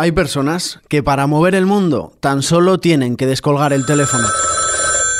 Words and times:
Hay 0.00 0.12
personas 0.12 0.80
que 0.88 1.02
para 1.02 1.26
mover 1.26 1.54
el 1.54 1.66
mundo 1.66 2.16
tan 2.20 2.40
solo 2.40 2.80
tienen 2.80 3.18
que 3.18 3.26
descolgar 3.26 3.74
el 3.74 3.84
teléfono. 3.84 4.26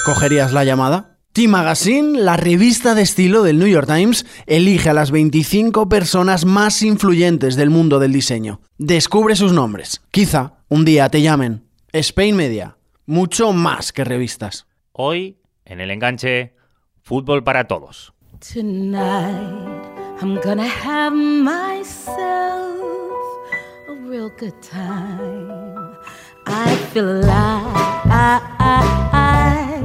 ¿Cogerías 0.06 0.54
la 0.54 0.64
llamada? 0.64 1.18
T-Magazine, 1.34 2.18
la 2.18 2.38
revista 2.38 2.94
de 2.94 3.02
estilo 3.02 3.42
del 3.42 3.58
New 3.58 3.68
York 3.68 3.86
Times, 3.86 4.24
elige 4.46 4.88
a 4.88 4.94
las 4.94 5.10
25 5.10 5.90
personas 5.90 6.46
más 6.46 6.80
influyentes 6.80 7.56
del 7.56 7.68
mundo 7.68 7.98
del 7.98 8.14
diseño. 8.14 8.62
Descubre 8.78 9.36
sus 9.36 9.52
nombres. 9.52 10.00
Quizá 10.10 10.54
un 10.70 10.86
día 10.86 11.10
te 11.10 11.20
llamen. 11.20 11.62
Spain 11.92 12.34
Media, 12.34 12.78
mucho 13.04 13.52
más 13.52 13.92
que 13.92 14.04
revistas. 14.04 14.66
Hoy, 14.92 15.36
en 15.66 15.82
el 15.82 15.90
enganche, 15.90 16.54
fútbol 17.02 17.44
para 17.44 17.68
todos. 17.68 18.14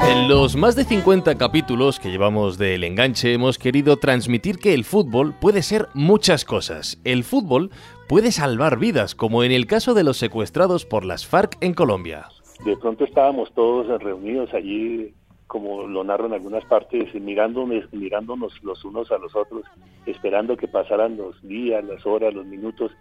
En 0.02 0.28
los 0.28 0.56
más 0.56 0.76
de 0.76 0.84
50 0.84 1.36
capítulos 1.36 2.00
que 2.00 2.10
llevamos 2.10 2.58
del 2.58 2.84
enganche 2.84 3.34
hemos 3.34 3.60
querido 3.60 3.98
transmitir 3.98 4.58
que 4.58 4.74
el 4.74 4.84
fútbol 4.84 5.36
puede 5.40 5.62
ser 5.62 5.90
muchas 5.94 6.44
cosas. 6.44 7.00
El 7.04 7.24
fútbol 7.24 7.70
puede 8.08 8.32
salvar 8.32 8.80
vidas, 8.80 9.14
como 9.14 9.44
en 9.44 9.52
el 9.52 9.68
caso 9.68 9.94
de 9.94 10.04
los 10.04 10.18
secuestrados 10.18 10.86
por 10.86 11.06
las 11.06 11.28
FARC 11.28 11.58
en 11.62 11.76
Colombia. 11.76 12.30
De 12.64 12.76
pronto 12.78 13.04
estábamos 13.04 13.54
todos 13.54 14.02
reunidos 14.02 14.52
allí, 14.56 15.14
como 15.46 15.86
lo 15.86 16.04
narro 16.04 16.26
en 16.26 16.34
algunas 16.34 16.66
partes, 16.66 17.14
mirándonos, 17.14 17.94
mirándonos 17.94 18.64
los 18.64 18.84
unos 18.84 19.12
a 19.12 19.20
los 19.20 19.36
otros, 19.36 19.64
esperando 20.08 20.58
que 20.58 20.68
pasaran 20.68 21.16
los 21.16 21.40
días, 21.44 21.84
las 21.84 22.04
horas, 22.08 22.34
los 22.34 22.46
minutos, 22.46 22.92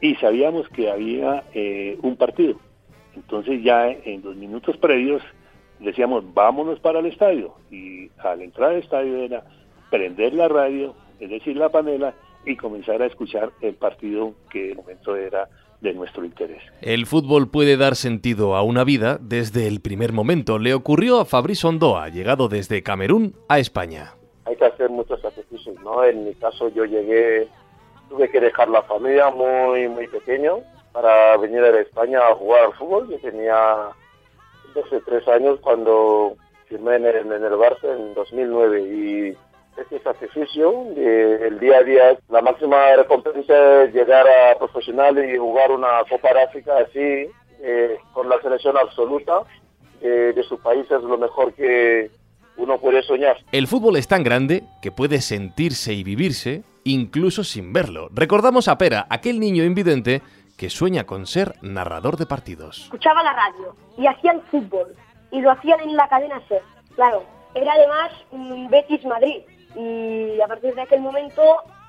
y 0.00 0.14
sabíamos 0.16 0.68
que 0.68 0.90
había 0.90 1.44
eh, 1.54 1.98
un 2.02 2.16
partido. 2.16 2.58
Entonces 3.14 3.62
ya 3.62 3.88
en 3.88 4.22
los 4.22 4.36
minutos 4.36 4.76
previos 4.76 5.22
decíamos, 5.80 6.24
vámonos 6.34 6.80
para 6.80 7.00
el 7.00 7.06
estadio. 7.06 7.54
Y 7.70 8.10
al 8.18 8.42
entrar 8.42 8.70
al 8.70 8.78
estadio 8.78 9.16
era 9.16 9.44
prender 9.90 10.34
la 10.34 10.48
radio, 10.48 10.94
es 11.20 11.30
decir, 11.30 11.56
la 11.56 11.70
panela, 11.70 12.14
y 12.44 12.56
comenzar 12.56 13.02
a 13.02 13.06
escuchar 13.06 13.50
el 13.60 13.74
partido 13.74 14.34
que 14.50 14.70
en 14.70 14.76
momento 14.76 15.16
era 15.16 15.48
de 15.80 15.92
nuestro 15.92 16.24
interés. 16.24 16.62
El 16.80 17.06
fútbol 17.06 17.50
puede 17.50 17.76
dar 17.76 17.96
sentido 17.96 18.56
a 18.56 18.62
una 18.62 18.84
vida 18.84 19.18
desde 19.20 19.66
el 19.66 19.80
primer 19.80 20.12
momento. 20.12 20.58
Le 20.58 20.74
ocurrió 20.74 21.20
a 21.20 21.24
Fabrice 21.24 21.66
Ondoa, 21.66 22.08
llegado 22.08 22.48
desde 22.48 22.82
Camerún 22.82 23.34
a 23.48 23.58
España. 23.58 24.14
Hay 24.44 24.56
que 24.56 24.64
hacer 24.64 24.90
muchos 24.90 25.20
sacrificios, 25.20 25.76
¿no? 25.82 26.04
En 26.04 26.24
mi 26.24 26.34
caso 26.34 26.68
yo 26.68 26.84
llegué, 26.84 27.48
tuve 28.08 28.28
que 28.30 28.40
dejar 28.40 28.68
la 28.68 28.82
familia 28.82 29.30
muy, 29.30 29.88
muy 29.88 30.06
pequeño 30.08 30.58
para 30.92 31.36
venir 31.36 31.62
a 31.62 31.80
España 31.80 32.20
a 32.20 32.34
jugar 32.34 32.64
al 32.64 32.74
fútbol. 32.74 33.08
Yo 33.08 33.18
tenía 33.18 33.88
12, 34.74 35.00
tres 35.04 35.26
años 35.28 35.58
cuando 35.60 36.34
firmé 36.68 36.96
en 36.96 37.06
el, 37.06 37.32
en 37.32 37.44
el 37.44 37.52
Barça 37.52 37.94
en 37.96 38.14
2009 38.14 38.82
y 38.82 39.36
este 39.80 40.00
sacrificio 40.00 40.86
el 40.96 41.58
día 41.60 41.78
a 41.78 41.82
día. 41.82 42.18
La 42.30 42.40
máxima 42.40 42.96
recompensa 42.96 43.84
es 43.84 43.94
llegar 43.94 44.26
a 44.26 44.58
profesional 44.58 45.18
y 45.18 45.36
jugar 45.36 45.70
una 45.70 46.02
Copa 46.08 46.30
África 46.44 46.78
así, 46.78 47.28
eh, 47.62 47.98
con 48.12 48.28
la 48.28 48.40
selección 48.40 48.76
absoluta 48.76 49.42
de 50.00 50.42
su 50.44 50.58
país, 50.58 50.88
es 50.88 51.02
lo 51.02 51.18
mejor 51.18 51.52
que 51.54 52.10
uno 52.56 52.78
puede 52.78 53.02
soñar. 53.02 53.36
El 53.52 53.66
fútbol 53.66 53.96
es 53.96 54.06
tan 54.06 54.22
grande 54.22 54.62
que 54.80 54.92
puede 54.92 55.20
sentirse 55.20 55.92
y 55.94 56.04
vivirse 56.04 56.62
incluso 56.86 57.42
sin 57.42 57.72
verlo. 57.72 58.08
Recordamos 58.12 58.68
a 58.68 58.78
Pera, 58.78 59.06
aquel 59.10 59.40
niño 59.40 59.64
invidente 59.64 60.22
que 60.56 60.70
sueña 60.70 61.04
con 61.04 61.26
ser 61.26 61.54
narrador 61.60 62.16
de 62.16 62.26
partidos. 62.26 62.84
Escuchaba 62.84 63.22
la 63.22 63.32
radio 63.32 63.76
y 63.98 64.06
hacían 64.06 64.40
fútbol 64.50 64.94
y 65.30 65.40
lo 65.40 65.50
hacían 65.50 65.80
en 65.80 65.96
la 65.96 66.08
cadena 66.08 66.40
SER. 66.48 66.62
Claro, 66.94 67.24
era 67.54 67.72
además 67.72 68.12
un 68.30 68.70
Betis 68.70 69.04
Madrid 69.04 69.42
y 69.74 70.40
a 70.40 70.46
partir 70.46 70.74
de 70.74 70.82
aquel 70.82 71.00
momento 71.00 71.42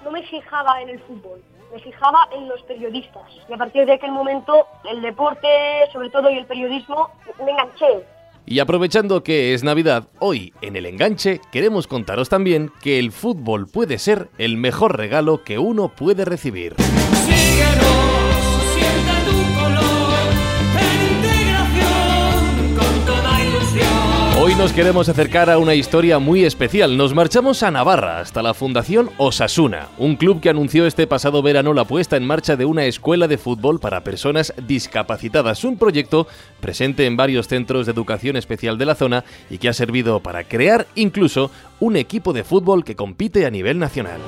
no 0.04 0.12
me 0.12 0.24
fijaba 0.24 0.82
en 0.82 0.90
el 0.90 1.00
fútbol, 1.02 1.42
me 1.72 1.80
fijaba 1.80 2.28
en 2.36 2.48
los 2.50 2.62
periodistas 2.64 3.32
y 3.48 3.54
a 3.54 3.58
partir 3.58 3.86
de 3.86 3.94
aquel 3.94 4.12
momento 4.12 4.68
el 4.90 5.02
deporte, 5.02 5.48
sobre 5.94 6.10
todo 6.10 6.30
y 6.30 6.38
el 6.38 6.46
periodismo, 6.46 7.12
me 7.46 7.52
enganché. 7.52 8.04
Y 8.50 8.60
aprovechando 8.60 9.24
que 9.24 9.54
es 9.54 9.66
Navidad, 9.66 10.08
hoy 10.20 10.54
en 10.62 10.78
el 10.78 10.86
enganche 10.86 11.42
queremos 11.52 11.86
contaros 11.86 12.30
también 12.30 12.72
que 12.82 12.98
el 12.98 13.12
fútbol 13.12 13.68
puede 13.68 14.00
ser 14.00 14.30
el 14.38 14.56
mejor 14.56 14.96
regalo 14.96 15.44
que 15.44 15.60
uno 15.60 15.94
puede 15.94 16.24
recibir. 16.24 16.74
Hoy 16.80 18.07
nos 24.58 24.74
queremos 24.74 25.08
acercar 25.08 25.52
a 25.52 25.60
una 25.60 25.76
historia 25.76 26.18
muy 26.18 26.44
especial. 26.44 26.98
Nos 26.98 27.14
marchamos 27.14 27.62
a 27.62 27.70
Navarra, 27.70 28.20
hasta 28.20 28.42
la 28.42 28.56
Fundación 28.56 29.12
Osasuna, 29.18 29.90
un 30.00 30.16
club 30.16 30.42
que 30.42 30.50
anunció 30.50 30.88
este 30.88 31.06
pasado 31.06 31.44
verano 31.44 31.76
la 31.76 31.86
puesta 31.86 32.18
en 32.18 32.26
marcha 32.26 32.56
de 32.56 32.66
una 32.66 32.86
escuela 32.86 33.28
de 33.28 33.38
fútbol 33.38 33.80
para 33.80 34.04
personas 34.04 34.54
discapacitadas, 34.68 35.64
un 35.64 35.78
proyecto 35.78 36.28
presente 36.60 37.06
en 37.06 37.18
varios 37.18 37.48
centros 37.48 37.86
de 37.86 37.92
educación 37.92 38.36
especial 38.36 38.80
de 38.80 38.86
la 38.88 38.96
zona 38.96 39.24
y 39.52 39.60
que 39.60 39.70
ha 39.70 39.74
servido 39.74 40.22
para 40.22 40.44
crear 40.44 40.88
incluso 40.96 41.52
un 41.80 41.96
equipo 41.96 42.34
de 42.34 42.44
fútbol 42.44 42.84
que 42.84 42.96
compite 42.96 43.46
a 43.46 43.52
nivel 43.52 43.78
nacional. 43.78 44.22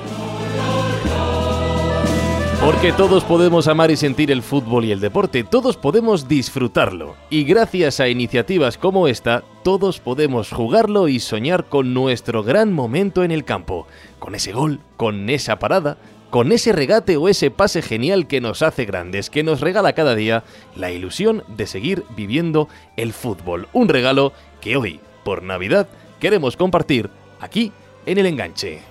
Porque 2.60 2.92
todos 2.92 3.24
podemos 3.24 3.68
amar 3.68 3.90
y 3.90 3.96
sentir 3.96 4.30
el 4.30 4.42
fútbol 4.42 4.84
y 4.84 4.92
el 4.92 5.00
deporte, 5.00 5.44
todos 5.44 5.78
podemos 5.78 6.28
disfrutarlo. 6.28 7.16
Y 7.30 7.44
gracias 7.44 8.00
a 8.00 8.08
iniciativas 8.08 8.76
como 8.76 9.08
esta, 9.08 9.42
todos 9.64 9.98
podemos 9.98 10.52
jugarlo 10.52 11.08
y 11.08 11.20
soñar 11.20 11.64
con 11.64 11.94
nuestro 11.94 12.42
gran 12.42 12.74
momento 12.74 13.24
en 13.24 13.30
el 13.30 13.46
campo. 13.46 13.86
Con 14.18 14.34
ese 14.34 14.52
gol, 14.52 14.80
con 14.98 15.30
esa 15.30 15.58
parada, 15.58 15.96
con 16.28 16.52
ese 16.52 16.72
regate 16.72 17.16
o 17.16 17.30
ese 17.30 17.50
pase 17.50 17.80
genial 17.80 18.26
que 18.26 18.42
nos 18.42 18.60
hace 18.60 18.84
grandes, 18.84 19.30
que 19.30 19.42
nos 19.42 19.62
regala 19.62 19.94
cada 19.94 20.14
día 20.14 20.44
la 20.76 20.90
ilusión 20.90 21.44
de 21.48 21.66
seguir 21.66 22.04
viviendo 22.14 22.68
el 22.98 23.14
fútbol. 23.14 23.68
Un 23.72 23.88
regalo 23.88 24.34
que 24.60 24.76
hoy, 24.76 25.00
por 25.24 25.42
Navidad, 25.42 25.88
queremos 26.20 26.58
compartir 26.58 27.08
aquí 27.40 27.72
en 28.04 28.18
el 28.18 28.26
enganche. 28.26 28.82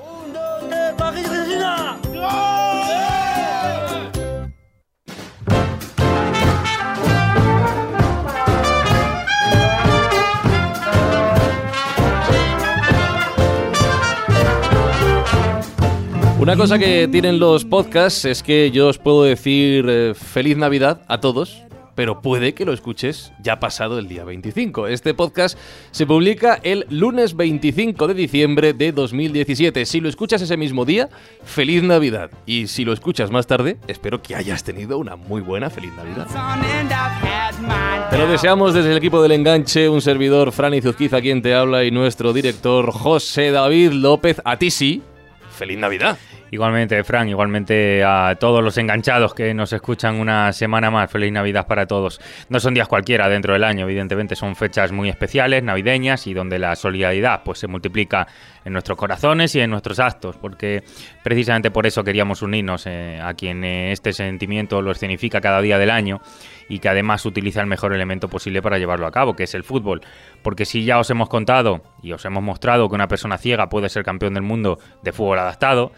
Una 16.49 16.57
cosa 16.57 16.79
que 16.79 17.07
tienen 17.07 17.37
los 17.37 17.63
podcasts 17.63 18.25
es 18.25 18.41
que 18.41 18.71
yo 18.71 18.87
os 18.87 18.97
puedo 18.97 19.23
decir 19.23 19.85
eh, 19.87 20.15
feliz 20.15 20.57
Navidad 20.57 21.03
a 21.07 21.19
todos, 21.19 21.61
pero 21.93 22.21
puede 22.21 22.55
que 22.55 22.65
lo 22.65 22.73
escuches 22.73 23.31
ya 23.39 23.59
pasado 23.59 23.99
el 23.99 24.07
día 24.07 24.23
25. 24.23 24.87
Este 24.87 25.13
podcast 25.13 25.59
se 25.91 26.07
publica 26.07 26.59
el 26.63 26.87
lunes 26.89 27.35
25 27.35 28.07
de 28.07 28.13
diciembre 28.15 28.73
de 28.73 28.91
2017. 28.91 29.85
Si 29.85 30.01
lo 30.01 30.09
escuchas 30.09 30.41
ese 30.41 30.57
mismo 30.57 30.85
día, 30.85 31.09
feliz 31.43 31.83
Navidad. 31.83 32.31
Y 32.47 32.65
si 32.65 32.83
lo 32.83 32.93
escuchas 32.93 33.29
más 33.29 33.45
tarde, 33.45 33.77
espero 33.87 34.23
que 34.23 34.35
hayas 34.35 34.63
tenido 34.63 34.97
una 34.97 35.15
muy 35.15 35.41
buena 35.41 35.69
feliz 35.69 35.91
Navidad. 35.95 36.25
Te 38.09 38.17
lo 38.17 38.27
deseamos 38.27 38.73
desde 38.73 38.89
el 38.89 38.97
equipo 38.97 39.21
del 39.21 39.33
enganche, 39.33 39.87
un 39.87 40.01
servidor, 40.01 40.51
Franny 40.51 40.81
Zuzquiza, 40.81 41.21
quien 41.21 41.43
te 41.43 41.53
habla, 41.53 41.83
y 41.83 41.91
nuestro 41.91 42.33
director, 42.33 42.91
José 42.91 43.51
David 43.51 43.91
López. 43.91 44.41
A 44.43 44.57
ti 44.57 44.71
sí, 44.71 45.03
feliz 45.55 45.77
Navidad. 45.77 46.17
Igualmente, 46.51 47.03
Fran, 47.03 47.29
igualmente 47.29 48.03
a 48.03 48.35
todos 48.39 48.63
los 48.63 48.77
enganchados 48.77 49.33
que 49.33 49.53
nos 49.53 49.71
escuchan 49.73 50.15
una 50.15 50.51
semana 50.53 50.89
más. 50.89 51.11
Feliz 51.11 51.31
Navidad 51.31 51.67
para 51.67 51.85
todos. 51.85 52.19
No 52.49 52.59
son 52.59 52.73
días 52.73 52.87
cualquiera 52.87 53.29
dentro 53.29 53.53
del 53.53 53.63
año, 53.63 53.85
evidentemente 53.85 54.35
son 54.35 54.55
fechas 54.55 54.91
muy 54.91 55.09
especiales, 55.09 55.63
navideñas, 55.63 56.25
y 56.27 56.33
donde 56.33 56.59
la 56.59 56.75
solidaridad 56.75 57.43
pues, 57.43 57.59
se 57.59 57.67
multiplica 57.67 58.27
en 58.65 58.73
nuestros 58.73 58.97
corazones 58.97 59.55
y 59.55 59.59
en 59.59 59.69
nuestros 59.69 59.99
actos, 59.99 60.37
porque 60.37 60.83
precisamente 61.23 61.71
por 61.71 61.85
eso 61.85 62.03
queríamos 62.03 62.41
unirnos 62.41 62.85
eh, 62.87 63.19
a 63.21 63.33
quien 63.33 63.63
eh, 63.63 63.91
este 63.91 64.13
sentimiento 64.13 64.81
lo 64.81 64.91
escenifica 64.91 65.41
cada 65.41 65.61
día 65.61 65.77
del 65.77 65.89
año 65.89 66.21
y 66.67 66.79
que 66.79 66.89
además 66.89 67.25
utiliza 67.25 67.61
el 67.61 67.67
mejor 67.67 67.93
elemento 67.93 68.29
posible 68.29 68.61
para 68.61 68.77
llevarlo 68.77 69.07
a 69.07 69.11
cabo, 69.11 69.35
que 69.35 69.43
es 69.43 69.55
el 69.55 69.63
fútbol. 69.63 70.01
Porque 70.43 70.65
si 70.65 70.85
ya 70.85 70.99
os 70.99 71.09
hemos 71.09 71.27
contado 71.27 71.81
y 72.01 72.11
os 72.13 72.23
hemos 72.25 72.43
mostrado 72.43 72.87
que 72.87 72.95
una 72.95 73.07
persona 73.07 73.37
ciega 73.37 73.69
puede 73.69 73.89
ser 73.89 74.03
campeón 74.03 74.35
del 74.35 74.43
mundo 74.43 74.77
de 75.01 75.11
fútbol 75.11 75.39
adaptado, 75.39 75.91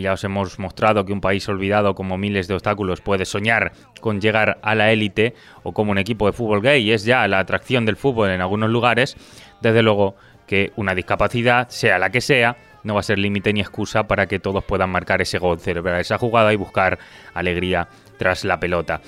ya 0.00 0.12
os 0.12 0.24
hemos 0.24 0.58
mostrado 0.58 1.04
que 1.04 1.12
un 1.12 1.20
país 1.20 1.48
olvidado 1.48 1.94
como 1.94 2.18
miles 2.18 2.48
de 2.48 2.54
obstáculos 2.54 3.00
puede 3.00 3.24
soñar 3.24 3.72
con 4.00 4.20
llegar 4.20 4.58
a 4.62 4.74
la 4.74 4.92
élite 4.92 5.34
o 5.62 5.72
como 5.72 5.92
un 5.92 5.98
equipo 5.98 6.26
de 6.26 6.32
fútbol 6.32 6.62
gay 6.62 6.90
es 6.90 7.04
ya 7.04 7.26
la 7.28 7.38
atracción 7.38 7.86
del 7.86 7.96
fútbol 7.96 8.30
en 8.30 8.40
algunos 8.40 8.70
lugares, 8.70 9.16
desde 9.60 9.82
luego 9.82 10.16
que 10.46 10.72
una 10.76 10.94
discapacidad, 10.94 11.68
sea 11.68 11.98
la 11.98 12.10
que 12.10 12.20
sea, 12.20 12.56
no 12.84 12.94
va 12.94 13.00
a 13.00 13.02
ser 13.02 13.18
límite 13.18 13.52
ni 13.52 13.60
excusa 13.60 14.06
para 14.06 14.26
que 14.26 14.38
todos 14.38 14.64
puedan 14.64 14.90
marcar 14.90 15.20
ese 15.20 15.38
gol, 15.38 15.58
celebrar 15.58 16.00
esa 16.00 16.18
jugada 16.18 16.52
y 16.52 16.56
buscar 16.56 16.98
alegría 17.34 17.88
tras 18.16 18.44
la 18.44 18.60
pelota. 18.60 19.00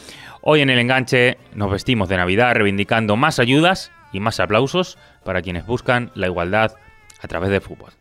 Hoy 0.42 0.60
en 0.60 0.70
el 0.70 0.78
enganche 0.78 1.38
nos 1.54 1.70
vestimos 1.70 2.08
de 2.08 2.16
Navidad 2.16 2.54
reivindicando 2.54 3.16
más 3.16 3.38
ayudas 3.38 3.92
y 4.12 4.20
más 4.20 4.40
aplausos 4.40 4.98
para 5.24 5.42
quienes 5.42 5.66
buscan 5.66 6.10
la 6.14 6.26
igualdad 6.26 6.72
a 7.20 7.28
través 7.28 7.50
del 7.50 7.60
fútbol. 7.60 7.92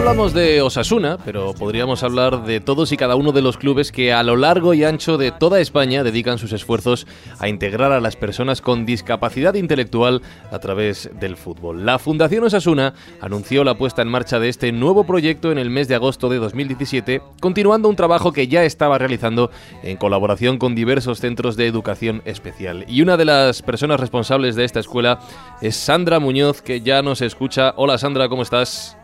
Hablamos 0.00 0.32
de 0.32 0.62
Osasuna, 0.62 1.18
pero 1.26 1.52
podríamos 1.52 2.02
hablar 2.02 2.44
de 2.44 2.60
todos 2.60 2.90
y 2.90 2.96
cada 2.96 3.16
uno 3.16 3.32
de 3.32 3.42
los 3.42 3.58
clubes 3.58 3.92
que 3.92 4.14
a 4.14 4.22
lo 4.22 4.34
largo 4.34 4.72
y 4.72 4.82
ancho 4.82 5.18
de 5.18 5.30
toda 5.30 5.60
España 5.60 6.02
dedican 6.02 6.38
sus 6.38 6.54
esfuerzos 6.54 7.06
a 7.38 7.50
integrar 7.50 7.92
a 7.92 8.00
las 8.00 8.16
personas 8.16 8.62
con 8.62 8.86
discapacidad 8.86 9.52
intelectual 9.54 10.22
a 10.50 10.58
través 10.58 11.10
del 11.20 11.36
fútbol. 11.36 11.84
La 11.84 11.98
Fundación 11.98 12.44
Osasuna 12.44 12.94
anunció 13.20 13.62
la 13.62 13.76
puesta 13.76 14.00
en 14.00 14.08
marcha 14.08 14.40
de 14.40 14.48
este 14.48 14.72
nuevo 14.72 15.04
proyecto 15.04 15.52
en 15.52 15.58
el 15.58 15.68
mes 15.68 15.86
de 15.86 15.96
agosto 15.96 16.30
de 16.30 16.38
2017, 16.38 17.20
continuando 17.38 17.90
un 17.90 17.96
trabajo 17.96 18.32
que 18.32 18.48
ya 18.48 18.64
estaba 18.64 18.96
realizando 18.96 19.50
en 19.82 19.98
colaboración 19.98 20.56
con 20.56 20.74
diversos 20.74 21.20
centros 21.20 21.56
de 21.56 21.66
educación 21.66 22.22
especial. 22.24 22.86
Y 22.88 23.02
una 23.02 23.18
de 23.18 23.26
las 23.26 23.60
personas 23.60 24.00
responsables 24.00 24.56
de 24.56 24.64
esta 24.64 24.80
escuela 24.80 25.18
es 25.60 25.76
Sandra 25.76 26.20
Muñoz, 26.20 26.62
que 26.62 26.80
ya 26.80 27.02
nos 27.02 27.20
escucha. 27.20 27.74
Hola 27.76 27.98
Sandra, 27.98 28.30
¿cómo 28.30 28.42
estás? 28.42 28.96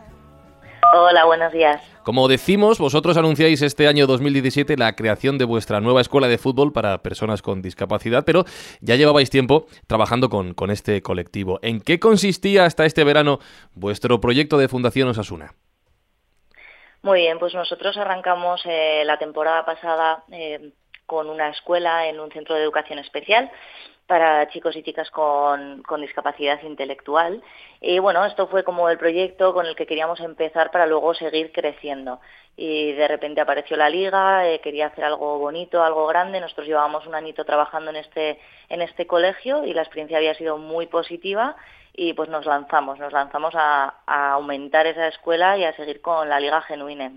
Hola, 0.93 1.25
buenos 1.25 1.53
días. 1.53 1.83
Como 2.05 2.29
decimos, 2.29 2.79
vosotros 2.79 3.17
anunciáis 3.17 3.63
este 3.63 3.89
año 3.89 4.07
2017 4.07 4.77
la 4.77 4.95
creación 4.95 5.39
de 5.39 5.45
vuestra 5.45 5.81
nueva 5.81 6.01
escuela 6.01 6.29
de 6.29 6.39
fútbol 6.39 6.73
para 6.73 7.03
personas 7.03 7.43
con 7.43 7.63
discapacidad, 7.63 8.25
pero 8.25 8.45
ya 8.81 8.95
llevabais 8.95 9.29
tiempo 9.29 9.67
trabajando 9.87 10.29
con, 10.29 10.55
con 10.55 10.71
este 10.71 11.03
colectivo. 11.03 11.59
¿En 11.63 11.81
qué 11.81 11.99
consistía 11.99 12.65
hasta 12.65 12.85
este 12.85 13.05
verano 13.05 13.41
vuestro 13.75 14.21
proyecto 14.21 14.59
de 14.59 14.69
Fundación 14.69 15.09
Osasuna? 15.09 15.55
Muy 17.03 17.21
bien, 17.21 17.39
pues 17.39 17.55
nosotros 17.55 17.97
arrancamos 17.97 18.63
eh, 18.65 19.03
la 19.05 19.19
temporada 19.19 19.65
pasada 19.65 20.25
eh, 20.31 20.73
con 21.07 21.29
una 21.29 21.51
escuela 21.51 22.09
en 22.09 22.21
un 22.21 22.31
centro 22.31 22.55
de 22.55 22.63
educación 22.63 22.99
especial 22.99 23.51
para 24.07 24.49
chicos 24.49 24.77
y 24.77 24.83
chicas 24.83 25.11
con, 25.11 25.83
discapacidad 26.01 26.63
intelectual. 26.63 27.43
Y 27.81 27.99
bueno, 27.99 28.25
esto 28.25 28.47
fue 28.49 28.65
como 28.65 28.89
el 28.89 28.99
proyecto 28.99 29.53
con 29.53 29.67
el 29.67 29.77
que 29.77 29.87
queríamos 29.87 30.21
empezar 30.21 30.71
para 30.71 30.87
luego 30.87 31.15
seguir 31.15 31.53
creciendo. 31.53 32.21
Y 32.57 32.93
de 32.93 33.09
repente 33.09 33.41
apareció 33.41 33.77
la 33.77 33.91
liga, 33.91 34.49
eh, 34.49 34.61
quería 34.61 34.87
hacer 34.87 35.05
algo 35.05 35.39
bonito, 35.39 35.83
algo 35.83 36.07
grande. 36.07 36.41
Nosotros 36.41 36.67
llevábamos 36.67 37.07
un 37.07 37.15
añito 37.15 37.45
trabajando 37.45 37.91
en 37.91 37.97
este, 37.97 38.39
en 38.69 38.83
este 38.83 39.07
colegio 39.07 39.65
y 39.65 39.75
la 39.75 39.83
experiencia 39.83 40.19
había 40.19 40.35
sido 40.35 40.57
muy 40.57 40.87
positiva 40.87 41.57
y 41.93 42.13
pues 42.15 42.29
nos 42.29 42.47
lanzamos, 42.47 42.99
nos 42.99 43.13
lanzamos 43.13 43.55
a, 43.57 43.95
a 44.07 44.33
aumentar 44.33 44.87
esa 44.87 45.09
escuela 45.09 45.57
y 45.59 45.65
a 45.65 45.75
seguir 45.77 46.01
con 46.01 46.29
la 46.29 46.41
liga 46.41 46.63
genuina. 46.63 47.13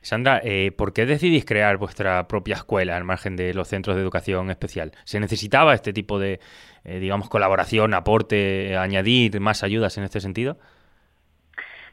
Sandra, 0.00 0.40
eh, 0.44 0.72
¿por 0.76 0.92
qué 0.92 1.06
decidís 1.06 1.44
crear 1.44 1.76
vuestra 1.76 2.28
propia 2.28 2.56
escuela 2.56 2.96
al 2.96 3.04
margen 3.04 3.36
de 3.36 3.54
los 3.54 3.68
centros 3.68 3.96
de 3.96 4.02
educación 4.02 4.50
especial? 4.50 4.92
¿Se 5.04 5.20
necesitaba 5.20 5.74
este 5.74 5.92
tipo 5.92 6.18
de, 6.18 6.40
eh, 6.84 6.98
digamos, 6.98 7.28
colaboración, 7.28 7.94
aporte, 7.94 8.76
añadir 8.76 9.40
más 9.40 9.62
ayudas 9.62 9.98
en 9.98 10.04
este 10.04 10.20
sentido? 10.20 10.58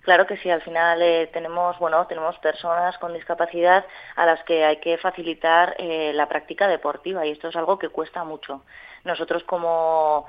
Claro 0.01 0.25
que 0.25 0.37
sí, 0.37 0.49
al 0.49 0.61
final 0.61 1.01
eh, 1.01 1.29
tenemos, 1.33 1.77
bueno, 1.77 2.07
tenemos 2.07 2.37
personas 2.39 2.97
con 2.97 3.13
discapacidad 3.13 3.85
a 4.15 4.25
las 4.25 4.41
que 4.43 4.65
hay 4.65 4.77
que 4.77 4.97
facilitar 4.97 5.75
la 5.79 6.27
práctica 6.27 6.67
deportiva 6.67 7.25
y 7.25 7.31
esto 7.31 7.49
es 7.49 7.55
algo 7.55 7.77
que 7.77 7.89
cuesta 7.89 8.23
mucho. 8.23 8.63
Nosotros 9.03 9.43
como 9.43 10.25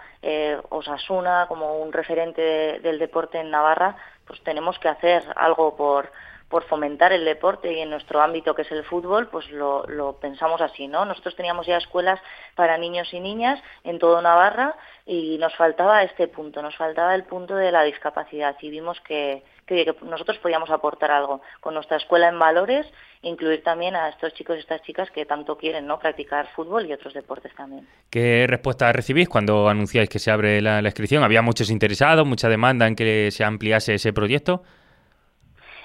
Osasuna, 0.68 1.46
como 1.48 1.78
un 1.78 1.92
referente 1.92 2.80
del 2.80 2.98
deporte 2.98 3.38
en 3.38 3.50
Navarra, 3.50 3.96
pues 4.26 4.42
tenemos 4.42 4.78
que 4.78 4.88
hacer 4.88 5.24
algo 5.36 5.76
por, 5.76 6.10
por 6.50 6.64
fomentar 6.64 7.12
el 7.12 7.24
deporte 7.24 7.72
y 7.72 7.78
en 7.78 7.90
nuestro 7.90 8.20
ámbito 8.20 8.56
que 8.56 8.62
es 8.62 8.72
el 8.72 8.82
fútbol, 8.84 9.28
pues 9.28 9.48
lo, 9.52 10.18
pensamos 10.20 10.60
así, 10.60 10.88
¿no? 10.88 11.04
Nosotros 11.04 11.36
teníamos 11.36 11.64
ya 11.64 11.76
escuelas 11.76 12.20
para 12.56 12.76
niños 12.76 13.14
y 13.14 13.20
niñas 13.20 13.62
en 13.84 14.00
todo 14.00 14.20
Navarra 14.20 14.74
y 15.06 15.38
nos 15.38 15.54
faltaba 15.54 16.02
este 16.02 16.26
punto, 16.26 16.60
nos 16.60 16.76
faltaba 16.76 17.14
el 17.14 17.22
punto 17.22 17.54
de 17.54 17.70
la 17.70 17.84
discapacidad 17.84 18.56
y 18.60 18.68
vimos 18.68 19.00
que, 19.02 19.44
que, 19.64 19.94
nosotros 20.02 20.38
podíamos 20.38 20.70
aportar 20.70 21.12
algo 21.12 21.40
con 21.60 21.74
nuestra 21.74 21.98
escuela 21.98 22.28
en 22.28 22.38
valores, 22.40 22.84
incluir 23.22 23.62
también 23.62 23.94
a 23.94 24.08
estos 24.08 24.34
chicos 24.34 24.56
y 24.56 24.60
estas 24.60 24.82
chicas 24.82 25.08
que 25.12 25.24
tanto 25.26 25.56
quieren, 25.56 25.86
¿no? 25.86 26.00
Practicar 26.00 26.48
fútbol 26.48 26.84
y 26.84 26.92
otros 26.92 27.14
deportes 27.14 27.54
también. 27.54 27.86
¿Qué 28.10 28.46
respuesta 28.48 28.92
recibís 28.92 29.28
cuando 29.28 29.68
anunciáis 29.68 30.08
que 30.08 30.18
se 30.18 30.32
abre 30.32 30.60
la 30.60 30.80
inscripción? 30.80 31.22
¿Había 31.22 31.42
muchos 31.42 31.70
interesados, 31.70 32.26
mucha 32.26 32.48
demanda 32.48 32.88
en 32.88 32.96
que 32.96 33.30
se 33.30 33.44
ampliase 33.44 33.94
ese 33.94 34.12
proyecto? 34.12 34.64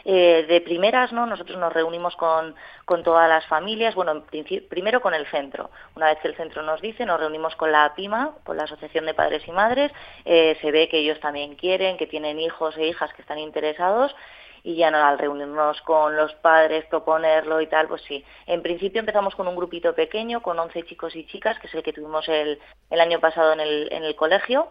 Eh, 0.08 0.46
de 0.48 0.62
primeras, 0.62 1.12
¿no? 1.12 1.26
Nosotros 1.26 1.58
nos 1.58 1.74
reunimos 1.74 2.16
con, 2.16 2.54
con 2.86 3.02
todas 3.02 3.28
las 3.28 3.44
familias, 3.48 3.96
bueno, 3.96 4.24
primero 4.70 5.02
con 5.02 5.16
el 5.16 5.26
centro. 5.32 5.72
Una 5.96 6.10
vez 6.10 6.20
que 6.20 6.28
el 6.28 6.36
centro 6.36 6.62
nos 6.62 6.80
dice, 6.80 7.08
nos 7.08 7.20
reunimos 7.20 7.56
con 7.56 7.72
la 7.72 7.92
PIMA, 7.96 8.36
con 8.44 8.56
la 8.56 8.66
Asociación 8.66 9.08
de 9.08 9.16
Padres 9.16 9.48
y 9.48 9.52
Madres, 9.52 9.92
eh, 10.26 10.60
se 10.62 10.70
ve 10.70 10.90
que 10.90 11.00
ellos 11.00 11.20
también 11.20 11.56
quieren, 11.56 11.98
que 11.98 12.06
tienen 12.06 12.40
hijos 12.40 12.78
e 12.78 12.86
hijas 12.86 13.12
que 13.14 13.24
están 13.24 13.40
interesados 13.40 14.16
y 14.62 14.76
ya 14.76 14.92
no 14.92 14.98
al 14.98 15.18
reunirnos 15.18 15.82
con 15.82 16.16
los 16.16 16.34
padres, 16.36 16.86
proponerlo 16.86 17.60
y 17.62 17.68
tal, 17.68 17.88
pues 17.88 18.04
sí. 18.04 18.24
En 18.46 18.62
principio 18.62 19.00
empezamos 19.00 19.34
con 19.34 19.48
un 19.48 19.56
grupito 19.56 19.96
pequeño, 19.96 20.42
con 20.44 20.60
11 20.60 20.84
chicos 20.84 21.16
y 21.16 21.26
chicas, 21.26 21.58
que 21.60 21.66
es 21.66 21.74
el 21.74 21.82
que 21.82 21.94
tuvimos 21.94 22.28
el, 22.30 22.60
el 22.92 23.00
año 23.00 23.20
pasado 23.20 23.54
en 23.54 23.60
el, 23.60 23.92
en 23.92 24.04
el 24.04 24.16
colegio, 24.16 24.68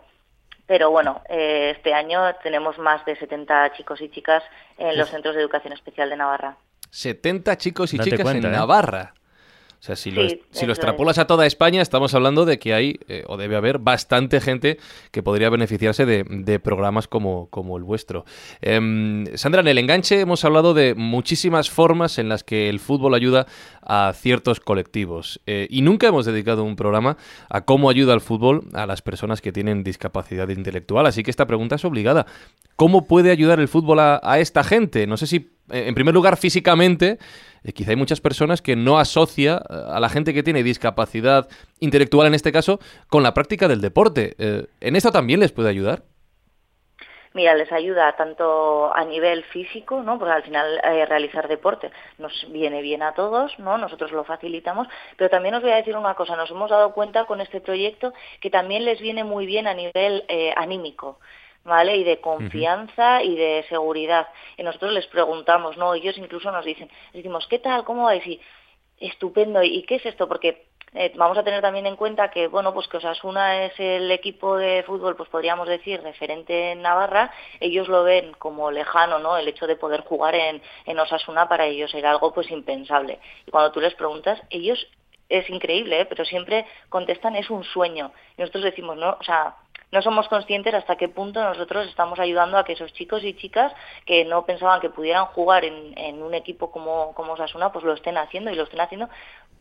pero 0.66 0.90
bueno, 0.90 1.22
eh, 1.28 1.72
este 1.76 1.92
año 1.92 2.20
tenemos 2.42 2.78
más 2.78 3.04
de 3.04 3.16
70 3.16 3.72
chicos 3.74 4.00
y 4.00 4.08
chicas 4.08 4.42
en 4.78 4.96
los 4.96 5.10
centros 5.10 5.34
de 5.34 5.42
educación 5.42 5.72
especial 5.72 6.10
de 6.10 6.16
Navarra. 6.16 6.56
70 6.90 7.56
chicos 7.58 7.92
y 7.92 7.98
chicas 7.98 8.34
en 8.34 8.44
¿eh? 8.44 8.50
Navarra. 8.50 9.14
O 9.84 9.86
sea, 9.86 9.96
si, 9.96 10.10
lo, 10.10 10.22
si 10.50 10.64
lo 10.64 10.72
extrapolas 10.72 11.18
a 11.18 11.26
toda 11.26 11.44
España, 11.44 11.82
estamos 11.82 12.14
hablando 12.14 12.46
de 12.46 12.58
que 12.58 12.72
hay, 12.72 13.00
eh, 13.06 13.22
o 13.26 13.36
debe 13.36 13.54
haber, 13.54 13.78
bastante 13.78 14.40
gente 14.40 14.78
que 15.10 15.22
podría 15.22 15.50
beneficiarse 15.50 16.06
de, 16.06 16.58
programas 16.58 17.06
como, 17.06 17.50
como, 17.50 17.76
el 17.76 17.82
vuestro. 17.82 18.24
Em, 18.62 19.26
Sandra, 19.34 19.60
en 19.60 19.68
el 19.68 19.76
enganche 19.76 20.20
hemos 20.20 20.42
hablado 20.46 20.72
de 20.72 20.94
muchísimas 20.94 21.68
formas 21.68 22.18
en 22.18 22.30
las 22.30 22.44
que 22.44 22.70
el 22.70 22.80
fútbol 22.80 23.12
ayuda 23.12 23.46
a 23.82 24.10
ciertos 24.14 24.58
colectivos. 24.58 25.42
Eh, 25.44 25.66
y 25.68 25.82
nunca 25.82 26.06
hemos 26.06 26.24
dedicado 26.24 26.64
un 26.64 26.76
programa 26.76 27.18
a 27.50 27.66
cómo 27.66 27.90
ayuda 27.90 28.14
el 28.14 28.22
fútbol 28.22 28.66
a 28.72 28.86
las 28.86 29.02
personas 29.02 29.42
que 29.42 29.52
tienen 29.52 29.84
discapacidad 29.84 30.48
intelectual. 30.48 31.04
Así 31.04 31.22
que 31.22 31.30
esta 31.30 31.46
pregunta 31.46 31.74
es 31.74 31.84
obligada. 31.84 32.24
¿Cómo 32.76 33.06
puede 33.06 33.30
ayudar 33.30 33.60
el 33.60 33.68
fútbol 33.68 33.98
a, 33.98 34.18
a 34.22 34.38
esta 34.38 34.64
gente? 34.64 35.06
No 35.06 35.18
sé 35.18 35.26
si, 35.26 35.53
en 35.70 35.94
primer 35.94 36.14
lugar, 36.14 36.36
físicamente 36.36 37.18
eh, 37.64 37.72
quizá 37.72 37.90
hay 37.90 37.96
muchas 37.96 38.20
personas 38.20 38.62
que 38.62 38.76
no 38.76 38.98
asocia 38.98 39.56
eh, 39.56 39.74
a 39.88 39.98
la 39.98 40.08
gente 40.08 40.34
que 40.34 40.42
tiene 40.42 40.62
discapacidad 40.62 41.48
intelectual, 41.80 42.26
en 42.26 42.34
este 42.34 42.52
caso, 42.52 42.78
con 43.08 43.22
la 43.22 43.34
práctica 43.34 43.68
del 43.68 43.80
deporte. 43.80 44.34
Eh, 44.38 44.66
¿En 44.80 44.96
esto 44.96 45.10
también 45.10 45.40
les 45.40 45.52
puede 45.52 45.70
ayudar? 45.70 46.02
Mira, 47.32 47.56
les 47.56 47.72
ayuda 47.72 48.14
tanto 48.14 48.94
a 48.94 49.04
nivel 49.04 49.42
físico, 49.44 50.00
¿no? 50.04 50.20
Porque 50.20 50.34
al 50.34 50.44
final 50.44 50.80
realizar 51.08 51.48
deporte 51.48 51.90
nos 52.16 52.46
viene 52.52 52.80
bien 52.80 53.02
a 53.02 53.12
todos, 53.12 53.58
¿no? 53.58 53.76
Nosotros 53.76 54.12
lo 54.12 54.22
facilitamos, 54.22 54.86
pero 55.16 55.30
también 55.30 55.56
os 55.56 55.62
voy 55.62 55.72
a 55.72 55.76
decir 55.76 55.96
una 55.96 56.14
cosa, 56.14 56.36
nos 56.36 56.52
hemos 56.52 56.70
dado 56.70 56.92
cuenta 56.92 57.24
con 57.24 57.40
este 57.40 57.60
proyecto 57.60 58.12
que 58.40 58.50
también 58.50 58.84
les 58.84 59.00
viene 59.00 59.24
muy 59.24 59.46
bien 59.46 59.66
a 59.66 59.74
nivel 59.74 60.22
anímico. 60.54 61.18
¿Vale? 61.64 61.96
Y 61.96 62.04
de 62.04 62.20
confianza 62.20 63.22
y 63.22 63.36
de 63.36 63.64
seguridad. 63.68 64.28
Y 64.56 64.62
nosotros 64.62 64.92
les 64.92 65.06
preguntamos, 65.06 65.76
¿no? 65.76 65.94
Ellos 65.94 66.16
incluso 66.18 66.52
nos 66.52 66.64
dicen, 66.64 66.90
decimos, 67.12 67.46
¿qué 67.48 67.58
tal? 67.58 67.84
¿Cómo 67.84 68.04
vais? 68.04 68.26
Y 68.26 68.40
estupendo. 69.00 69.62
¿Y 69.62 69.82
qué 69.84 69.96
es 69.96 70.06
esto? 70.06 70.28
Porque 70.28 70.66
eh, 70.94 71.12
vamos 71.16 71.36
a 71.36 71.42
tener 71.42 71.60
también 71.60 71.86
en 71.86 71.96
cuenta 71.96 72.30
que, 72.30 72.46
bueno, 72.46 72.72
pues 72.72 72.86
que 72.86 72.98
Osasuna 72.98 73.64
es 73.64 73.72
el 73.80 74.10
equipo 74.12 74.56
de 74.56 74.84
fútbol, 74.84 75.16
pues 75.16 75.28
podríamos 75.28 75.66
decir, 75.66 76.00
referente 76.02 76.72
en 76.72 76.82
Navarra. 76.82 77.32
Ellos 77.58 77.88
lo 77.88 78.04
ven 78.04 78.32
como 78.38 78.70
lejano, 78.70 79.18
¿no? 79.18 79.36
El 79.36 79.48
hecho 79.48 79.66
de 79.66 79.76
poder 79.76 80.02
jugar 80.02 80.36
en, 80.36 80.62
en 80.86 80.98
Osasuna 80.98 81.48
para 81.48 81.66
ellos 81.66 81.92
era 81.94 82.10
algo 82.10 82.32
pues 82.32 82.50
impensable. 82.50 83.18
Y 83.46 83.50
cuando 83.50 83.72
tú 83.72 83.80
les 83.80 83.94
preguntas, 83.94 84.40
ellos 84.50 84.86
es 85.28 85.48
increíble, 85.50 86.00
¿eh? 86.00 86.04
pero 86.04 86.24
siempre 86.24 86.66
contestan 86.88 87.34
es 87.34 87.50
un 87.50 87.64
sueño. 87.64 88.12
Y 88.36 88.42
nosotros 88.42 88.64
decimos, 88.64 88.96
no, 88.96 89.16
o 89.18 89.24
sea, 89.24 89.56
no 89.94 90.02
somos 90.02 90.28
conscientes 90.28 90.74
hasta 90.74 90.96
qué 90.96 91.08
punto 91.08 91.42
nosotros 91.42 91.86
estamos 91.88 92.18
ayudando 92.18 92.58
a 92.58 92.64
que 92.64 92.72
esos 92.72 92.92
chicos 92.92 93.22
y 93.22 93.34
chicas 93.34 93.72
que 94.04 94.24
no 94.24 94.44
pensaban 94.44 94.80
que 94.80 94.90
pudieran 94.90 95.26
jugar 95.26 95.64
en, 95.64 96.20
un 96.20 96.34
equipo 96.34 96.72
como, 96.72 97.14
como 97.14 97.34
Osasuna, 97.34 97.70
pues 97.72 97.84
lo 97.84 97.94
estén 97.94 98.18
haciendo 98.18 98.50
y 98.50 98.56
lo 98.56 98.64
estén 98.64 98.80
haciendo 98.80 99.08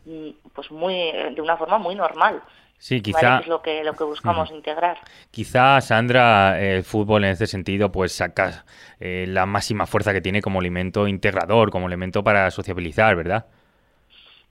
mm, 0.06 0.30
pues 0.56 0.72
muy 0.72 1.12
de 1.12 1.40
una 1.40 1.56
forma 1.56 1.78
muy 1.78 1.94
normal. 1.94 2.42
Sí, 2.80 3.02
quizá. 3.02 3.40
es 3.40 3.48
lo 3.48 3.62
que, 3.62 3.84
lo 3.84 3.94
que 3.94 4.04
buscamos 4.04 4.52
integrar. 4.52 4.98
Quizá, 5.32 5.80
Sandra, 5.80 6.60
el 6.60 6.84
fútbol 6.84 7.24
en 7.24 7.32
este 7.32 7.48
sentido, 7.48 7.92
pues 7.92 8.12
saca 8.12 8.66
eh, 9.00 9.26
la 9.28 9.46
máxima 9.46 9.86
fuerza 9.86 10.12
que 10.12 10.20
tiene 10.20 10.42
como 10.42 10.60
elemento 10.60 11.08
integrador, 11.08 11.70
como 11.70 11.88
elemento 11.88 12.24
para 12.24 12.50
sociabilizar, 12.52 13.16
¿verdad? 13.16 13.46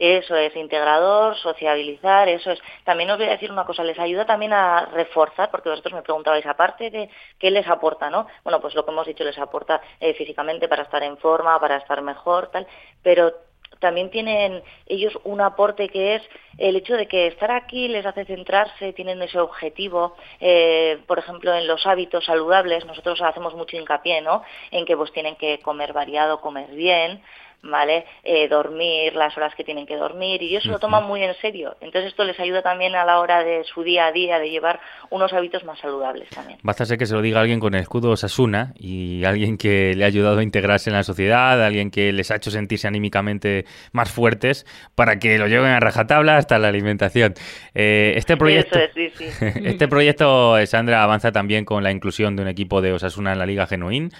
Eso 0.04 0.34
es, 0.34 0.56
integrador, 0.56 1.36
sociabilizar, 1.36 2.28
eso 2.28 2.50
es. 2.50 2.60
También 2.82 3.08
os 3.10 3.18
voy 3.18 3.28
a 3.28 3.30
decir 3.30 3.52
una 3.52 3.64
cosa, 3.64 3.84
les 3.84 4.00
ayuda 4.00 4.26
también 4.26 4.52
a 4.52 4.86
reforzar, 4.86 5.48
porque 5.48 5.68
vosotros 5.68 5.94
me 5.94 6.02
preguntabais, 6.02 6.44
aparte 6.44 6.90
de 6.90 7.08
qué 7.38 7.52
les 7.52 7.68
aporta, 7.68 8.10
¿no? 8.10 8.26
Bueno, 8.42 8.60
pues 8.60 8.74
lo 8.74 8.84
que 8.84 8.90
hemos 8.90 9.06
dicho 9.06 9.22
les 9.22 9.38
aporta 9.38 9.80
eh, 10.00 10.12
físicamente 10.14 10.66
para 10.66 10.82
estar 10.82 11.04
en 11.04 11.18
forma, 11.18 11.60
para 11.60 11.76
estar 11.76 12.02
mejor, 12.02 12.48
tal, 12.48 12.66
pero 13.00 13.32
también 13.78 14.10
tienen 14.10 14.64
ellos 14.86 15.16
un 15.22 15.40
aporte 15.40 15.88
que 15.88 16.16
es 16.16 16.22
el 16.58 16.74
hecho 16.74 16.96
de 16.96 17.06
que 17.06 17.28
estar 17.28 17.52
aquí 17.52 17.86
les 17.86 18.04
hace 18.04 18.24
centrarse, 18.24 18.92
tienen 18.94 19.22
ese 19.22 19.38
objetivo, 19.38 20.16
eh, 20.40 20.98
por 21.06 21.20
ejemplo, 21.20 21.54
en 21.54 21.68
los 21.68 21.86
hábitos 21.86 22.24
saludables, 22.24 22.84
nosotros 22.86 23.22
hacemos 23.22 23.54
mucho 23.54 23.76
hincapié, 23.76 24.20
¿no? 24.20 24.42
En 24.72 24.84
que 24.84 24.96
pues 24.96 25.12
tienen 25.12 25.36
que 25.36 25.60
comer 25.60 25.92
variado, 25.92 26.40
comer 26.40 26.70
bien, 26.70 27.22
¿vale? 27.62 28.04
Eh, 28.24 28.48
dormir 28.48 29.14
las 29.14 29.36
horas 29.36 29.54
que 29.54 29.64
tienen 29.64 29.86
que 29.86 29.96
dormir 29.96 30.42
y 30.42 30.50
ellos 30.50 30.64
se 30.64 30.68
lo 30.68 30.78
toman 30.78 31.06
muy 31.06 31.22
en 31.22 31.34
serio. 31.40 31.76
Entonces 31.80 32.10
esto 32.10 32.24
les 32.24 32.38
ayuda 32.40 32.62
también 32.62 32.94
a 32.94 33.04
la 33.04 33.20
hora 33.20 33.44
de 33.44 33.64
su 33.64 33.82
día 33.82 34.06
a 34.06 34.12
día 34.12 34.38
de 34.38 34.50
llevar 34.50 34.80
unos 35.10 35.32
hábitos 35.32 35.64
más 35.64 35.78
saludables 35.78 36.28
también. 36.30 36.58
Basta 36.62 36.84
ser 36.84 36.98
que 36.98 37.06
se 37.06 37.14
lo 37.14 37.22
diga 37.22 37.40
alguien 37.40 37.60
con 37.60 37.74
el 37.74 37.80
escudo 37.80 38.16
Sasuna 38.16 38.74
y 38.76 39.24
alguien 39.24 39.56
que 39.58 39.94
le 39.94 40.04
ha 40.04 40.08
ayudado 40.08 40.38
a 40.38 40.42
integrarse 40.42 40.90
en 40.90 40.96
la 40.96 41.04
sociedad, 41.04 41.64
alguien 41.64 41.90
que 41.90 42.12
les 42.12 42.30
ha 42.30 42.36
hecho 42.36 42.50
sentirse 42.50 42.88
anímicamente 42.88 43.64
más 43.92 44.10
fuertes 44.10 44.66
para 44.94 45.18
que 45.18 45.38
lo 45.38 45.46
lleven 45.46 45.70
a 45.70 45.80
rajatabla 45.80 46.36
hasta 46.36 46.58
la 46.58 46.68
alimentación. 46.68 47.34
Eh, 47.74 48.14
este 48.16 48.36
proyecto, 48.36 48.78
este 49.64 49.88
proyecto, 49.88 50.66
Sandra, 50.66 51.02
avanza 51.02 51.30
también 51.32 51.64
con 51.64 51.84
la 51.84 51.92
inclusión 51.92 52.36
de 52.36 52.42
un 52.42 52.48
equipo 52.48 52.80
de 52.80 52.92
Osasuna 52.92 53.32
en 53.32 53.38
la 53.38 53.46
Liga 53.46 53.66
Genuín 53.66 54.10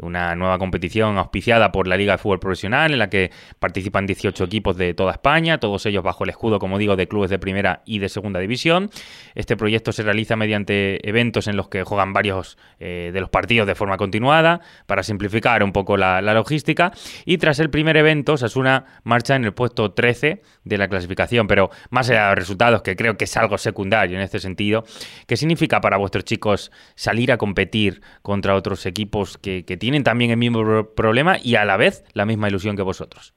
una 0.00 0.34
nueva 0.36 0.58
competición 0.58 1.18
auspiciada 1.18 1.72
por 1.72 1.88
la 1.88 1.96
Liga 1.96 2.12
de 2.12 2.18
Fútbol 2.18 2.38
Profesional 2.38 2.92
en 2.92 2.98
la 2.98 3.10
que 3.10 3.30
participan 3.58 4.06
18 4.06 4.44
equipos 4.44 4.76
de 4.76 4.94
toda 4.94 5.12
España, 5.12 5.58
todos 5.58 5.84
ellos 5.86 6.02
bajo 6.02 6.24
el 6.24 6.30
escudo, 6.30 6.58
como 6.58 6.78
digo, 6.78 6.96
de 6.96 7.08
clubes 7.08 7.30
de 7.30 7.38
primera 7.38 7.82
y 7.84 7.98
de 7.98 8.08
segunda 8.08 8.40
división. 8.40 8.90
Este 9.34 9.56
proyecto 9.56 9.92
se 9.92 10.02
realiza 10.02 10.36
mediante 10.36 11.06
eventos 11.08 11.48
en 11.48 11.56
los 11.56 11.68
que 11.68 11.82
juegan 11.84 12.12
varios 12.12 12.58
eh, 12.78 13.10
de 13.12 13.20
los 13.20 13.30
partidos 13.30 13.66
de 13.66 13.74
forma 13.74 13.96
continuada 13.96 14.60
para 14.86 15.02
simplificar 15.02 15.62
un 15.62 15.72
poco 15.72 15.96
la, 15.96 16.20
logística 16.20 16.92
y 17.24 17.38
tras 17.38 17.58
el 17.58 17.70
primer 17.70 17.96
evento, 17.96 18.36
Sasuna 18.36 18.84
marcha 19.02 19.34
en 19.34 19.44
el 19.44 19.52
puesto 19.52 19.92
13 19.92 20.42
de 20.64 20.78
la 20.78 20.88
clasificación, 20.88 21.46
pero 21.46 21.70
más 21.90 22.08
allá 22.10 22.24
de 22.24 22.28
los 22.28 22.38
resultados, 22.38 22.82
que 22.82 22.96
creo 22.96 23.16
que 23.16 23.24
es 23.24 23.36
algo 23.36 23.58
secundario 23.58 24.16
en 24.16 24.22
este 24.22 24.38
sentido, 24.38 24.84
¿qué 25.26 25.36
significa 25.36 25.80
para 25.80 25.96
vuestros 25.96 26.24
chicos 26.24 26.70
salir 26.94 27.32
a 27.32 27.38
competir 27.38 28.02
contra 28.22 28.54
otros 28.54 28.84
equipos 28.86 29.38
que, 29.38 29.64
que 29.64 29.76
tienen 29.76 29.87
tienen 29.88 30.04
también 30.04 30.30
el 30.30 30.36
mismo 30.36 30.84
problema 30.94 31.38
y 31.42 31.56
a 31.56 31.64
la 31.64 31.78
vez 31.78 32.04
la 32.12 32.26
misma 32.26 32.46
ilusión 32.46 32.76
que 32.76 32.82
vosotros. 32.82 33.32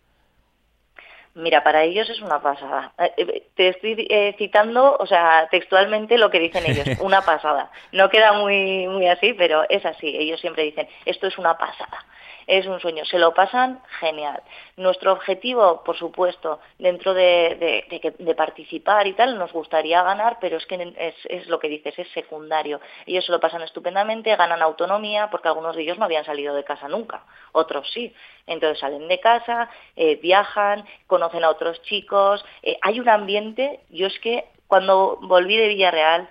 Mira, 1.34 1.64
para 1.64 1.84
ellos 1.84 2.10
es 2.10 2.20
una 2.20 2.42
pasada. 2.42 2.92
Eh, 3.00 3.14
eh, 3.20 3.44
te 3.56 3.70
estoy 3.70 4.06
eh, 4.10 4.36
citando, 4.38 4.98
o 5.00 5.06
sea, 5.06 5.48
textualmente 5.50 6.18
lo 6.18 6.30
que 6.30 6.40
dicen 6.40 6.66
ellos, 6.66 6.86
una 7.00 7.22
pasada. 7.22 7.72
No 7.94 8.10
queda 8.10 8.34
muy, 8.34 8.86
muy 8.88 9.08
así, 9.08 9.32
pero 9.32 9.64
es 9.70 9.86
así. 9.86 10.08
Ellos 10.08 10.42
siempre 10.42 10.64
dicen, 10.64 10.90
esto 11.06 11.28
es 11.28 11.38
una 11.38 11.58
pasada 11.58 12.06
es 12.52 12.68
un 12.68 12.82
sueño. 12.82 13.06
Se 13.06 13.18
lo 13.18 13.34
pasan 13.34 13.82
genial. 14.02 14.44
Nuestro 14.76 15.14
objetivo, 15.14 15.84
por 15.86 15.98
supuesto, 15.98 16.60
dentro 16.78 17.14
de, 17.14 18.36
participar 18.36 19.08
y 19.08 19.14
tal, 19.14 19.38
nos 19.38 19.54
gustaría 19.54 20.04
ganar, 20.04 20.38
pero 20.42 20.58
es 20.58 20.66
que 20.66 20.94
es, 21.30 21.48
lo 21.48 21.60
que 21.60 21.70
dices, 21.70 21.98
es 21.98 22.10
secundario. 22.10 22.82
Ellos 23.06 23.26
se 23.26 23.32
lo 23.32 23.40
pasan 23.40 23.62
estupendamente, 23.62 24.36
ganan 24.36 24.62
autonomía, 24.62 25.30
porque 25.30 25.48
algunos 25.48 25.78
de 25.78 25.84
ellos 25.84 25.98
no 25.98 26.04
habían 26.04 26.26
salido 26.26 26.54
de 26.54 26.66
casa 26.66 26.90
nunca, 26.90 27.24
otros 27.54 27.90
sí. 27.90 28.14
Entonces 28.46 28.80
salen 28.80 29.08
de 29.08 29.22
casa, 29.22 29.70
eh, 29.96 30.18
viajan, 30.18 30.86
conocen 31.08 31.46
a 31.46 31.50
otros 31.50 31.82
chicos. 31.84 32.44
Eh, 32.64 32.78
hay 32.82 33.00
un 33.00 33.08
ambiente, 33.08 33.80
yo 33.90 34.08
es 34.08 34.20
que 34.20 34.44
cuando 34.68 35.20
volví 35.22 35.56
de 35.56 35.70
Villarreal, 35.70 36.28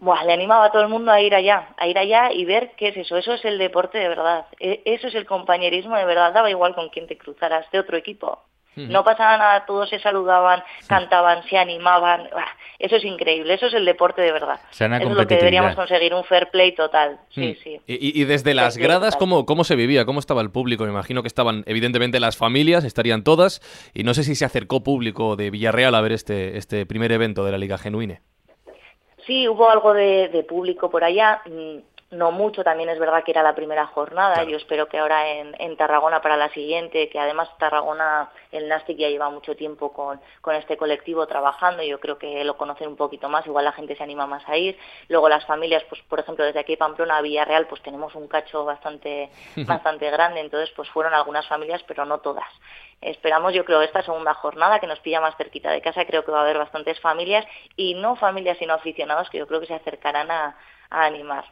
le 0.00 0.32
animaba 0.32 0.66
a 0.66 0.72
todo 0.72 0.82
el 0.82 0.88
mundo 0.88 1.10
a 1.10 1.20
ir 1.20 1.34
allá, 1.34 1.68
a 1.76 1.86
ir 1.86 1.98
allá 1.98 2.32
y 2.32 2.44
ver 2.44 2.72
qué 2.76 2.88
es 2.88 2.96
eso. 2.96 3.16
Eso 3.16 3.34
es 3.34 3.44
el 3.44 3.58
deporte 3.58 3.98
de 3.98 4.08
verdad. 4.08 4.46
E, 4.60 4.82
eso 4.84 5.08
es 5.08 5.14
el 5.14 5.26
compañerismo 5.26 5.96
de 5.96 6.04
verdad. 6.04 6.32
Daba 6.32 6.50
igual 6.50 6.74
con 6.74 6.88
quién 6.90 7.06
te 7.06 7.16
cruzaras 7.16 7.70
de 7.70 7.78
otro 7.78 7.96
equipo. 7.96 8.42
No 8.76 9.04
pasaba 9.04 9.38
nada, 9.38 9.66
todos 9.66 9.88
se 9.88 10.00
saludaban, 10.00 10.62
cantaban, 10.88 11.44
se 11.48 11.56
animaban. 11.56 12.28
Eso 12.78 12.96
es 12.96 13.04
increíble, 13.04 13.54
eso 13.54 13.66
es 13.66 13.74
el 13.74 13.84
deporte 13.84 14.20
de 14.20 14.32
verdad. 14.32 14.58
Eso 14.70 14.86
es 14.86 15.10
lo 15.10 15.26
que 15.26 15.36
deberíamos 15.36 15.76
conseguir, 15.76 16.12
un 16.12 16.24
fair 16.24 16.50
play 16.50 16.74
total. 16.74 17.20
Sí, 17.30 17.56
sí. 17.62 17.80
Y, 17.86 18.24
desde 18.24 18.52
las 18.52 18.76
gradas, 18.76 19.16
¿cómo, 19.16 19.46
¿cómo 19.46 19.62
se 19.62 19.76
vivía? 19.76 20.04
¿Cómo 20.04 20.18
estaba 20.18 20.42
el 20.42 20.50
público? 20.50 20.84
Me 20.84 20.90
imagino 20.90 21.22
que 21.22 21.28
estaban, 21.28 21.62
evidentemente, 21.66 22.18
las 22.18 22.36
familias, 22.36 22.84
estarían 22.84 23.22
todas. 23.22 23.60
Y 23.94 24.02
no 24.02 24.12
sé 24.12 24.24
si 24.24 24.34
se 24.34 24.44
acercó 24.44 24.82
público 24.82 25.36
de 25.36 25.50
Villarreal 25.50 25.94
a 25.94 26.00
ver 26.00 26.12
este, 26.12 26.56
este 26.56 26.84
primer 26.84 27.12
evento 27.12 27.44
de 27.44 27.52
la 27.52 27.58
Liga 27.58 27.78
Genuine. 27.78 28.22
Sí, 29.26 29.48
hubo 29.48 29.70
algo 29.70 29.94
de, 29.94 30.44
público 30.48 30.90
por 30.90 31.02
allá, 31.02 31.42
mm, 31.46 31.78
no 32.10 32.30
mucho, 32.30 32.62
también 32.62 32.88
es 32.88 32.98
verdad 32.98 33.24
que 33.24 33.32
era 33.32 33.42
la 33.42 33.54
primera 33.54 33.86
jornada, 33.86 34.44
yo 34.44 34.56
espero 34.56 34.86
que 34.88 34.98
ahora 34.98 35.28
en, 35.28 35.76
Tarragona 35.76 36.20
para 36.20 36.36
la 36.36 36.48
siguiente, 36.50 37.08
que 37.08 37.18
además 37.18 37.48
Tarragona, 37.58 38.30
el 38.52 38.68
Nastic 38.68 38.96
ya 38.96 39.08
lleva 39.08 39.30
mucho 39.30 39.56
tiempo 39.56 39.92
con, 39.92 40.20
con 40.40 40.54
este 40.54 40.76
colectivo 40.76 41.26
trabajando, 41.26 41.82
yo 41.82 41.98
creo 41.98 42.18
que 42.18 42.44
lo 42.44 42.56
conocen 42.56 42.88
un 42.88 42.96
poquito 42.96 43.28
más, 43.28 43.46
igual 43.46 43.64
la 43.64 43.72
gente 43.72 43.96
se 43.96 44.02
anima 44.04 44.26
más 44.26 44.48
a 44.48 44.56
ir, 44.56 44.78
luego 45.08 45.28
las 45.28 45.44
familias, 45.46 45.82
pues 45.88 46.00
por 46.02 46.20
ejemplo 46.20 46.44
desde 46.44 46.60
aquí 46.60 46.76
Pamplona 46.76 47.16
a 47.16 47.22
Villarreal, 47.22 47.66
pues 47.66 47.82
tenemos 47.82 48.14
un 48.14 48.28
cacho 48.28 48.64
bastante, 48.64 49.30
bastante 49.66 50.10
grande, 50.10 50.40
entonces 50.40 50.70
pues 50.76 50.88
fueron 50.90 51.14
algunas 51.14 51.48
familias, 51.48 51.82
pero 51.88 52.04
no 52.04 52.18
todas 52.18 52.46
esperamos 53.04 53.54
yo 53.54 53.64
creo 53.64 53.82
esta 53.82 54.02
segunda 54.02 54.34
jornada 54.34 54.80
que 54.80 54.86
nos 54.86 54.98
pilla 55.00 55.20
más 55.20 55.36
cerquita 55.36 55.70
de 55.70 55.80
casa. 55.80 56.04
Creo 56.04 56.24
que 56.24 56.32
va 56.32 56.40
a 56.40 56.42
haber 56.42 56.58
bastantes 56.58 56.98
familias 57.00 57.44
y 57.76 57.94
no 57.94 58.16
familias 58.16 58.58
sino 58.58 58.74
aficionados 58.74 59.28
que 59.30 59.38
yo 59.38 59.46
creo 59.46 59.60
que 59.60 59.66
se 59.66 59.74
acercarán 59.74 60.30
a, 60.30 60.56
animar. 60.90 61.44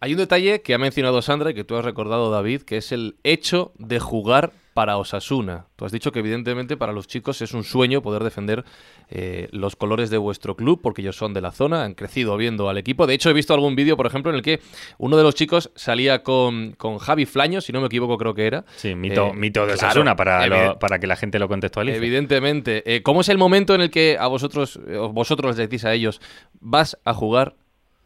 Hay 0.00 0.12
un 0.12 0.18
detalle 0.18 0.62
que 0.62 0.74
ha 0.74 0.78
mencionado 0.78 1.22
Sandra 1.22 1.50
y 1.50 1.54
que 1.54 1.64
tú 1.64 1.76
has 1.76 1.84
recordado 1.84 2.30
David 2.30 2.62
que 2.62 2.76
es 2.76 2.92
el 2.92 3.16
hecho 3.24 3.72
de 3.78 3.98
jugar 3.98 4.52
para 4.78 4.96
Osasuna. 4.96 5.66
Tú 5.74 5.86
has 5.86 5.90
dicho 5.90 6.12
que 6.12 6.20
evidentemente 6.20 6.76
para 6.76 6.92
los 6.92 7.08
chicos 7.08 7.42
es 7.42 7.52
un 7.52 7.64
sueño 7.64 8.00
poder 8.00 8.22
defender 8.22 8.64
eh, 9.10 9.48
los 9.50 9.74
colores 9.74 10.08
de 10.08 10.18
vuestro 10.18 10.54
club 10.54 10.78
porque 10.80 11.02
ellos 11.02 11.16
son 11.16 11.34
de 11.34 11.40
la 11.40 11.50
zona, 11.50 11.82
han 11.82 11.94
crecido 11.94 12.36
viendo 12.36 12.68
al 12.68 12.78
equipo. 12.78 13.08
De 13.08 13.14
hecho, 13.14 13.28
he 13.28 13.32
visto 13.32 13.52
algún 13.52 13.74
vídeo, 13.74 13.96
por 13.96 14.06
ejemplo, 14.06 14.30
en 14.30 14.36
el 14.36 14.42
que 14.42 14.60
uno 14.98 15.16
de 15.16 15.24
los 15.24 15.34
chicos 15.34 15.72
salía 15.74 16.22
con, 16.22 16.76
con 16.78 16.98
Javi 16.98 17.26
Flaño, 17.26 17.60
si 17.60 17.72
no 17.72 17.80
me 17.80 17.88
equivoco, 17.88 18.18
creo 18.18 18.34
que 18.34 18.46
era. 18.46 18.64
Sí, 18.76 18.94
mito, 18.94 19.32
eh, 19.34 19.50
de 19.66 19.72
Osasuna 19.72 20.14
para, 20.14 20.78
para 20.78 21.00
que 21.00 21.08
la 21.08 21.16
gente 21.16 21.40
lo 21.40 21.48
contextualice. 21.48 21.96
Evidentemente. 21.96 22.84
Eh, 22.86 23.02
¿Cómo 23.02 23.22
es 23.22 23.28
el 23.30 23.36
momento 23.36 23.74
en 23.74 23.80
el 23.80 23.90
que 23.90 24.16
a 24.16 24.28
vosotros, 24.28 24.78
vosotros 25.10 25.56
les 25.56 25.68
decís 25.68 25.84
a 25.86 25.92
ellos, 25.92 26.20
vas 26.60 26.96
a 27.04 27.14
jugar 27.14 27.56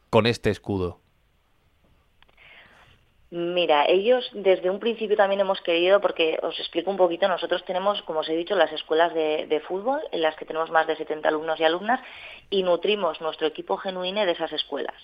con 0.09 0.25
este 0.25 0.49
escudo? 0.49 1.02
Mira, 3.35 3.87
ellos 3.89 4.29
desde 4.35 4.69
un 4.69 4.79
principio 4.79 5.17
también 5.17 5.41
hemos 5.41 5.63
querido, 5.63 6.03
porque 6.03 6.39
os 6.43 6.61
explico 6.61 6.91
un 6.91 6.99
poquito, 6.99 7.27
nosotros 7.29 7.65
tenemos, 7.65 8.03
como 8.03 8.21
os 8.21 8.29
he 8.29 8.37
dicho, 8.37 8.55
las 8.55 8.71
escuelas 8.73 9.15
de, 9.15 9.63
fútbol, 9.67 10.03
en 10.13 10.21
las 10.21 10.37
que 10.37 10.45
tenemos 10.45 10.71
más 10.71 10.87
de 10.87 10.97
70 10.97 11.31
alumnos 11.31 11.59
y 11.59 11.65
alumnas, 11.65 12.03
y 12.51 12.63
nutrimos 12.63 13.23
nuestro 13.23 13.47
equipo 13.47 13.79
genuino 13.79 14.27
de 14.27 14.33
esas 14.33 14.53
escuelas. 14.53 14.97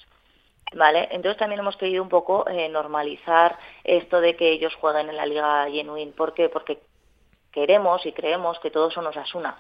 ¿Vale? 0.75 1.09
Entonces 1.11 1.39
también 1.39 1.61
hemos 1.61 1.79
querido 1.79 2.03
un 2.03 2.11
poco 2.11 2.47
eh, 2.51 2.69
normalizar 2.69 3.59
esto 3.83 4.21
de 4.21 4.37
que 4.37 4.51
ellos 4.51 4.75
jueguen 4.75 5.09
en 5.09 5.17
la 5.17 5.25
Liga 5.25 5.67
Genuine. 5.71 6.13
¿Por 6.13 6.35
qué? 6.35 6.51
Porque 6.51 6.81
queremos 7.51 8.05
y 8.05 8.13
creemos 8.13 8.59
que 8.61 8.71
todos 8.71 8.93
son 8.93 9.07
Osasuna. 9.07 9.57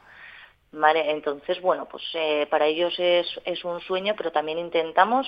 ¿Vale? 0.73 1.11
Entonces, 1.13 1.59
bueno, 1.63 1.89
pues 1.91 2.05
eh, 2.13 2.47
para 2.51 2.67
ellos 2.67 2.93
es, 2.99 3.27
es 3.47 3.65
un 3.65 3.81
sueño, 3.81 4.13
pero 4.15 4.31
también 4.31 4.59
intentamos 4.59 5.27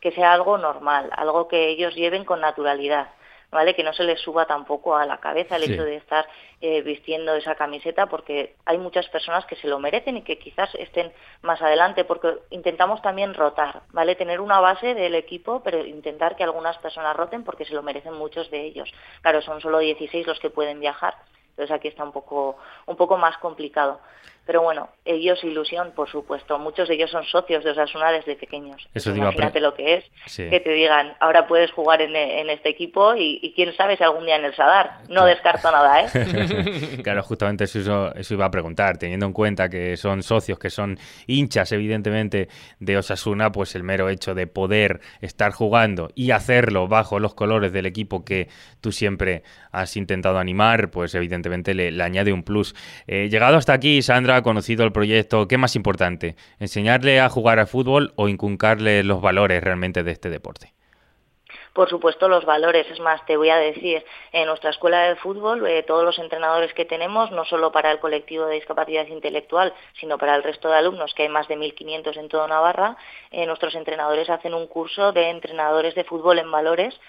que 0.00 0.12
sea 0.12 0.32
algo 0.32 0.58
normal, 0.58 1.10
algo 1.16 1.48
que 1.48 1.68
ellos 1.68 1.94
lleven 1.94 2.24
con 2.24 2.40
naturalidad. 2.40 3.08
¿vale? 3.50 3.74
Que 3.74 3.82
no 3.82 3.92
se 3.92 4.04
les 4.04 4.20
suba 4.20 4.46
tampoco 4.46 4.96
a 4.96 5.06
la 5.06 5.18
cabeza 5.18 5.56
el 5.56 5.64
hecho 5.64 5.84
de 5.84 5.96
estar 5.96 6.26
eh, 6.60 6.82
vistiendo 6.82 7.34
esa 7.34 7.54
camiseta, 7.54 8.06
porque 8.06 8.56
hay 8.66 8.78
muchas 8.78 9.08
personas 9.08 9.46
que 9.46 9.56
se 9.56 9.68
lo 9.68 9.78
merecen 9.78 10.16
y 10.18 10.22
que 10.22 10.38
quizás 10.38 10.74
estén 10.74 11.12
más 11.42 11.62
adelante, 11.62 12.04
porque 12.04 12.38
intentamos 12.50 13.00
también 13.00 13.34
rotar, 13.34 13.82
¿vale? 13.92 14.16
Tener 14.16 14.40
una 14.40 14.60
base 14.60 14.94
del 14.94 15.14
equipo, 15.14 15.62
pero 15.62 15.84
intentar 15.84 16.36
que 16.36 16.44
algunas 16.44 16.76
personas 16.78 17.16
roten 17.16 17.44
porque 17.44 17.64
se 17.64 17.74
lo 17.74 17.82
merecen 17.82 18.14
muchos 18.14 18.50
de 18.50 18.64
ellos. 18.64 18.92
Claro, 19.22 19.40
son 19.40 19.60
solo 19.60 19.78
16 19.78 20.26
los 20.26 20.38
que 20.40 20.50
pueden 20.50 20.80
viajar, 20.80 21.14
entonces 21.50 21.74
aquí 21.74 21.88
está 21.88 22.04
un 22.04 22.12
poco, 22.12 22.56
un 22.86 22.96
poco 22.96 23.16
más 23.16 23.36
complicado. 23.38 24.00
Pero 24.48 24.62
bueno, 24.62 24.88
ellos 25.04 25.44
ilusión, 25.44 25.92
por 25.94 26.08
supuesto. 26.08 26.58
Muchos 26.58 26.88
de 26.88 26.94
ellos 26.94 27.10
son 27.10 27.22
socios 27.24 27.62
de 27.62 27.72
Osasuna 27.72 28.10
desde 28.10 28.34
pequeños. 28.34 28.88
Eso 28.94 29.14
Imagínate 29.14 29.60
lo 29.60 29.74
que 29.74 29.96
es, 29.96 30.04
que 30.34 30.58
te 30.60 30.70
digan, 30.70 31.12
ahora 31.20 31.46
puedes 31.46 31.70
jugar 31.70 32.00
en, 32.00 32.16
este 32.48 32.70
equipo 32.70 33.14
y, 33.14 33.52
quién 33.54 33.76
sabe 33.76 33.98
si 33.98 34.04
algún 34.04 34.24
día 34.24 34.36
en 34.36 34.46
el 34.46 34.56
Sadar. 34.56 35.02
No 35.10 35.26
descarto 35.26 35.70
nada, 35.70 36.00
¿eh? 36.00 37.00
claro, 37.04 37.22
justamente 37.24 37.64
eso, 37.64 38.14
eso 38.14 38.32
iba 38.32 38.46
a 38.46 38.50
preguntar. 38.50 38.96
Teniendo 38.96 39.26
en 39.26 39.34
cuenta 39.34 39.68
que 39.68 39.98
son 39.98 40.22
socios, 40.22 40.58
que 40.58 40.70
son 40.70 40.98
hinchas, 41.26 41.70
evidentemente, 41.72 42.48
de 42.80 42.96
Osasuna, 42.96 43.52
pues 43.52 43.74
el 43.74 43.82
mero 43.82 44.08
hecho 44.08 44.34
de 44.34 44.46
poder 44.46 45.00
estar 45.20 45.52
jugando 45.52 46.08
y 46.14 46.30
hacerlo 46.30 46.88
bajo 46.88 47.18
los 47.18 47.34
colores 47.34 47.70
del 47.70 47.84
equipo 47.84 48.24
que 48.24 48.48
tú 48.80 48.92
siempre 48.92 49.42
has 49.72 49.94
intentado 49.98 50.38
animar, 50.38 50.90
pues 50.90 51.14
evidentemente 51.14 51.74
le, 51.74 52.02
añade 52.02 52.32
un 52.32 52.42
plus. 52.42 52.74
Eh, 53.06 53.28
llegado 53.28 53.58
hasta 53.58 53.74
aquí, 53.74 54.00
Sandra, 54.00 54.37
conocido 54.42 54.84
el 54.84 54.92
proyecto, 54.92 55.48
¿qué 55.48 55.58
más 55.58 55.76
importante? 55.76 56.36
¿Enseñarle 56.58 57.20
a 57.20 57.28
jugar 57.28 57.58
al 57.58 57.66
fútbol 57.66 58.12
o 58.16 58.28
inculcarle 58.28 59.02
los 59.04 59.20
valores 59.20 59.62
realmente 59.62 60.02
de 60.02 60.12
este 60.12 60.30
deporte? 60.30 60.72
por 61.78 61.88
supuesto, 61.88 62.28
los 62.28 62.44
valores. 62.44 62.90
Es 62.90 62.98
más, 62.98 63.24
te 63.24 63.36
voy 63.36 63.50
a 63.50 63.56
decir, 63.56 64.04
en 64.32 64.46
nuestra 64.46 64.70
escuela 64.70 65.02
de 65.02 65.14
fútbol, 65.14 65.64
eh, 65.64 65.84
todos 65.84 66.02
los 66.02 66.18
entrenadores 66.18 66.74
que 66.74 66.84
tenemos, 66.84 67.30
no 67.30 67.44
solo 67.44 67.70
para 67.70 67.92
el 67.92 68.00
colectivo 68.00 68.46
de 68.46 68.56
discapacidad 68.56 69.06
intelectual, 69.06 69.72
sino 70.00 70.18
para 70.18 70.34
el 70.34 70.42
resto 70.42 70.68
de 70.68 70.76
alumnos, 70.76 71.14
que 71.14 71.22
hay 71.22 71.28
más 71.28 71.46
de 71.46 71.56
1.500 71.56 72.16
en 72.16 72.28
toda 72.28 72.48
Navarra, 72.48 72.96
eh, 73.30 73.46
nuestros 73.46 73.76
entrenadores 73.76 74.28
hacen 74.28 74.54
un 74.54 74.66
curso 74.66 75.12
de 75.12 75.30
entrenadores 75.30 75.94
de 75.94 76.02
fútbol 76.02 76.40
en 76.40 76.50
valores 76.50 77.00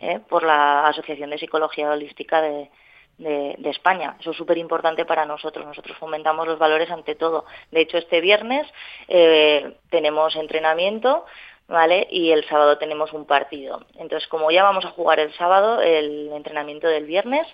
eh, 0.00 0.20
por 0.28 0.44
la 0.44 0.86
Asociación 0.86 1.30
de 1.30 1.38
Psicología 1.38 1.90
Holística 1.90 2.40
de, 2.40 2.70
de, 3.18 3.56
España. 3.70 4.16
Eso 4.20 4.30
es 4.32 4.36
súper 4.36 4.58
importante 4.58 5.04
para 5.04 5.24
nosotros. 5.24 5.66
Nosotros 5.66 5.96
fomentamos 5.98 6.46
los 6.46 6.58
valores 6.58 6.90
ante 6.90 7.14
todo. 7.14 7.44
De 7.70 7.80
hecho, 7.80 7.98
este 7.98 8.20
viernes 8.20 8.66
eh, 9.08 9.76
tenemos 9.90 10.36
entrenamiento. 10.36 11.24
¿Vale? 11.66 12.06
Y 12.10 12.30
el 12.30 12.46
sábado 12.46 12.76
tenemos 12.76 13.14
un 13.14 13.24
partido. 13.24 13.86
Entonces, 13.98 14.28
como 14.28 14.50
ya 14.50 14.62
vamos 14.62 14.84
a 14.84 14.90
jugar 14.90 15.18
el 15.18 15.32
sábado, 15.32 15.80
el 15.80 16.30
entrenamiento 16.34 16.88
del 16.88 17.06
viernes, 17.06 17.46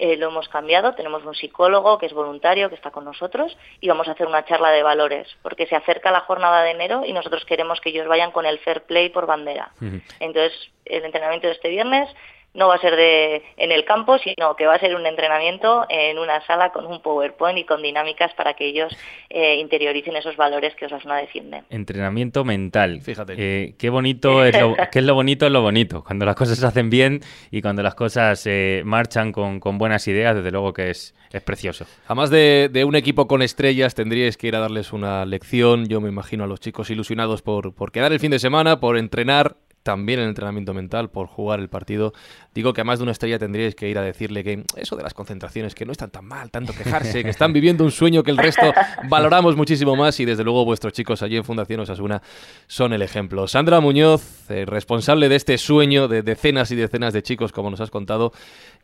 eh, 0.00 0.16
lo 0.16 0.28
hemos 0.28 0.48
cambiado, 0.48 0.94
tenemos 0.94 1.26
un 1.26 1.34
psicólogo 1.34 1.98
que 1.98 2.06
es 2.06 2.14
voluntario, 2.14 2.70
que 2.70 2.74
está 2.74 2.90
con 2.90 3.04
nosotros, 3.04 3.54
y 3.82 3.88
vamos 3.88 4.08
a 4.08 4.12
hacer 4.12 4.26
una 4.26 4.46
charla 4.46 4.70
de 4.70 4.82
valores, 4.82 5.28
porque 5.42 5.66
se 5.66 5.76
acerca 5.76 6.10
la 6.10 6.20
jornada 6.20 6.62
de 6.62 6.70
enero 6.70 7.02
y 7.04 7.12
nosotros 7.12 7.44
queremos 7.44 7.82
que 7.82 7.90
ellos 7.90 8.08
vayan 8.08 8.32
con 8.32 8.46
el 8.46 8.58
fair 8.60 8.84
play 8.84 9.10
por 9.10 9.26
bandera. 9.26 9.72
Entonces, 10.18 10.54
el 10.86 11.04
entrenamiento 11.04 11.48
de 11.48 11.52
este 11.52 11.68
viernes 11.68 12.08
no 12.54 12.68
va 12.68 12.74
a 12.74 12.80
ser 12.80 12.96
de, 12.96 13.42
en 13.56 13.70
el 13.70 13.84
campo, 13.84 14.18
sino 14.18 14.56
que 14.56 14.66
va 14.66 14.74
a 14.74 14.78
ser 14.78 14.94
un 14.96 15.06
entrenamiento 15.06 15.86
en 15.88 16.18
una 16.18 16.44
sala 16.46 16.70
con 16.70 16.84
un 16.86 17.00
PowerPoint 17.00 17.58
y 17.58 17.64
con 17.64 17.82
dinámicas 17.82 18.32
para 18.34 18.54
que 18.54 18.66
ellos 18.66 18.96
eh, 19.28 19.56
interioricen 19.56 20.16
esos 20.16 20.36
valores 20.36 20.74
que 20.74 20.86
Osasuna 20.86 21.16
defiende. 21.16 21.62
Entrenamiento 21.70 22.44
mental. 22.44 23.00
Fíjate. 23.02 23.34
Eh, 23.38 23.74
qué 23.78 23.90
bonito 23.90 24.44
es 24.44 24.58
lo, 24.58 24.74
qué 24.92 24.98
es 24.98 25.04
lo 25.04 25.14
bonito 25.14 25.46
es 25.46 25.52
lo 25.52 25.62
bonito. 25.62 26.02
Cuando 26.02 26.24
las 26.24 26.34
cosas 26.34 26.58
se 26.58 26.66
hacen 26.66 26.90
bien 26.90 27.20
y 27.50 27.62
cuando 27.62 27.82
las 27.82 27.94
cosas 27.94 28.44
eh, 28.46 28.82
marchan 28.84 29.32
con, 29.32 29.60
buenas 29.78 30.08
ideas, 30.08 30.34
desde 30.34 30.50
luego 30.50 30.72
que 30.72 30.90
es, 30.90 31.14
es 31.30 31.42
precioso. 31.42 31.86
Además 32.06 32.30
de, 32.30 32.68
de, 32.70 32.84
un 32.84 32.96
equipo 32.96 33.28
con 33.28 33.42
estrellas, 33.42 33.94
tendríais 33.94 34.36
que 34.36 34.48
ir 34.48 34.56
a 34.56 34.60
darles 34.60 34.92
una 34.92 35.24
lección. 35.24 35.86
Yo 35.86 36.00
me 36.00 36.08
imagino 36.08 36.44
a 36.44 36.46
los 36.48 36.58
chicos 36.58 36.90
ilusionados 36.90 37.42
por, 37.42 37.74
por 37.74 37.92
quedar 37.92 38.12
el 38.12 38.18
fin 38.18 38.32
de 38.32 38.40
semana, 38.40 38.80
por 38.80 38.98
entrenar 38.98 39.56
también 39.82 40.20
el 40.20 40.28
entrenamiento 40.28 40.74
mental 40.74 41.10
por 41.10 41.26
jugar 41.26 41.60
el 41.60 41.68
partido. 41.68 42.12
Digo 42.54 42.72
que 42.72 42.82
a 42.82 42.84
más 42.84 42.98
de 42.98 43.04
una 43.04 43.12
estrella 43.12 43.38
tendríais 43.38 43.74
que 43.74 43.88
ir 43.88 43.98
a 43.98 44.02
decirle 44.02 44.44
que 44.44 44.64
eso 44.76 44.96
de 44.96 45.02
las 45.02 45.14
concentraciones, 45.14 45.74
que 45.74 45.86
no 45.86 45.92
están 45.92 46.10
tan 46.10 46.24
mal, 46.24 46.50
tanto 46.50 46.72
quejarse, 46.72 47.22
que 47.22 47.30
están 47.30 47.52
viviendo 47.52 47.84
un 47.84 47.90
sueño 47.90 48.22
que 48.22 48.30
el 48.30 48.38
resto 48.38 48.72
valoramos 49.08 49.56
muchísimo 49.56 49.96
más 49.96 50.20
y 50.20 50.24
desde 50.24 50.44
luego 50.44 50.64
vuestros 50.64 50.92
chicos 50.92 51.22
allí 51.22 51.36
en 51.36 51.44
Fundación 51.44 51.80
Osasuna 51.80 52.22
son 52.66 52.92
el 52.92 53.02
ejemplo. 53.02 53.48
Sandra 53.48 53.80
Muñoz, 53.80 54.50
eh, 54.50 54.64
responsable 54.66 55.28
de 55.28 55.36
este 55.36 55.56
sueño 55.58 56.08
de 56.08 56.22
decenas 56.22 56.70
y 56.70 56.76
decenas 56.76 57.12
de 57.12 57.22
chicos, 57.22 57.52
como 57.52 57.70
nos 57.70 57.80
has 57.80 57.90
contado, 57.90 58.32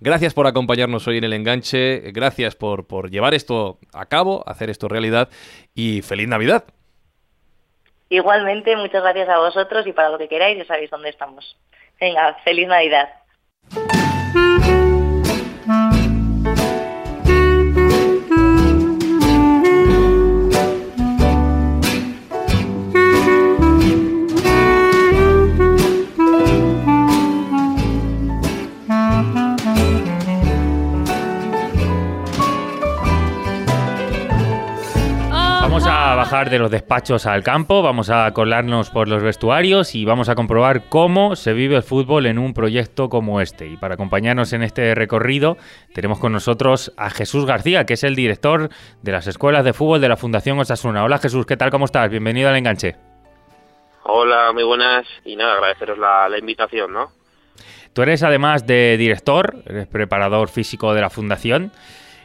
gracias 0.00 0.35
por 0.35 0.47
acompañarnos 0.47 1.07
hoy 1.09 1.19
en 1.19 1.25
el 1.25 1.33
enganche, 1.33 2.12
gracias 2.12 2.55
por, 2.55 2.87
por 2.87 3.11
llevar 3.11 3.35
esto 3.35 3.79
a 3.93 4.07
cabo, 4.07 4.45
hacer 4.49 4.71
esto 4.71 4.88
realidad 4.88 5.29
y 5.75 6.03
feliz 6.03 6.29
Navidad. 6.29 6.65
Igualmente, 8.08 8.76
muchas 8.76 9.02
gracias 9.02 9.28
a 9.28 9.38
vosotros 9.38 9.86
y 9.86 9.92
para 9.92 10.10
lo 10.10 10.18
que 10.18 10.28
queráis 10.28 10.58
ya 10.58 10.64
sabéis 10.64 10.90
dónde 10.90 11.08
estamos. 11.08 11.56
Venga, 12.00 12.34
feliz 12.44 12.68
Navidad. 12.68 13.08
Bajar 36.26 36.50
de 36.50 36.58
los 36.58 36.73
despachos 36.73 37.25
al 37.25 37.45
campo, 37.45 37.82
vamos 37.82 38.10
a 38.10 38.28
colarnos 38.32 38.91
por 38.91 39.06
los 39.06 39.23
vestuarios 39.23 39.95
y 39.95 40.04
vamos 40.04 40.28
a 40.28 40.34
comprobar 40.34 40.89
cómo 40.89 41.36
se 41.36 41.52
vive 41.52 41.76
el 41.76 41.84
fútbol 41.84 42.26
en 42.26 42.41
un 42.41 42.52
proyecto 42.52 43.08
como 43.08 43.41
este. 43.41 43.69
Y 43.69 43.76
para 43.76 43.95
acompañarnos 43.95 44.52
en 44.52 44.65
este 44.65 44.93
recorrido 44.97 45.56
tenemos 45.95 46.19
con 46.19 46.32
nosotros 46.32 46.93
a 46.97 47.10
Jesús 47.10 47.47
García, 47.47 47.86
que 47.86 47.95
es 47.95 48.02
el 48.02 48.17
director 48.17 48.71
de 49.02 49.12
las 49.12 49.28
escuelas 49.28 49.65
de 49.65 49.73
fútbol 49.73 50.00
de 50.00 50.08
la 50.08 50.17
Fundación 50.17 50.58
Osasuna. 50.58 51.04
Hola 51.04 51.19
Jesús, 51.19 51.47
¿qué 51.47 51.56
tal? 51.56 51.71
¿Cómo 51.71 51.84
estás? 51.84 52.10
Bienvenido 52.10 52.49
al 52.49 52.56
enganche. 52.56 52.97
Hola, 54.02 54.50
muy 54.52 54.65
buenas 54.65 55.06
y 55.25 55.36
nada, 55.36 55.54
agradeceros 55.54 55.97
la, 55.97 56.28
la 56.28 56.39
invitación, 56.39 56.93
¿no? 56.93 57.12
Tú 57.93 58.02
eres 58.02 58.25
además 58.25 58.67
de 58.67 58.97
director, 58.97 59.62
eres 59.65 59.86
preparador 59.86 60.49
físico 60.49 60.93
de 60.93 61.02
la 61.02 61.08
Fundación. 61.08 61.71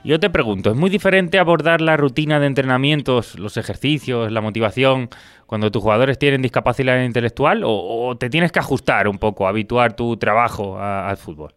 Yo 0.03 0.19
te 0.19 0.31
pregunto, 0.31 0.71
¿es 0.71 0.75
muy 0.75 0.89
diferente 0.89 1.37
abordar 1.37 1.79
la 1.79 1.95
rutina 1.95 2.39
de 2.39 2.47
entrenamientos, 2.47 3.37
los 3.37 3.55
ejercicios, 3.57 4.31
la 4.31 4.41
motivación, 4.41 5.09
cuando 5.45 5.69
tus 5.69 5.83
jugadores 5.83 6.17
tienen 6.17 6.41
discapacidad 6.41 7.03
intelectual 7.03 7.61
o, 7.63 8.17
te 8.19 8.31
tienes 8.31 8.51
que 8.51 8.57
ajustar 8.57 9.07
un 9.07 9.19
poco, 9.19 9.47
habituar 9.47 9.95
tu 9.95 10.17
trabajo 10.17 10.79
al 10.79 11.17
fútbol? 11.17 11.53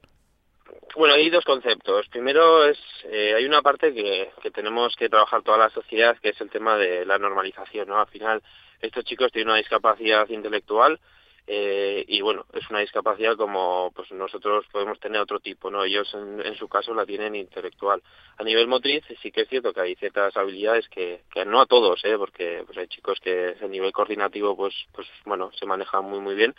Bueno, 0.95 1.15
hay 1.15 1.31
dos 1.31 1.43
conceptos. 1.45 2.07
Primero 2.09 2.67
es, 2.67 2.79
eh, 3.11 3.33
hay 3.35 3.47
una 3.47 3.63
parte 3.63 3.95
que, 3.95 4.31
que 4.43 4.51
tenemos 4.51 4.95
que 4.95 5.09
trabajar 5.09 5.43
toda 5.43 5.57
la 5.57 5.71
sociedad, 5.71 6.15
que 6.23 6.29
es 6.29 6.41
el 6.43 6.51
tema 6.51 6.77
de 6.77 7.07
la 7.07 7.19
normalización, 7.19 7.89
¿no? 7.89 7.99
Al 7.99 8.09
final, 8.09 8.43
estos 8.83 9.05
chicos 9.05 9.33
tienen 9.33 9.49
una 9.49 9.59
discapacidad 9.59 10.29
intelectual, 10.29 11.01
eh, 11.47 12.05
y 12.09 12.23
bueno, 12.23 12.47
es 12.55 12.69
una 12.71 12.81
discapacidad 12.81 13.37
como 13.37 13.93
pues 13.95 14.11
nosotros 14.13 14.65
podemos 14.73 14.99
tener 14.99 15.21
otro 15.21 15.41
tipo, 15.41 15.71
¿no? 15.71 15.85
Ellos 15.85 16.13
en, 16.15 16.55
su 16.57 16.69
caso 16.69 16.95
la 16.95 17.05
tienen 17.05 17.35
intelectual. 17.35 18.03
A 18.39 18.45
nivel 18.45 18.67
motriz 18.67 19.05
sí 19.21 19.31
que 19.31 19.43
es 19.43 19.49
cierto 19.49 19.73
que 19.75 19.81
hay 19.81 19.95
ciertas 19.97 20.35
habilidades 20.37 20.89
que, 20.89 21.23
que 21.31 21.45
no 21.45 21.61
a 21.61 21.67
todos, 21.67 22.03
¿eh? 22.05 22.17
Porque 22.17 22.63
pues 22.67 22.79
hay 22.79 22.87
chicos 22.89 23.19
que 23.21 23.57
a 23.61 23.67
nivel 23.67 23.93
coordinativo 23.93 24.57
pues 24.57 24.75
pues 24.93 25.07
bueno, 25.27 25.51
se 25.59 25.67
manejan 25.67 26.05
muy 26.05 26.21
muy 26.21 26.35
bien. 26.35 26.55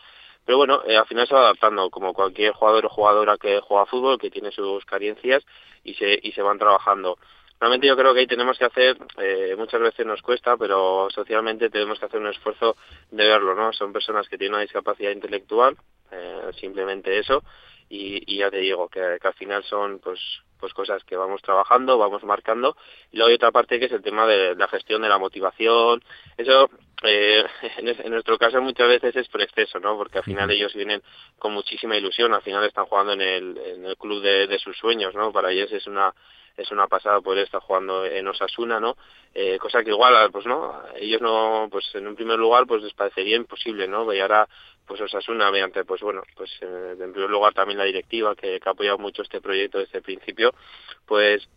Pero 0.45 0.59
bueno, 0.59 0.83
eh, 0.85 0.95
al 0.95 1.07
final 1.07 1.27
se 1.27 1.33
va 1.33 1.41
adaptando, 1.41 1.89
como 1.89 2.13
cualquier 2.13 2.53
jugador 2.53 2.85
o 2.85 2.89
jugadora 2.89 3.37
que 3.37 3.61
juega 3.61 3.87
fútbol, 3.87 4.19
que 4.19 4.29
tiene 4.29 4.51
sus 4.51 4.85
carencias 4.85 5.43
y 5.83 5.95
se, 5.95 6.19
y 6.21 6.31
se 6.33 6.41
van 6.43 6.59
trabajando. 6.59 7.17
Realmente 7.65 7.87
yo 7.87 7.97
creo 7.97 8.13
que 8.13 8.19
ahí 8.19 8.27
tenemos 8.27 8.59
que 8.59 8.65
hacer, 8.65 8.95
eh, 9.17 9.55
muchas 9.57 9.81
veces 9.81 10.05
nos 10.05 10.21
cuesta, 10.21 10.55
pero 10.55 11.07
socialmente 11.09 11.71
tenemos 11.71 11.97
que 11.97 12.05
hacer 12.05 12.19
un 12.19 12.27
esfuerzo 12.27 12.77
de 13.09 13.27
verlo, 13.27 13.55
¿no? 13.55 13.73
Son 13.73 13.91
personas 13.91 14.29
que 14.29 14.37
tienen 14.37 14.53
una 14.53 14.61
discapacidad 14.61 15.09
intelectual, 15.09 15.75
eh, 16.11 16.51
simplemente 16.59 17.17
eso, 17.17 17.43
y, 17.89 18.37
ya 18.37 18.51
te 18.51 18.57
digo 18.57 18.87
que, 18.87 19.01
al 19.19 19.33
final 19.33 19.63
son 19.63 19.97
pues 19.97 20.19
pues 20.59 20.75
cosas 20.75 21.03
que 21.05 21.15
vamos 21.15 21.41
trabajando, 21.41 21.97
vamos 21.97 22.23
marcando. 22.23 22.77
Y 23.11 23.17
luego 23.17 23.29
hay 23.29 23.35
otra 23.35 23.51
parte 23.51 23.79
que 23.79 23.85
es 23.85 23.91
el 23.91 24.03
tema 24.03 24.27
de 24.27 24.55
la 24.55 24.67
gestión 24.67 25.01
de 25.01 25.09
la 25.09 25.17
motivación. 25.17 26.03
Eso, 26.37 26.69
eh, 27.01 27.43
en, 27.77 28.11
nuestro 28.11 28.37
caso 28.37 28.61
muchas 28.61 28.89
veces 28.89 29.15
es 29.15 29.27
por 29.27 29.41
exceso, 29.41 29.79
¿no? 29.79 29.97
Porque 29.97 30.19
al 30.19 30.23
final 30.23 30.51
ellos 30.51 30.73
vienen 30.75 31.01
con 31.39 31.51
muchísima 31.51 31.97
ilusión, 31.97 32.31
al 32.35 32.43
final 32.43 32.63
están 32.63 32.85
jugando 32.85 33.13
en 33.13 33.21
el, 33.21 33.57
en 33.57 33.85
el 33.85 33.97
club 33.97 34.21
de, 34.21 34.45
de 34.45 34.59
sus 34.59 34.77
sueños, 34.77 35.15
¿no? 35.15 35.31
Para 35.31 35.51
ellos 35.51 35.71
es 35.71 35.87
una 35.87 36.13
es 36.57 36.71
una 36.71 36.87
pasada 36.87 37.21
poder 37.21 37.45
estar 37.45 37.61
jugando 37.61 38.05
en 38.05 38.27
Osasuna, 38.27 38.79
¿no? 38.79 38.95
Eh, 39.33 39.57
cosa 39.59 39.83
que 39.83 39.89
igual, 39.89 40.31
pues 40.31 40.45
no, 40.45 40.81
ellos 40.95 41.21
no, 41.21 41.67
pues 41.69 41.93
en 41.95 42.07
un 42.07 42.15
primer 42.15 42.39
lugar, 42.39 42.65
pues 42.65 42.81
les 42.81 42.93
parecería 42.93 43.35
imposible, 43.35 43.87
¿no? 43.87 44.11
Y 44.13 44.19
ahora, 44.19 44.47
pues 44.85 45.01
Osasuna, 45.01 45.51
mediante, 45.51 45.83
pues 45.83 46.01
bueno, 46.01 46.23
pues 46.35 46.51
eh, 46.61 46.95
en 46.99 47.11
primer 47.11 47.29
lugar 47.29 47.53
también 47.53 47.77
la 47.77 47.83
directiva, 47.83 48.35
que, 48.35 48.59
ha 48.63 48.69
apoyado 48.69 48.97
mucho 48.97 49.23
este 49.23 49.41
proyecto 49.41 49.79
desde 49.79 49.97
el 49.97 50.03
principio, 50.03 50.53
pues 51.05 51.47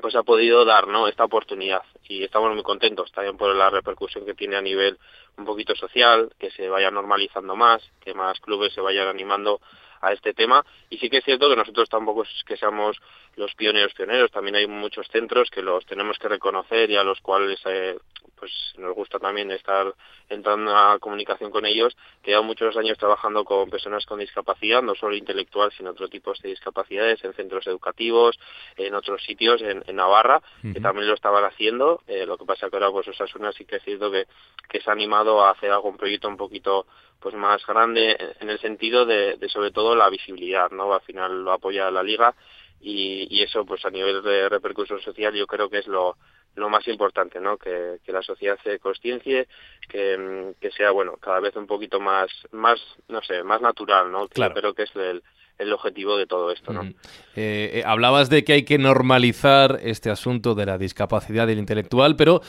pues 0.00 0.14
ha 0.14 0.22
podido 0.22 0.64
dar 0.64 0.88
¿no? 0.88 1.06
esta 1.06 1.24
oportunidad 1.24 1.82
y 2.08 2.24
estamos 2.24 2.54
muy 2.54 2.62
contentos 2.62 3.12
también 3.12 3.36
por 3.36 3.54
la 3.54 3.68
repercusión 3.68 4.24
que 4.24 4.32
tiene 4.32 4.56
a 4.56 4.62
nivel 4.62 4.98
un 5.36 5.44
poquito 5.44 5.74
social, 5.74 6.32
que 6.38 6.50
se 6.50 6.66
vaya 6.68 6.90
normalizando 6.90 7.56
más, 7.56 7.82
que 8.00 8.14
más 8.14 8.40
clubes 8.40 8.72
se 8.72 8.80
vayan 8.80 9.08
animando 9.08 9.60
a 10.00 10.12
este 10.12 10.34
tema 10.34 10.64
y 10.90 10.98
sí 10.98 11.10
que 11.10 11.18
es 11.18 11.24
cierto 11.24 11.48
que 11.48 11.56
nosotros 11.56 11.88
tampoco 11.88 12.22
es 12.22 12.44
que 12.46 12.56
seamos 12.56 12.96
los 13.36 13.54
pioneros 13.54 13.94
pioneros, 13.94 14.30
también 14.30 14.56
hay 14.56 14.66
muchos 14.66 15.08
centros 15.08 15.50
que 15.50 15.62
los 15.62 15.84
tenemos 15.86 16.18
que 16.18 16.28
reconocer 16.28 16.90
y 16.90 16.96
a 16.96 17.04
los 17.04 17.20
cuales 17.20 17.60
eh, 17.64 17.96
pues 18.42 18.52
nos 18.76 18.94
gusta 18.94 19.20
también 19.20 19.52
estar 19.52 19.94
entrando 20.28 20.70
en 20.70 20.76
una 20.76 20.98
comunicación 20.98 21.52
con 21.52 21.64
ellos, 21.64 21.96
que 22.22 22.32
llevan 22.32 22.44
muchos 22.44 22.76
años 22.76 22.98
trabajando 22.98 23.44
con 23.44 23.70
personas 23.70 24.04
con 24.04 24.18
discapacidad, 24.18 24.82
no 24.82 24.96
solo 24.96 25.14
intelectual, 25.14 25.70
sino 25.76 25.90
otro 25.90 26.08
tipos 26.08 26.40
de 26.40 26.48
discapacidades 26.48 27.22
en 27.24 27.34
centros 27.34 27.66
educativos, 27.68 28.38
en 28.76 28.94
otros 28.94 29.22
sitios, 29.22 29.62
en, 29.62 29.84
Navarra, 29.94 30.42
que 30.60 30.80
también 30.80 31.06
lo 31.06 31.14
estaban 31.14 31.44
haciendo, 31.44 32.02
eh, 32.08 32.26
lo 32.26 32.36
que 32.36 32.44
pasa 32.44 32.68
que 32.68 32.76
ahora 32.76 32.90
pues 32.90 33.06
Osasuna 33.06 33.52
sí 33.52 33.64
que 33.64 33.76
es 33.76 33.84
cierto 33.84 34.10
que, 34.10 34.26
que 34.68 34.80
se 34.80 34.90
ha 34.90 34.92
animado 34.92 35.44
a 35.44 35.50
hacer 35.50 35.70
algún 35.70 35.96
proyecto 35.96 36.28
un 36.28 36.36
poquito 36.36 36.86
pues 37.20 37.36
más 37.36 37.64
grande 37.64 38.16
en 38.40 38.50
el 38.50 38.58
sentido 38.58 39.06
de, 39.06 39.36
de 39.36 39.48
sobre 39.48 39.70
todo 39.70 39.94
la 39.94 40.08
visibilidad, 40.08 40.72
¿no? 40.72 40.92
Al 40.92 41.02
final 41.02 41.44
lo 41.44 41.52
apoya 41.52 41.88
la 41.92 42.02
liga 42.02 42.34
y, 42.82 43.42
eso 43.42 43.64
pues 43.64 43.84
a 43.84 43.90
nivel 43.90 44.22
de 44.22 44.48
repercusión 44.48 45.00
social 45.00 45.34
yo 45.34 45.46
creo 45.46 45.68
que 45.68 45.78
es 45.78 45.86
lo, 45.86 46.16
lo 46.56 46.68
más 46.68 46.86
importante, 46.88 47.40
¿no? 47.40 47.56
Que, 47.56 47.98
la 48.06 48.22
sociedad 48.22 48.58
se 48.62 48.78
consciencie, 48.78 49.48
que, 49.88 50.52
que, 50.60 50.70
sea, 50.70 50.90
bueno, 50.90 51.16
cada 51.20 51.40
vez 51.40 51.56
un 51.56 51.66
poquito 51.66 52.00
más, 52.00 52.28
más, 52.50 52.78
no 53.08 53.22
sé, 53.22 53.42
más 53.42 53.60
natural, 53.60 54.10
¿no? 54.10 54.28
Claro. 54.28 54.54
Creo 54.54 54.74
que 54.74 54.82
es 54.82 54.94
el, 54.96 55.22
el 55.58 55.72
objetivo 55.72 56.16
de 56.16 56.26
todo 56.26 56.50
esto, 56.50 56.72
¿no? 56.72 56.82
Eh, 56.82 57.70
eh, 57.74 57.82
hablabas 57.86 58.28
de 58.28 58.44
que 58.44 58.52
hay 58.52 58.64
que 58.64 58.78
normalizar 58.78 59.78
este 59.82 60.10
asunto 60.10 60.54
de 60.54 60.66
la 60.66 60.78
discapacidad 60.78 61.46
del 61.46 61.58
intelectual, 61.58 62.16
pero 62.16 62.42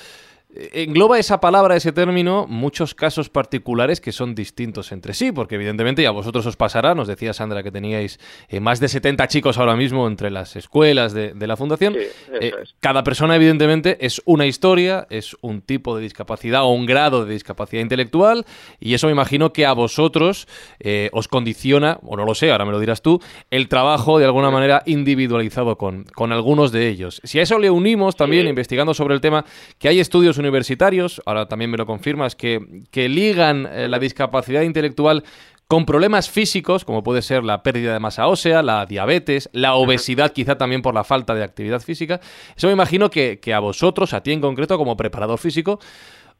engloba 0.55 1.17
esa 1.17 1.39
palabra, 1.39 1.75
ese 1.75 1.91
término, 1.91 2.45
muchos 2.47 2.93
casos 2.93 3.29
particulares 3.29 3.99
que 3.99 4.11
son 4.11 4.35
distintos 4.35 4.91
entre 4.91 5.13
sí, 5.13 5.31
porque 5.31 5.55
evidentemente 5.55 6.03
ya 6.03 6.09
a 6.09 6.11
vosotros 6.11 6.45
os 6.45 6.55
pasará, 6.55 6.93
nos 6.93 7.07
decía 7.07 7.33
Sandra 7.33 7.63
que 7.63 7.71
teníais 7.71 8.19
eh, 8.49 8.59
más 8.59 8.79
de 8.79 8.87
70 8.87 9.27
chicos 9.27 9.57
ahora 9.57 9.75
mismo 9.75 10.07
entre 10.07 10.29
las 10.29 10.55
escuelas 10.55 11.13
de, 11.13 11.33
la 11.43 11.57
fundación. 11.57 11.95
Eh, 12.39 12.51
cada 12.79 13.03
persona 13.03 13.35
evidentemente 13.35 13.97
es 14.05 14.21
una 14.25 14.45
historia, 14.45 15.07
es 15.09 15.35
un 15.41 15.61
tipo 15.61 15.95
de 15.95 16.03
discapacidad 16.03 16.63
o 16.63 16.69
un 16.69 16.85
grado 16.85 17.25
de 17.25 17.33
discapacidad 17.33 17.81
intelectual 17.81 18.45
y 18.79 18.93
eso 18.93 19.07
me 19.07 19.13
imagino 19.13 19.53
que 19.53 19.65
a 19.65 19.73
vosotros 19.73 20.47
eh, 20.79 21.09
os 21.13 21.27
condiciona, 21.27 21.99
o 22.03 22.15
no 22.15 22.25
lo 22.25 22.35
sé, 22.35 22.51
ahora 22.51 22.65
me 22.65 22.71
lo 22.71 22.79
dirás 22.79 23.01
tú, 23.01 23.19
el 23.49 23.67
trabajo 23.67 24.19
de 24.19 24.25
alguna 24.25 24.51
manera 24.51 24.83
individualizado 24.85 25.77
con, 25.77 26.05
con 26.13 26.31
algunos 26.31 26.71
de 26.71 26.87
ellos. 26.87 27.21
Si 27.23 27.39
a 27.39 27.41
eso 27.41 27.57
le 27.57 27.69
unimos 27.69 28.15
también, 28.15 28.47
investigando 28.47 28.93
sobre 28.93 29.15
el 29.15 29.21
tema, 29.21 29.45
que 29.79 29.87
hay 29.89 29.99
estudios 29.99 30.37
universitarios, 30.43 31.21
ahora 31.25 31.47
también 31.47 31.71
me 31.71 31.77
lo 31.77 31.85
confirmas, 31.85 32.35
que, 32.35 32.83
que 32.91 33.09
ligan 33.09 33.67
eh, 33.71 33.87
la 33.87 33.99
discapacidad 33.99 34.61
intelectual 34.61 35.23
con 35.67 35.85
problemas 35.85 36.29
físicos, 36.29 36.85
como 36.85 37.03
puede 37.03 37.21
ser 37.21 37.43
la 37.43 37.63
pérdida 37.63 37.93
de 37.93 37.99
masa 37.99 38.27
ósea, 38.27 38.61
la 38.61 38.85
diabetes, 38.85 39.49
la 39.53 39.75
obesidad, 39.75 40.31
quizá 40.31 40.57
también 40.57 40.81
por 40.81 40.93
la 40.93 41.03
falta 41.03 41.33
de 41.33 41.43
actividad 41.43 41.81
física. 41.81 42.19
Eso 42.55 42.67
me 42.67 42.73
imagino 42.73 43.09
que, 43.09 43.39
que 43.39 43.53
a 43.53 43.59
vosotros, 43.59 44.13
a 44.13 44.21
ti 44.21 44.31
en 44.31 44.41
concreto, 44.41 44.77
como 44.77 44.97
preparador 44.97 45.39
físico, 45.39 45.79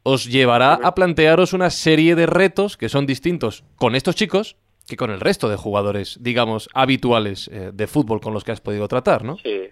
os 0.02 0.26
llevará 0.26 0.74
a 0.74 0.94
plantearos 0.94 1.52
una 1.52 1.70
serie 1.70 2.14
de 2.14 2.26
retos 2.26 2.76
que 2.76 2.88
son 2.88 3.06
distintos 3.06 3.64
con 3.76 3.94
estos 3.96 4.14
chicos 4.14 4.56
que 4.86 4.96
con 4.96 5.10
el 5.10 5.20
resto 5.20 5.48
de 5.48 5.56
jugadores, 5.56 6.18
digamos, 6.20 6.68
habituales 6.74 7.48
eh, 7.52 7.70
de 7.72 7.86
fútbol 7.86 8.20
con 8.20 8.34
los 8.34 8.44
que 8.44 8.52
has 8.52 8.60
podido 8.60 8.86
tratar, 8.86 9.24
¿no? 9.24 9.38
Sí, 9.38 9.68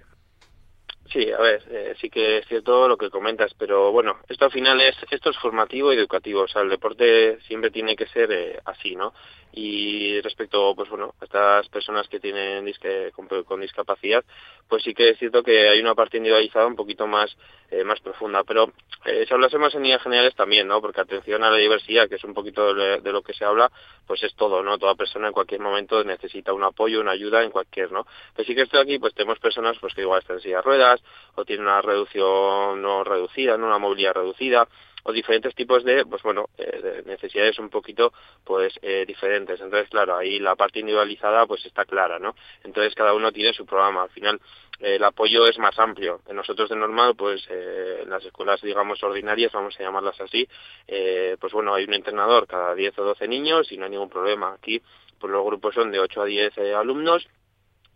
Sí, 1.12 1.31
a 1.31 1.38
ver, 1.38 1.62
eh, 1.70 1.94
sí 2.01 2.09
que 2.09 2.38
es 2.38 2.46
cierto 2.46 2.88
lo 2.88 2.96
que 2.96 3.11
comentas, 3.11 3.53
pero 3.59 3.92
bueno, 3.92 4.16
esto 4.29 4.46
al 4.46 4.51
final 4.51 4.81
es, 4.81 4.96
esto 5.11 5.29
es 5.29 5.37
formativo 5.38 5.92
y 5.92 5.96
educativo, 5.96 6.42
o 6.42 6.48
sea, 6.48 6.62
el 6.62 6.70
deporte 6.70 7.38
siempre 7.42 7.70
tiene 7.70 7.94
que 7.94 8.07
ser 8.07 8.33
eh, 8.33 8.59
así, 8.64 8.96
¿no? 8.96 9.12
Y 9.55 10.19
respecto, 10.23 10.75
pues 10.75 10.88
bueno, 10.88 11.15
a 11.21 11.25
estas 11.25 11.69
personas 11.69 12.09
que 12.09 12.19
tienen 12.21 12.65
disque, 12.65 13.12
con, 13.12 13.61
discapacidad, 13.61 14.25
pues 14.67 14.83
sí 14.83 14.95
que 14.95 15.11
es 15.11 15.19
cierto 15.19 15.43
que 15.43 15.69
hay 15.69 15.81
una 15.81 15.95
parte 15.95 16.17
individualizada 16.17 16.67
un 16.67 16.75
poquito 16.75 17.07
más, 17.07 17.37
eh, 17.71 17.85
más 17.85 18.01
profunda, 18.01 18.45
pero 18.45 18.73
eh, 19.05 19.27
si 19.29 19.35
hablásemos 19.35 19.75
en 19.75 19.83
líneas 19.83 20.03
generales 20.03 20.35
también, 20.35 20.67
¿no? 20.67 20.81
Porque 20.81 21.03
atención 21.03 21.45
a 21.45 21.51
la 21.51 21.59
diversidad, 21.59 22.09
que 22.09 22.15
es 22.15 22.25
un 22.25 22.33
poquito 22.33 22.73
de, 22.73 23.12
lo 23.12 23.23
que 23.23 23.35
se 23.35 23.45
habla, 23.45 23.71
pues 24.07 24.23
es 24.23 24.35
todo, 24.37 24.62
¿no? 24.62 24.79
Toda 24.79 24.95
persona 24.95 25.27
en 25.27 25.35
cualquier 25.35 25.61
momento 25.61 26.03
necesita 26.03 26.55
un 26.55 26.65
apoyo, 26.65 27.01
una 27.01 27.11
ayuda 27.11 27.43
en 27.43 27.51
cualquier, 27.51 27.93
¿no? 27.93 28.07
Pues 28.35 28.47
sí 28.47 28.55
que 28.55 28.62
estoy 28.62 28.81
aquí, 28.81 28.99
pues 28.99 29.15
tenemos 29.15 29.38
personas 29.38 29.77
pues 29.81 29.93
que 29.93 30.01
igual 30.01 30.21
están 30.21 30.37
en 30.37 30.43
silla 30.43 30.57
de 30.57 30.62
ruedas, 30.62 31.03
o 31.35 31.45
tienen 31.45 31.67
una 31.67 31.83
reducción 31.83 32.81
no 32.81 33.05
reducida, 33.05 33.59
¿no? 33.59 33.67
Una 33.67 33.79
movilidad 33.79 34.15
reducida, 34.15 34.67
o 35.05 35.12
diferentes 35.12 35.55
tipos 35.55 35.85
de 35.85 36.05
pues 36.07 36.23
bueno 36.23 36.49
eh, 36.59 37.03
necesidades 37.07 37.59
un 37.59 37.71
poquito 37.71 38.12
pues 38.45 38.73
eh, 38.83 39.05
diferentes. 39.07 39.61
Entonces 39.61 39.88
claro 39.88 40.17
ahí 40.17 40.38
la 40.38 40.57
parte 40.57 40.81
individualizada 40.81 41.47
pues 41.47 41.65
está 41.67 41.85
clara 41.85 42.19
no 42.19 42.35
entonces 42.65 42.95
cada 42.95 43.15
uno 43.15 43.33
tiene 43.33 43.53
su 43.53 43.67
programa. 43.67 44.05
Al 44.05 44.11
final 44.11 44.41
eh, 44.81 44.97
el 44.97 45.05
apoyo 45.05 45.47
es 45.47 45.59
más 45.59 45.79
amplio. 45.79 46.21
En 46.29 46.37
nosotros 46.37 46.71
de 46.71 46.77
normal 46.77 47.15
pues 47.17 47.47
en 47.49 48.09
las 48.11 48.25
escuelas 48.25 48.61
digamos 48.62 49.03
ordinarias 49.03 49.53
vamos 49.53 49.79
a 49.79 49.83
llamarlas 49.83 50.21
así 50.21 50.49
pues 50.87 51.53
bueno 51.53 51.75
hay 51.75 51.85
un 51.85 51.95
entrenador 51.95 52.47
cada 52.47 52.75
10 52.75 52.99
o 52.99 53.05
12 53.05 53.29
niños 53.29 53.73
y 53.73 53.77
no 53.77 53.85
hay 53.85 53.91
ningún 53.91 54.11
problema. 54.11 54.53
Aquí 54.55 54.81
pues 55.19 55.33
los 55.33 55.45
grupos 55.45 55.75
son 55.75 55.91
de 55.93 56.01
8 56.01 56.23
a 56.23 56.25
10 56.25 56.59
alumnos. 56.77 57.27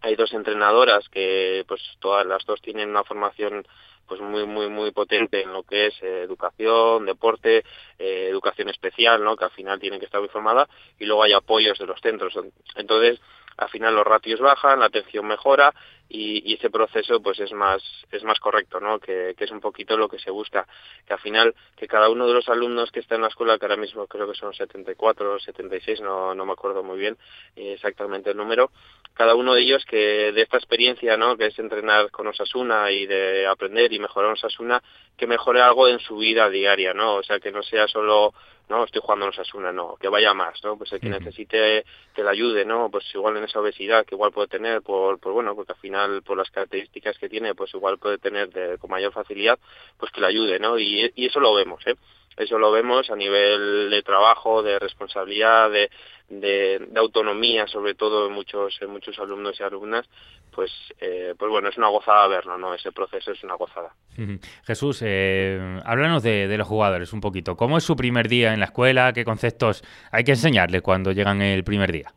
Hay 0.02 0.14
dos 0.14 0.32
entrenadoras 0.34 1.08
que 1.08 1.64
pues 1.66 1.80
todas 1.98 2.26
las 2.26 2.44
dos 2.44 2.60
tienen 2.60 2.90
una 2.90 3.02
formación 3.02 3.66
pues 4.06 4.20
muy 4.20 4.46
muy 4.46 4.68
muy 4.68 4.90
potente 4.90 5.42
en 5.42 5.52
lo 5.52 5.62
que 5.62 5.86
es 5.86 5.94
eh, 6.02 6.22
educación, 6.22 7.06
deporte, 7.06 7.64
eh, 7.98 8.28
educación 8.30 8.68
especial, 8.68 9.22
¿no? 9.22 9.36
Que 9.36 9.44
al 9.44 9.50
final 9.50 9.80
tienen 9.80 10.00
que 10.00 10.06
estar 10.06 10.20
muy 10.20 10.28
formada 10.28 10.68
y 10.98 11.04
luego 11.04 11.22
hay 11.22 11.32
apoyos 11.32 11.78
de 11.78 11.86
los 11.86 12.00
centros. 12.00 12.34
Entonces, 12.76 13.20
al 13.56 13.68
final 13.68 13.94
los 13.94 14.06
ratios 14.06 14.40
bajan, 14.40 14.80
la 14.80 14.86
atención 14.86 15.26
mejora 15.26 15.74
y, 16.08 16.54
ese 16.54 16.70
proceso 16.70 17.20
pues 17.20 17.40
es 17.40 17.52
más 17.52 17.82
es 18.12 18.22
más 18.22 18.38
correcto, 18.38 18.80
¿no? 18.80 18.98
Que, 18.98 19.34
es 19.36 19.50
un 19.50 19.60
poquito 19.60 19.96
lo 19.96 20.08
que 20.08 20.18
se 20.18 20.30
busca, 20.30 20.66
que 21.06 21.12
al 21.12 21.20
final 21.20 21.54
que 21.76 21.88
cada 21.88 22.08
uno 22.08 22.26
de 22.26 22.34
los 22.34 22.48
alumnos 22.48 22.90
que 22.90 23.00
está 23.00 23.16
en 23.16 23.22
la 23.22 23.28
escuela, 23.28 23.58
que 23.58 23.64
ahora 23.64 23.76
mismo 23.76 24.06
creo 24.06 24.30
que 24.30 24.38
son 24.38 24.54
74 24.54 25.34
o 25.34 25.38
76, 25.38 26.00
no, 26.00 26.34
no 26.34 26.46
me 26.46 26.52
acuerdo 26.52 26.82
muy 26.82 26.98
bien 26.98 27.16
exactamente 27.56 28.30
el 28.30 28.36
número, 28.36 28.70
cada 29.14 29.34
uno 29.34 29.54
de 29.54 29.62
ellos 29.62 29.84
que 29.86 30.32
de 30.32 30.42
esta 30.42 30.58
experiencia, 30.58 31.16
¿no? 31.16 31.36
Que 31.36 31.46
es 31.46 31.58
entrenar 31.58 32.10
con 32.10 32.26
Osasuna 32.26 32.90
y 32.90 33.06
de 33.06 33.46
aprender 33.46 33.92
y 33.92 33.98
mejorar 33.98 34.32
Osasuna, 34.32 34.82
que 35.16 35.26
mejore 35.26 35.62
algo 35.62 35.88
en 35.88 35.98
su 36.00 36.18
vida 36.18 36.48
diaria, 36.50 36.92
¿no? 36.94 37.16
O 37.16 37.22
sea, 37.22 37.40
que 37.40 37.50
no 37.50 37.62
sea 37.62 37.88
solo 37.88 38.34
no 38.68 38.84
estoy 38.84 39.00
jugando 39.00 39.26
en 39.26 39.30
Osasuna, 39.30 39.72
no, 39.72 39.96
que 40.00 40.08
vaya 40.08 40.34
más, 40.34 40.62
¿no? 40.64 40.76
Pues 40.76 40.92
el 40.92 41.00
que 41.00 41.08
necesite 41.08 41.84
que 42.14 42.22
le 42.22 42.30
ayude, 42.30 42.64
¿no? 42.64 42.90
Pues 42.90 43.04
igual 43.14 43.36
en 43.36 43.44
esa 43.44 43.60
obesidad 43.60 44.04
que 44.04 44.14
igual 44.14 44.32
puede 44.32 44.48
tener 44.48 44.82
por, 44.82 45.18
por 45.20 45.32
bueno, 45.32 45.54
porque 45.54 45.72
al 45.72 45.78
final 45.78 46.22
por 46.22 46.36
las 46.36 46.50
características 46.50 47.16
que 47.18 47.28
tiene, 47.28 47.54
pues 47.54 47.72
igual 47.74 47.98
puede 47.98 48.18
tener 48.18 48.78
con 48.78 48.90
mayor 48.90 49.12
facilidad, 49.12 49.58
pues 49.98 50.10
que 50.10 50.20
le 50.20 50.26
ayude, 50.26 50.58
¿no? 50.58 50.78
Y, 50.78 51.12
y 51.14 51.26
eso 51.26 51.40
lo 51.40 51.54
vemos, 51.54 51.86
¿eh? 51.86 51.94
Eso 52.36 52.58
lo 52.58 52.70
vemos 52.70 53.08
a 53.08 53.16
nivel 53.16 53.88
de 53.88 54.02
trabajo, 54.02 54.62
de 54.62 54.78
responsabilidad, 54.78 55.70
de, 55.70 55.90
de, 56.28 56.88
autonomía, 56.96 57.66
sobre 57.66 57.94
todo 57.94 58.26
en 58.26 58.32
muchos, 58.34 58.76
en 58.82 58.90
muchos 58.90 59.18
alumnos 59.18 59.58
y 59.58 59.62
alumnas, 59.62 60.06
pues, 60.56 60.72
eh, 61.00 61.34
pues 61.38 61.50
bueno, 61.50 61.68
es 61.68 61.76
una 61.76 61.88
gozada 61.88 62.26
verlo, 62.26 62.56
¿no? 62.56 62.74
Ese 62.74 62.90
proceso 62.90 63.30
es 63.30 63.44
una 63.44 63.54
gozada. 63.54 63.94
Jesús, 64.64 65.02
eh, 65.04 65.80
háblanos 65.84 66.22
de, 66.22 66.48
de, 66.48 66.56
los 66.56 66.66
jugadores 66.66 67.12
un 67.12 67.20
poquito. 67.20 67.56
¿Cómo 67.56 67.76
es 67.76 67.84
su 67.84 67.94
primer 67.94 68.26
día 68.26 68.54
en 68.54 68.60
la 68.60 68.66
escuela? 68.66 69.12
¿Qué 69.12 69.24
conceptos 69.24 69.84
hay 70.10 70.24
que 70.24 70.32
enseñarles 70.32 70.80
cuando 70.80 71.12
llegan 71.12 71.42
el 71.42 71.62
primer 71.62 71.92
día? 71.92 72.10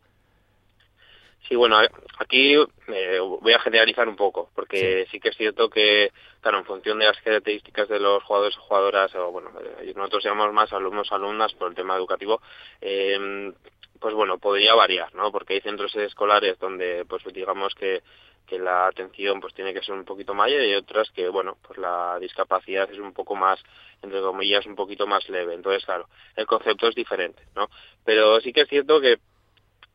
Sí, 1.49 1.55
bueno, 1.55 1.79
aquí 2.19 2.53
eh, 2.53 3.19
voy 3.19 3.53
a 3.53 3.59
generalizar 3.59 4.07
un 4.07 4.15
poco, 4.15 4.51
porque 4.55 5.07
sí. 5.11 5.19
que 5.19 5.29
es 5.29 5.35
cierto 5.35 5.67
que, 5.69 6.11
claro, 6.41 6.59
en 6.59 6.65
función 6.65 6.99
de 6.99 7.05
las 7.07 7.19
características 7.21 7.89
de 7.89 7.99
los 7.99 8.23
jugadores 8.23 8.55
o 8.57 8.61
jugadoras, 8.61 9.13
o 9.15 9.31
bueno, 9.31 9.49
eh, 9.81 9.91
nosotros 9.95 10.23
llamamos 10.23 10.53
más 10.53 10.71
alumnos 10.71 11.11
alumnas 11.11 11.53
por 11.55 11.69
el 11.69 11.75
tema 11.75 11.97
educativo, 11.97 12.41
eh, 12.79 13.51
pues 13.99 14.13
bueno, 14.13 14.37
podría 14.37 14.75
variar, 14.75 15.13
¿no? 15.15 15.31
Porque 15.31 15.55
hay 15.55 15.61
centros 15.61 15.95
escolares 15.95 16.57
donde, 16.59 17.03
pues 17.05 17.23
digamos 17.33 17.75
que, 17.75 18.01
que 18.49 18.57
la 18.57 18.87
atención 18.87 19.39
pues 19.39 19.53
tiene 19.53 19.73
que 19.73 19.83
ser 19.83 19.93
un 19.93 20.05
poquito 20.05 20.33
mayor 20.33 20.63
y 20.63 20.73
otras 20.73 21.09
que, 21.11 21.29
bueno, 21.29 21.57
pues 21.61 21.77
la 21.77 22.17
discapacidad 22.19 22.89
es 22.91 22.97
un 22.97 23.13
poco 23.13 23.35
más, 23.35 23.61
entre 24.01 24.21
comillas, 24.21 24.65
un 24.65 24.75
poquito 24.75 25.05
más 25.05 25.29
leve. 25.29 25.53
Entonces, 25.53 25.85
claro, 25.85 26.07
el 26.35 26.47
concepto 26.47 26.87
es 26.87 26.95
diferente, 26.95 27.43
¿no? 27.55 27.69
Pero 28.03 28.41
sí 28.41 28.51
que 28.51 28.61
es 28.61 28.69
cierto 28.69 28.99
que 28.99 29.19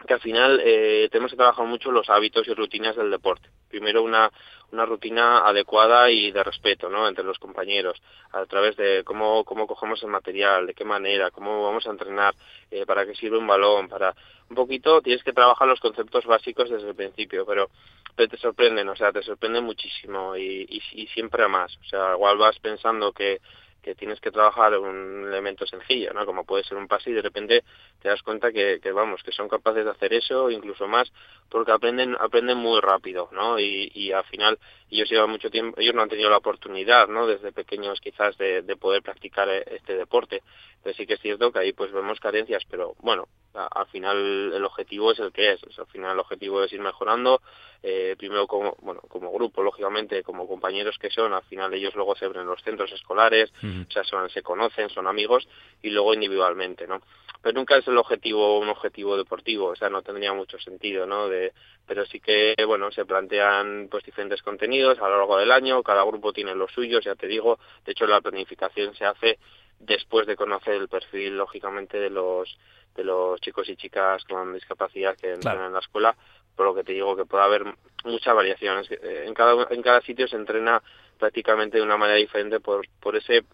que 0.06 0.14
al 0.14 0.20
final 0.20 0.60
eh, 0.62 1.08
tenemos 1.10 1.30
que 1.30 1.36
trabajar 1.36 1.66
mucho 1.66 1.90
los 1.90 2.10
hábitos 2.10 2.46
y 2.46 2.54
rutinas 2.54 2.96
del 2.96 3.10
deporte. 3.10 3.48
Primero 3.68 4.02
una, 4.02 4.30
una 4.70 4.84
rutina 4.84 5.38
adecuada 5.38 6.10
y 6.10 6.30
de 6.30 6.44
respeto 6.44 6.88
¿no? 6.88 7.08
entre 7.08 7.24
los 7.24 7.38
compañeros, 7.38 8.00
a 8.32 8.44
través 8.46 8.76
de 8.76 9.02
cómo, 9.04 9.44
cómo 9.44 9.66
cogemos 9.66 10.02
el 10.02 10.10
material, 10.10 10.66
de 10.66 10.74
qué 10.74 10.84
manera, 10.84 11.30
cómo 11.30 11.64
vamos 11.64 11.86
a 11.86 11.90
entrenar, 11.90 12.34
eh, 12.70 12.84
para 12.86 13.06
qué 13.06 13.14
sirve 13.14 13.38
un 13.38 13.46
balón, 13.46 13.88
para 13.88 14.14
un 14.50 14.56
poquito 14.56 15.00
tienes 15.00 15.24
que 15.24 15.32
trabajar 15.32 15.66
los 15.66 15.80
conceptos 15.80 16.24
básicos 16.26 16.68
desde 16.68 16.88
el 16.88 16.94
principio, 16.94 17.46
pero, 17.46 17.70
te 18.16 18.36
sorprenden, 18.36 18.88
o 18.88 18.96
sea, 18.96 19.12
te 19.12 19.22
sorprenden 19.22 19.64
muchísimo 19.64 20.36
y, 20.36 20.66
y, 20.68 21.02
y 21.02 21.06
siempre 21.08 21.44
a 21.44 21.48
más. 21.48 21.76
O 21.78 21.84
sea, 21.84 22.14
igual 22.14 22.38
vas 22.38 22.58
pensando 22.60 23.12
que 23.12 23.40
que 23.84 23.94
tienes 23.94 24.18
que 24.18 24.30
trabajar 24.30 24.76
un 24.78 25.26
elemento 25.28 25.66
sencillo, 25.66 26.12
¿no? 26.14 26.24
Como 26.24 26.44
puede 26.44 26.64
ser 26.64 26.78
un 26.78 26.88
pase 26.88 27.10
y 27.10 27.12
de 27.12 27.20
repente 27.20 27.62
te 28.00 28.08
das 28.08 28.22
cuenta 28.22 28.50
que, 28.50 28.80
que, 28.82 28.90
vamos, 28.92 29.22
que 29.22 29.30
son 29.30 29.48
capaces 29.48 29.84
de 29.84 29.90
hacer 29.90 30.14
eso, 30.14 30.50
incluso 30.50 30.88
más, 30.88 31.12
porque 31.50 31.70
aprenden, 31.70 32.16
aprenden 32.18 32.56
muy 32.56 32.80
rápido, 32.80 33.28
¿no? 33.32 33.58
Y, 33.60 33.92
y 33.94 34.10
al 34.12 34.24
final 34.24 34.58
ellos 34.90 35.10
llevan 35.10 35.30
mucho 35.30 35.50
tiempo, 35.50 35.78
ellos 35.78 35.94
no 35.94 36.00
han 36.00 36.08
tenido 36.08 36.30
la 36.30 36.38
oportunidad, 36.38 37.08
¿no? 37.08 37.26
Desde 37.26 37.52
pequeños 37.52 38.00
quizás 38.00 38.36
de, 38.38 38.62
de 38.62 38.76
poder 38.76 39.02
practicar 39.02 39.50
e, 39.50 39.62
este 39.76 39.94
deporte. 39.96 40.42
Entonces 40.76 40.96
sí 40.96 41.06
que 41.06 41.14
es 41.14 41.20
cierto 41.20 41.52
que 41.52 41.58
ahí 41.58 41.72
pues 41.74 41.92
vemos 41.92 42.18
carencias, 42.20 42.62
pero 42.70 42.94
bueno, 43.00 43.28
al 43.54 43.86
final 43.86 44.52
el 44.52 44.64
objetivo 44.64 45.12
es 45.12 45.18
el 45.20 45.32
que 45.32 45.52
es, 45.52 45.60
al 45.78 45.86
final 45.86 46.12
el 46.12 46.18
objetivo 46.18 46.62
es 46.62 46.72
ir 46.72 46.80
mejorando, 46.80 47.40
eh, 47.82 48.14
primero 48.18 48.46
como, 48.46 48.76
bueno, 48.80 49.00
como 49.08 49.32
grupo, 49.32 49.62
lógicamente, 49.62 50.22
como 50.22 50.48
compañeros 50.48 50.98
que 50.98 51.10
son, 51.10 51.32
al 51.32 51.42
final 51.44 51.72
ellos 51.74 51.94
luego 51.94 52.16
se 52.16 52.24
abren 52.24 52.46
los 52.46 52.62
centros 52.62 52.90
escolares, 52.92 53.52
o 53.62 53.90
sea, 53.92 54.04
son, 54.04 54.28
se 54.30 54.42
conocen, 54.42 54.88
son 54.88 55.06
amigos, 55.06 55.46
y 55.82 55.90
luego 55.90 56.14
individualmente, 56.14 56.86
¿no? 56.86 57.00
Pero 57.42 57.58
nunca 57.58 57.76
es 57.76 57.86
el 57.86 57.98
objetivo 57.98 58.58
un 58.58 58.70
objetivo 58.70 59.18
deportivo, 59.18 59.66
o 59.66 59.76
sea, 59.76 59.90
no 59.90 60.00
tendría 60.00 60.32
mucho 60.32 60.58
sentido, 60.58 61.06
¿no? 61.06 61.28
De, 61.28 61.52
pero 61.86 62.06
sí 62.06 62.20
que, 62.20 62.54
bueno, 62.66 62.90
se 62.90 63.04
plantean 63.04 63.88
pues 63.90 64.02
diferentes 64.02 64.42
contenidos 64.42 64.98
a 64.98 65.08
lo 65.08 65.18
largo 65.18 65.36
del 65.36 65.52
año, 65.52 65.82
cada 65.82 66.04
grupo 66.04 66.32
tiene 66.32 66.54
los 66.54 66.72
suyos, 66.72 67.04
ya 67.04 67.14
te 67.14 67.26
digo, 67.26 67.58
de 67.84 67.92
hecho 67.92 68.06
la 68.06 68.22
planificación 68.22 68.94
se 68.94 69.04
hace 69.04 69.38
después 69.78 70.26
de 70.26 70.36
conocer 70.36 70.74
el 70.74 70.88
perfil, 70.88 71.36
lógicamente, 71.36 71.98
de 71.98 72.10
los 72.10 72.56
de 72.94 73.04
los 73.04 73.40
chicos 73.40 73.68
y 73.68 73.76
chicas 73.76 74.24
con 74.24 74.54
discapacidad 74.54 75.16
que 75.16 75.32
entran 75.32 75.64
en 75.64 75.72
la 75.72 75.80
escuela, 75.80 76.16
por 76.54 76.66
lo 76.66 76.74
que 76.74 76.84
te 76.84 76.92
digo 76.92 77.16
que 77.16 77.24
puede 77.24 77.44
haber 77.44 77.64
muchas 78.04 78.34
variaciones. 78.34 78.90
Eh, 78.90 79.24
en 79.26 79.34
cada, 79.34 79.66
en 79.70 79.82
cada 79.82 80.00
sitio 80.02 80.28
se 80.28 80.36
entrena 80.36 80.82
prácticamente 81.18 81.78
de 81.78 81.82
una 81.82 81.96
manera 81.96 82.18
diferente 82.18 82.60
por, 82.60 82.86
por 83.00 83.16
ese, 83.16 83.44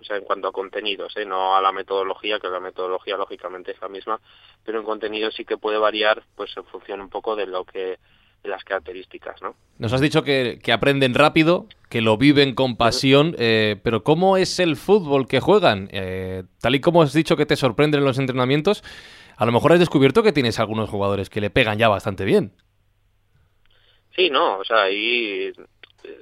o 0.00 0.04
sea, 0.04 0.16
en 0.16 0.24
cuanto 0.24 0.48
a 0.48 0.52
contenidos, 0.52 1.16
¿eh? 1.16 1.26
no 1.26 1.56
a 1.56 1.60
la 1.60 1.72
metodología, 1.72 2.38
que 2.38 2.48
la 2.48 2.60
metodología 2.60 3.16
lógicamente 3.16 3.72
es 3.72 3.80
la 3.80 3.88
misma, 3.88 4.20
pero 4.64 4.78
en 4.78 4.84
contenido 4.84 5.30
sí 5.30 5.44
que 5.44 5.58
puede 5.58 5.78
variar 5.78 6.22
pues 6.34 6.56
en 6.56 6.64
función 6.64 7.00
un 7.00 7.10
poco 7.10 7.36
de 7.36 7.46
lo 7.46 7.64
que 7.64 7.98
las 8.46 8.64
características, 8.64 9.42
¿no? 9.42 9.54
Nos 9.78 9.92
has 9.92 10.00
dicho 10.00 10.22
que, 10.22 10.58
que 10.62 10.72
aprenden 10.72 11.14
rápido, 11.14 11.66
que 11.88 12.00
lo 12.00 12.16
viven 12.16 12.54
con 12.54 12.76
pasión, 12.76 13.36
eh, 13.38 13.76
pero 13.82 14.02
¿cómo 14.02 14.36
es 14.36 14.58
el 14.58 14.76
fútbol 14.76 15.28
que 15.28 15.40
juegan? 15.40 15.88
Eh, 15.92 16.44
tal 16.60 16.74
y 16.74 16.80
como 16.80 17.02
has 17.02 17.12
dicho 17.12 17.36
que 17.36 17.46
te 17.46 17.56
sorprenden 17.56 18.04
los 18.04 18.18
entrenamientos, 18.18 18.82
a 19.36 19.46
lo 19.46 19.52
mejor 19.52 19.72
has 19.72 19.78
descubierto 19.78 20.22
que 20.22 20.32
tienes 20.32 20.58
algunos 20.58 20.88
jugadores 20.88 21.30
que 21.30 21.40
le 21.40 21.50
pegan 21.50 21.78
ya 21.78 21.88
bastante 21.88 22.24
bien. 22.24 22.52
Sí, 24.16 24.30
no, 24.30 24.58
o 24.58 24.64
sea, 24.64 24.84
ahí 24.84 25.52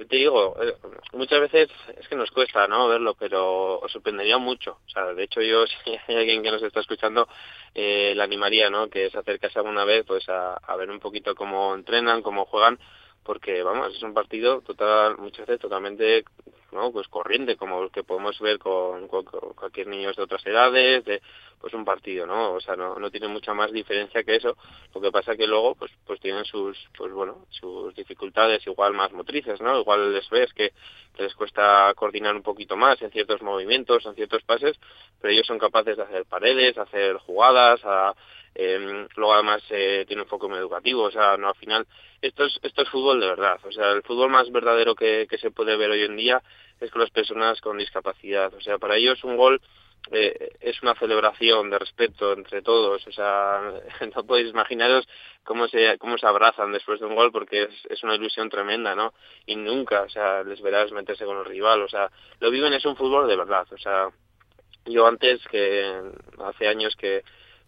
te 0.08 0.16
digo, 0.16 0.56
eh, 0.62 0.74
muchas 1.12 1.40
veces 1.40 1.70
es 1.98 2.08
que 2.08 2.16
nos 2.16 2.30
cuesta 2.30 2.66
no 2.68 2.88
verlo, 2.88 3.14
pero 3.18 3.78
os 3.80 3.92
sorprendería 3.92 4.38
mucho. 4.38 4.78
O 4.86 4.88
sea, 4.88 5.12
de 5.14 5.24
hecho 5.24 5.40
yo, 5.40 5.66
si 5.84 5.90
hay 6.08 6.16
alguien 6.16 6.42
que 6.42 6.50
nos 6.50 6.62
está 6.62 6.80
escuchando, 6.80 7.28
eh, 7.74 8.12
le 8.14 8.22
animaría, 8.22 8.70
¿no? 8.70 8.88
Que 8.88 9.10
se 9.10 9.18
acercase 9.18 9.58
alguna 9.58 9.84
vez, 9.84 10.04
pues 10.06 10.28
a, 10.28 10.54
a 10.54 10.76
ver 10.76 10.90
un 10.90 11.00
poquito 11.00 11.34
cómo 11.34 11.74
entrenan, 11.74 12.22
cómo 12.22 12.44
juegan, 12.46 12.78
porque 13.22 13.62
vamos, 13.62 13.94
es 13.94 14.02
un 14.02 14.14
partido 14.14 14.60
total, 14.60 15.16
muchas 15.18 15.46
veces 15.46 15.60
totalmente 15.60 16.24
¿no? 16.74 16.92
pues 16.92 17.08
corriente 17.08 17.56
como 17.56 17.82
el 17.82 17.90
que 17.90 18.04
podemos 18.04 18.38
ver 18.40 18.58
con, 18.58 19.08
con, 19.08 19.24
cualquier 19.24 19.86
niño 19.86 20.12
de 20.12 20.22
otras 20.22 20.44
edades 20.46 21.04
de 21.04 21.22
pues 21.60 21.72
un 21.72 21.84
partido 21.84 22.26
no 22.26 22.52
o 22.52 22.60
sea 22.60 22.76
no, 22.76 22.96
no 22.96 23.10
tiene 23.10 23.28
mucha 23.28 23.54
más 23.54 23.72
diferencia 23.72 24.22
que 24.22 24.36
eso. 24.36 24.56
Lo 24.94 25.00
que 25.00 25.10
pasa 25.10 25.36
que 25.36 25.46
luego 25.46 25.74
pues 25.76 25.92
pues 26.06 26.20
tienen 26.20 26.44
sus 26.44 26.76
pues 26.96 27.12
bueno 27.12 27.46
sus 27.50 27.94
dificultades 27.94 28.66
igual 28.66 28.92
más 28.92 29.12
motrices 29.12 29.60
no 29.60 29.78
igual 29.80 30.12
les 30.12 30.28
ves 30.28 30.52
que, 30.52 30.72
les 31.16 31.34
cuesta 31.34 31.92
coordinar 31.94 32.34
un 32.34 32.42
poquito 32.42 32.76
más 32.76 33.00
en 33.00 33.10
ciertos 33.12 33.40
movimientos 33.40 34.04
en 34.04 34.14
ciertos 34.14 34.42
pases 34.42 34.78
pero 35.20 35.32
ellos 35.32 35.46
son 35.46 35.58
capaces 35.58 35.96
de 35.96 36.02
hacer 36.02 36.24
paredes 36.26 36.76
hacer 36.76 37.16
jugadas 37.18 37.80
a 37.84 38.14
eh, 38.54 39.08
luego 39.16 39.34
además 39.34 39.62
eh, 39.70 40.04
tiene 40.06 40.22
un 40.22 40.28
foco 40.28 40.54
educativo, 40.56 41.02
o 41.02 41.10
sea, 41.10 41.36
no 41.36 41.48
al 41.48 41.56
final 41.56 41.86
esto 42.22 42.44
es 42.44 42.58
esto 42.62 42.82
es 42.82 42.88
fútbol 42.88 43.20
de 43.20 43.26
verdad, 43.26 43.58
o 43.64 43.72
sea, 43.72 43.90
el 43.90 44.02
fútbol 44.02 44.30
más 44.30 44.50
verdadero 44.52 44.94
que, 44.94 45.26
que 45.28 45.38
se 45.38 45.50
puede 45.50 45.76
ver 45.76 45.90
hoy 45.90 46.02
en 46.02 46.16
día 46.16 46.42
es 46.80 46.90
con 46.90 47.00
las 47.00 47.10
personas 47.10 47.60
con 47.60 47.78
discapacidad, 47.78 48.52
o 48.54 48.60
sea, 48.60 48.78
para 48.78 48.96
ellos 48.96 49.22
un 49.24 49.36
gol 49.36 49.60
eh, 50.10 50.50
es 50.60 50.82
una 50.82 50.94
celebración 50.94 51.70
de 51.70 51.78
respeto 51.78 52.34
entre 52.34 52.60
todos, 52.60 53.06
o 53.06 53.12
sea, 53.12 53.60
no 54.14 54.24
podéis 54.24 54.50
imaginaros 54.50 55.08
cómo 55.44 55.66
se 55.68 55.96
cómo 55.98 56.18
se 56.18 56.26
abrazan 56.26 56.72
después 56.72 57.00
de 57.00 57.06
un 57.06 57.14
gol 57.14 57.32
porque 57.32 57.62
es, 57.62 57.86
es 57.88 58.02
una 58.02 58.14
ilusión 58.14 58.50
tremenda, 58.50 58.94
¿no? 58.94 59.14
Y 59.46 59.56
nunca, 59.56 60.02
o 60.02 60.08
sea, 60.10 60.42
les 60.42 60.60
verás 60.60 60.92
meterse 60.92 61.24
con 61.24 61.38
el 61.38 61.44
rival, 61.46 61.82
o 61.82 61.88
sea, 61.88 62.10
lo 62.40 62.50
viven 62.50 62.74
es 62.74 62.84
un 62.84 62.96
fútbol 62.96 63.26
de 63.28 63.36
verdad, 63.36 63.66
o 63.72 63.78
sea, 63.78 64.08
yo 64.86 65.06
antes 65.06 65.40
que 65.50 66.02
hace 66.38 66.68
años 66.68 66.94
que 66.96 67.22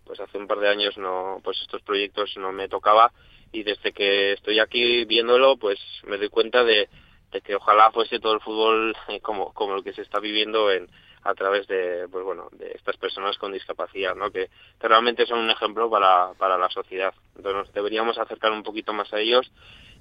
pues 0.04 0.20
hace 0.20 0.38
un 0.38 0.46
par 0.46 0.60
de 0.60 0.68
años 0.68 0.96
no 0.98 1.40
pues 1.42 1.60
estos 1.62 1.82
proyectos 1.82 2.36
no 2.36 2.52
me 2.52 2.68
tocaba 2.68 3.12
y 3.50 3.62
desde 3.62 3.92
que 3.92 4.32
estoy 4.32 4.58
aquí 4.58 5.04
viéndolo 5.04 5.56
pues 5.56 5.80
me 6.04 6.18
doy 6.18 6.28
cuenta 6.28 6.62
de, 6.64 6.88
de 7.32 7.40
que 7.40 7.56
ojalá 7.56 7.90
fuese 7.90 8.18
todo 8.20 8.34
el 8.34 8.40
fútbol 8.40 8.96
como 9.22 9.52
como 9.52 9.76
el 9.76 9.84
que 9.84 9.92
se 9.92 10.02
está 10.02 10.20
viviendo 10.20 10.70
en 10.70 10.88
a 11.24 11.34
través 11.34 11.66
de 11.66 12.06
pues 12.10 12.24
bueno 12.24 12.48
de 12.52 12.72
estas 12.72 12.96
personas 12.96 13.36
con 13.38 13.52
discapacidad 13.52 14.14
no 14.14 14.30
que, 14.30 14.48
que 14.80 14.88
realmente 14.88 15.26
son 15.26 15.40
un 15.40 15.50
ejemplo 15.50 15.90
para 15.90 16.32
para 16.34 16.56
la 16.56 16.68
sociedad 16.70 17.12
entonces 17.36 17.72
deberíamos 17.74 18.18
acercar 18.18 18.52
un 18.52 18.62
poquito 18.62 18.92
más 18.92 19.12
a 19.12 19.20
ellos 19.20 19.50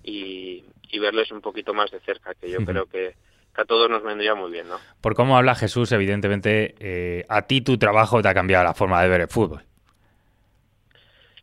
y, 0.04 0.64
y 0.90 1.00
verles 1.00 1.32
un 1.32 1.42
poquito 1.42 1.74
más 1.74 1.90
de 1.92 2.00
cerca 2.02 2.36
que 2.36 2.50
yo 2.50 2.64
creo 2.64 2.86
que 2.86 3.16
que 3.56 3.62
a 3.62 3.66
todos 3.66 3.90
nos 3.90 4.04
vendría 4.04 4.36
muy 4.36 4.52
bien, 4.52 4.68
¿no? 4.68 4.76
Por 5.02 5.16
cómo 5.16 5.38
habla 5.38 5.56
Jesús, 5.56 5.92
evidentemente, 5.94 6.76
eh, 6.80 7.26
a 7.30 7.44
ti 7.44 7.62
tu 7.62 7.78
trabajo 7.78 8.22
te 8.22 8.28
ha 8.28 8.34
cambiado 8.34 8.66
la 8.66 8.74
forma 8.74 9.02
de 9.02 9.08
ver 9.08 9.22
el 9.22 9.28
fútbol. 9.30 9.64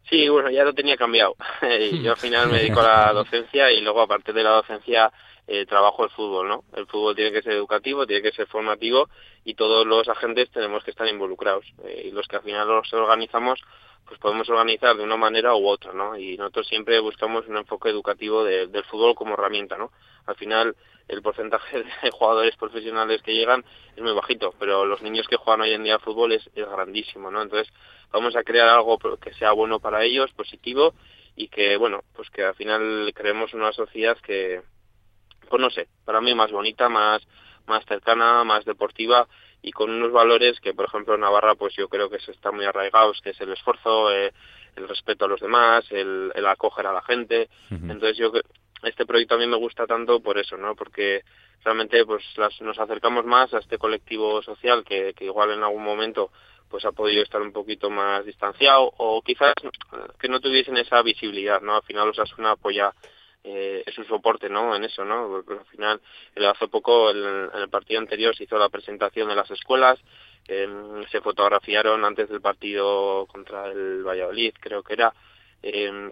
Sí, 0.08 0.28
bueno, 0.28 0.50
ya 0.50 0.62
lo 0.62 0.74
tenía 0.74 0.96
cambiado. 0.96 1.34
Yo 2.02 2.10
al 2.10 2.18
final 2.18 2.50
me 2.50 2.58
dedico 2.58 2.80
a 2.80 3.06
la 3.06 3.12
docencia 3.14 3.72
y 3.72 3.80
luego 3.80 4.02
aparte 4.02 4.34
de 4.34 4.42
la 4.42 4.50
docencia 4.50 5.10
eh, 5.46 5.66
trabajo 5.66 6.04
el 6.04 6.10
fútbol, 6.10 6.48
¿no? 6.48 6.64
El 6.74 6.86
fútbol 6.86 7.16
tiene 7.16 7.32
que 7.32 7.42
ser 7.42 7.52
educativo, 7.52 8.06
tiene 8.06 8.22
que 8.22 8.32
ser 8.32 8.46
formativo 8.46 9.08
y 9.44 9.54
todos 9.54 9.86
los 9.86 10.08
agentes 10.08 10.50
tenemos 10.50 10.84
que 10.84 10.92
estar 10.92 11.08
involucrados. 11.08 11.66
Eh, 11.84 12.04
y 12.06 12.10
los 12.12 12.28
que 12.28 12.36
al 12.36 12.42
final 12.42 12.68
los 12.68 12.92
organizamos, 12.92 13.60
pues 14.06 14.20
podemos 14.20 14.48
organizar 14.48 14.96
de 14.96 15.02
una 15.02 15.16
manera 15.16 15.54
u 15.54 15.66
otra, 15.66 15.92
¿no? 15.92 16.16
Y 16.16 16.36
nosotros 16.36 16.68
siempre 16.68 16.98
buscamos 17.00 17.46
un 17.48 17.56
enfoque 17.56 17.88
educativo 17.88 18.44
de, 18.44 18.68
del 18.68 18.84
fútbol 18.84 19.14
como 19.14 19.34
herramienta, 19.34 19.76
¿no? 19.76 19.90
Al 20.26 20.36
final 20.36 20.76
el 21.08 21.22
porcentaje 21.22 21.82
de 22.02 22.10
jugadores 22.12 22.56
profesionales 22.56 23.20
que 23.22 23.34
llegan 23.34 23.64
es 23.96 24.02
muy 24.02 24.12
bajito, 24.12 24.54
pero 24.60 24.86
los 24.86 25.02
niños 25.02 25.26
que 25.26 25.36
juegan 25.36 25.62
hoy 25.62 25.72
en 25.72 25.82
día 25.82 25.98
fútbol 25.98 26.32
es, 26.32 26.48
es 26.54 26.68
grandísimo, 26.68 27.30
¿no? 27.30 27.42
Entonces 27.42 27.72
vamos 28.12 28.36
a 28.36 28.44
crear 28.44 28.68
algo 28.68 28.98
que 29.20 29.34
sea 29.34 29.52
bueno 29.52 29.80
para 29.80 30.04
ellos, 30.04 30.30
positivo 30.32 30.94
y 31.34 31.48
que, 31.48 31.76
bueno, 31.76 32.04
pues 32.14 32.30
que 32.30 32.44
al 32.44 32.54
final 32.54 33.10
creemos 33.14 33.54
una 33.54 33.72
sociedad 33.72 34.16
que, 34.18 34.60
pues 35.48 35.60
no 35.60 35.70
sé, 35.70 35.88
para 36.04 36.20
mí 36.20 36.34
más 36.34 36.50
bonita, 36.50 36.88
más, 36.88 37.22
más 37.66 37.84
cercana, 37.86 38.44
más 38.44 38.64
deportiva 38.64 39.26
y 39.62 39.70
con 39.72 39.90
unos 39.90 40.10
valores 40.12 40.58
que, 40.60 40.74
por 40.74 40.86
ejemplo, 40.86 41.14
en 41.14 41.20
Navarra, 41.20 41.54
pues 41.54 41.74
yo 41.76 41.88
creo 41.88 42.10
que 42.10 42.18
se 42.18 42.32
están 42.32 42.56
muy 42.56 42.64
arraigados, 42.64 43.20
que 43.22 43.30
es 43.30 43.40
el 43.40 43.52
esfuerzo, 43.52 44.10
eh, 44.10 44.32
el 44.74 44.88
respeto 44.88 45.24
a 45.24 45.28
los 45.28 45.40
demás, 45.40 45.84
el, 45.90 46.32
el 46.34 46.46
acoger 46.46 46.86
a 46.86 46.92
la 46.92 47.02
gente. 47.02 47.48
Uh 47.70 47.74
-huh. 47.74 47.92
Entonces 47.92 48.16
yo 48.16 48.32
este 48.82 49.06
proyecto 49.06 49.36
a 49.36 49.38
mí 49.38 49.46
me 49.46 49.56
gusta 49.56 49.86
tanto 49.86 50.20
por 50.20 50.38
eso, 50.38 50.56
¿no? 50.56 50.74
Porque 50.74 51.22
realmente 51.64 52.04
pues 52.04 52.24
las, 52.36 52.60
nos 52.60 52.78
acercamos 52.78 53.24
más 53.24 53.54
a 53.54 53.58
este 53.58 53.78
colectivo 53.78 54.42
social 54.42 54.84
que, 54.84 55.14
que 55.14 55.26
igual 55.26 55.52
en 55.52 55.62
algún 55.62 55.84
momento 55.84 56.30
pues 56.68 56.84
ha 56.84 56.92
podido 56.92 57.22
estar 57.22 57.40
un 57.40 57.52
poquito 57.52 57.90
más 57.90 58.24
distanciado 58.24 58.92
o 58.96 59.22
quizás 59.22 59.52
que 60.18 60.28
no 60.28 60.40
tuviesen 60.40 60.76
esa 60.78 61.02
visibilidad, 61.02 61.60
¿no? 61.60 61.76
Al 61.76 61.82
final 61.82 62.08
Osasuna 62.08 62.52
apoya 62.52 62.92
eh, 63.44 63.82
es 63.86 63.98
un 63.98 64.06
soporte, 64.06 64.48
¿no? 64.48 64.74
En 64.74 64.84
eso, 64.84 65.04
¿no? 65.04 65.28
Porque 65.28 65.60
al 65.60 65.66
final, 65.66 66.00
hace 66.48 66.68
poco, 66.68 67.10
en, 67.10 67.50
el 67.54 67.68
partido 67.68 68.00
anterior 68.00 68.36
se 68.36 68.44
hizo 68.44 68.58
la 68.58 68.68
presentación 68.68 69.28
de 69.28 69.36
las 69.36 69.50
escuelas, 69.50 69.98
se 70.44 71.20
fotografiaron 71.20 72.04
antes 72.04 72.28
del 72.28 72.40
partido 72.40 73.26
contra 73.26 73.66
el 73.66 74.02
Valladolid, 74.02 74.52
creo 74.58 74.82
que 74.82 74.94
era, 74.94 75.14
eh, 75.62 76.10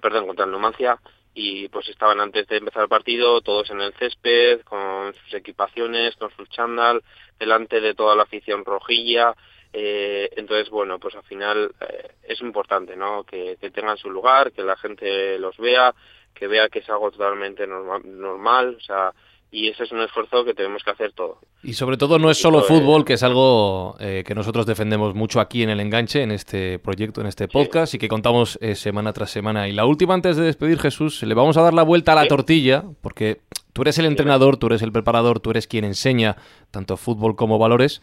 perdón, 0.00 0.26
contra 0.26 0.46
el 0.46 0.50
Numancia, 0.50 0.98
y 1.34 1.68
pues 1.68 1.88
estaban 1.88 2.20
antes 2.20 2.48
de 2.48 2.56
empezar 2.56 2.82
el 2.82 2.88
partido 2.88 3.40
todos 3.42 3.70
en 3.70 3.80
el 3.80 3.94
césped 3.94 4.62
con 4.62 5.14
sus 5.14 5.34
equipaciones, 5.34 6.16
con 6.16 6.30
sus 6.32 6.48
chándal, 6.48 7.02
delante 7.38 7.80
de 7.80 7.94
toda 7.94 8.16
la 8.16 8.24
afición 8.24 8.64
rojilla. 8.64 9.36
Eh, 9.72 10.30
entonces, 10.36 10.68
bueno, 10.68 10.98
pues 10.98 11.14
al 11.14 11.22
final 11.22 11.70
eh, 11.80 12.08
es 12.24 12.40
importante, 12.40 12.96
¿no? 12.96 13.22
Que, 13.22 13.56
tengan 13.72 13.98
su 13.98 14.10
lugar, 14.10 14.50
que 14.50 14.62
la 14.62 14.76
gente 14.76 15.38
los 15.38 15.56
vea, 15.58 15.94
que 16.38 16.46
vea 16.46 16.68
que 16.68 16.80
es 16.80 16.88
algo 16.88 17.10
totalmente 17.10 17.66
normal, 17.66 18.02
normal 18.04 18.76
o 18.78 18.80
sea, 18.80 19.12
y 19.50 19.68
ese 19.68 19.84
es 19.84 19.92
un 19.92 20.00
esfuerzo 20.00 20.44
que 20.44 20.52
tenemos 20.52 20.82
que 20.84 20.90
hacer 20.90 21.12
todo. 21.12 21.38
Y 21.62 21.72
sobre 21.72 21.96
todo 21.96 22.18
no 22.18 22.30
es 22.30 22.38
solo 22.38 22.62
fútbol, 22.62 23.04
que 23.04 23.14
es 23.14 23.22
algo 23.22 23.96
eh, 23.98 24.22
que 24.26 24.34
nosotros 24.34 24.66
defendemos 24.66 25.14
mucho 25.14 25.40
aquí 25.40 25.62
en 25.62 25.70
el 25.70 25.80
enganche, 25.80 26.22
en 26.22 26.30
este 26.30 26.78
proyecto, 26.78 27.22
en 27.22 27.28
este 27.28 27.48
podcast, 27.48 27.92
sí. 27.92 27.96
y 27.96 28.00
que 28.00 28.08
contamos 28.08 28.58
eh, 28.60 28.74
semana 28.74 29.12
tras 29.14 29.30
semana. 29.30 29.66
Y 29.66 29.72
la 29.72 29.86
última, 29.86 30.12
antes 30.12 30.36
de 30.36 30.44
despedir, 30.44 30.78
Jesús, 30.78 31.22
le 31.22 31.34
vamos 31.34 31.56
a 31.56 31.62
dar 31.62 31.72
la 31.72 31.82
vuelta 31.82 32.12
a 32.12 32.14
la 32.14 32.22
sí. 32.22 32.28
tortilla, 32.28 32.84
porque 33.00 33.40
Tú 33.78 33.82
eres 33.82 33.96
el 34.00 34.06
entrenador, 34.06 34.56
tú 34.56 34.66
eres 34.66 34.82
el 34.82 34.90
preparador, 34.90 35.38
tú 35.38 35.52
eres 35.52 35.68
quien 35.68 35.84
enseña 35.84 36.36
tanto 36.72 36.96
fútbol 36.96 37.36
como 37.36 37.60
valores, 37.60 38.02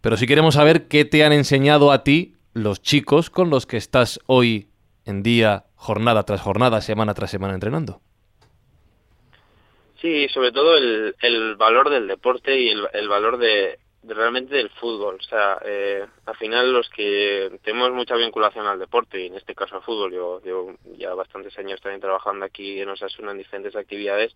pero 0.00 0.16
si 0.16 0.26
queremos 0.26 0.54
saber 0.54 0.88
qué 0.88 1.04
te 1.04 1.22
han 1.22 1.32
enseñado 1.32 1.92
a 1.92 2.02
ti 2.02 2.34
los 2.52 2.82
chicos 2.82 3.30
con 3.30 3.48
los 3.48 3.64
que 3.64 3.76
estás 3.76 4.18
hoy 4.26 4.66
en 5.04 5.22
día, 5.22 5.64
jornada 5.76 6.24
tras 6.24 6.40
jornada, 6.40 6.80
semana 6.80 7.14
tras 7.14 7.30
semana 7.30 7.54
entrenando. 7.54 8.00
Sí, 10.00 10.28
sobre 10.28 10.52
todo 10.52 10.76
el, 10.76 11.14
el 11.22 11.56
valor 11.56 11.88
del 11.90 12.06
deporte 12.06 12.58
y 12.58 12.68
el, 12.68 12.86
el 12.92 13.08
valor 13.08 13.38
de, 13.38 13.78
realmente 14.06 14.56
del 14.56 14.70
fútbol. 14.70 15.16
O 15.20 15.22
sea, 15.22 15.58
eh, 15.64 16.04
al 16.26 16.36
final 16.36 16.72
los 16.72 16.88
que 16.90 17.58
tenemos 17.62 17.90
mucha 17.92 18.16
vinculación 18.16 18.66
al 18.66 18.78
deporte, 18.78 19.22
y 19.22 19.26
en 19.26 19.36
este 19.36 19.54
caso 19.54 19.76
al 19.76 19.82
fútbol, 19.82 20.12
yo 20.12 20.40
llevo 20.42 20.74
ya 20.98 21.14
bastantes 21.14 21.56
años 21.58 21.80
también 21.80 22.00
trabajando 22.00 22.44
aquí 22.44 22.80
en 22.80 22.88
Osasuna 22.88 23.32
en 23.32 23.38
diferentes 23.38 23.74
actividades, 23.76 24.34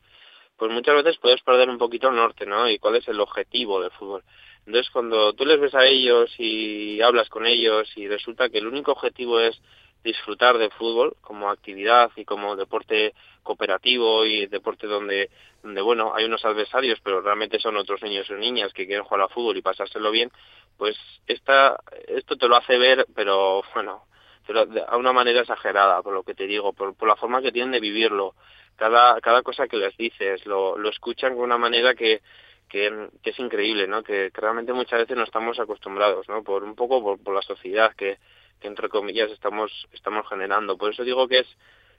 pues 0.57 0.73
muchas 0.73 0.97
veces 0.97 1.19
puedes 1.19 1.41
perder 1.43 1.69
un 1.69 1.79
poquito 1.79 2.09
el 2.09 2.17
norte, 2.17 2.45
¿no? 2.45 2.69
Y 2.69 2.79
cuál 2.79 2.97
es 2.97 3.07
el 3.09 3.21
objetivo 3.21 3.81
del 3.81 3.93
fútbol. 3.93 4.25
Entonces, 4.67 4.91
cuando 4.91 5.33
tú 5.35 5.47
les 5.47 5.61
ves 5.61 5.75
a 5.75 5.87
ellos 5.87 6.35
y 6.39 7.01
hablas 7.01 7.29
con 7.29 7.47
ellos 7.47 7.89
y 7.97 8.09
resulta 8.09 8.49
que 8.49 8.59
el 8.59 8.67
único 8.67 8.93
objetivo 8.93 9.41
es 9.41 9.61
disfrutar 10.09 10.57
del 10.57 10.71
fútbol 10.71 11.17
como 11.21 11.51
actividad 11.51 12.11
y 12.17 12.25
como 12.25 12.57
deporte 12.57 13.13
cooperativo 13.43 14.25
y 14.25 14.47
deporte 14.47 14.87
donde, 14.87 15.29
donde 15.63 15.83
bueno, 15.83 16.15
hay 16.15 16.25
unos 16.25 16.45
adversarios, 16.47 16.99
pero 17.03 17.21
realmente 17.21 17.59
son 17.59 17.77
otros 17.77 18.03
niños 18.03 18.29
o 18.31 18.35
niñas 18.35 18.73
que 18.73 18.87
quieren 18.87 19.05
jugar 19.05 19.23
al 19.23 19.29
fútbol 19.29 19.57
y 19.59 19.63
pasárselo 19.63 20.11
bien, 20.11 20.31
pues 20.79 20.97
esta, 21.27 21.79
esto 22.07 22.37
te 22.37 22.49
lo 22.49 22.57
hace 22.57 22.79
ver, 22.79 23.07
pero 23.15 23.63
bueno, 23.75 24.05
pero 24.47 24.67
a 24.89 24.97
una 24.97 25.13
manera 25.13 25.41
exagerada, 25.41 26.03
por 26.03 26.15
lo 26.15 26.23
que 26.23 26.35
te 26.35 26.47
digo, 26.47 26.73
por, 26.73 26.95
por 26.95 27.07
la 27.07 27.17
forma 27.17 27.43
que 27.43 27.53
tienen 27.53 27.73
de 27.73 27.81
vivirlo. 27.81 28.35
Cada, 28.77 29.21
cada 29.21 29.43
cosa 29.43 29.67
que 29.67 29.77
les 29.77 29.95
dices, 29.97 30.47
lo, 30.47 30.79
lo 30.79 30.89
escuchan 30.89 31.35
con 31.35 31.43
una 31.43 31.59
manera 31.59 31.95
que, 31.95 32.23
que, 32.69 33.09
que 33.23 33.31
es 33.31 33.39
increíble, 33.41 33.87
¿no? 33.89 34.03
Que, 34.03 34.31
realmente 34.33 34.73
muchas 34.73 35.01
veces 35.01 35.17
no 35.17 35.25
estamos 35.25 35.59
acostumbrados, 35.59 36.29
¿no? 36.29 36.43
Por 36.43 36.65
un 36.65 36.77
poco 36.77 37.03
por, 37.03 37.23
por 37.23 37.35
la 37.35 37.43
sociedad 37.43 37.93
que, 37.95 38.19
que 38.61 38.69
entre 38.69 38.89
comillas 38.89 39.31
estamos 39.31 39.71
estamos 39.93 40.29
generando. 40.29 40.77
Por 40.77 40.93
eso 40.93 41.05
digo 41.05 41.29
que 41.29 41.41
es 41.41 41.47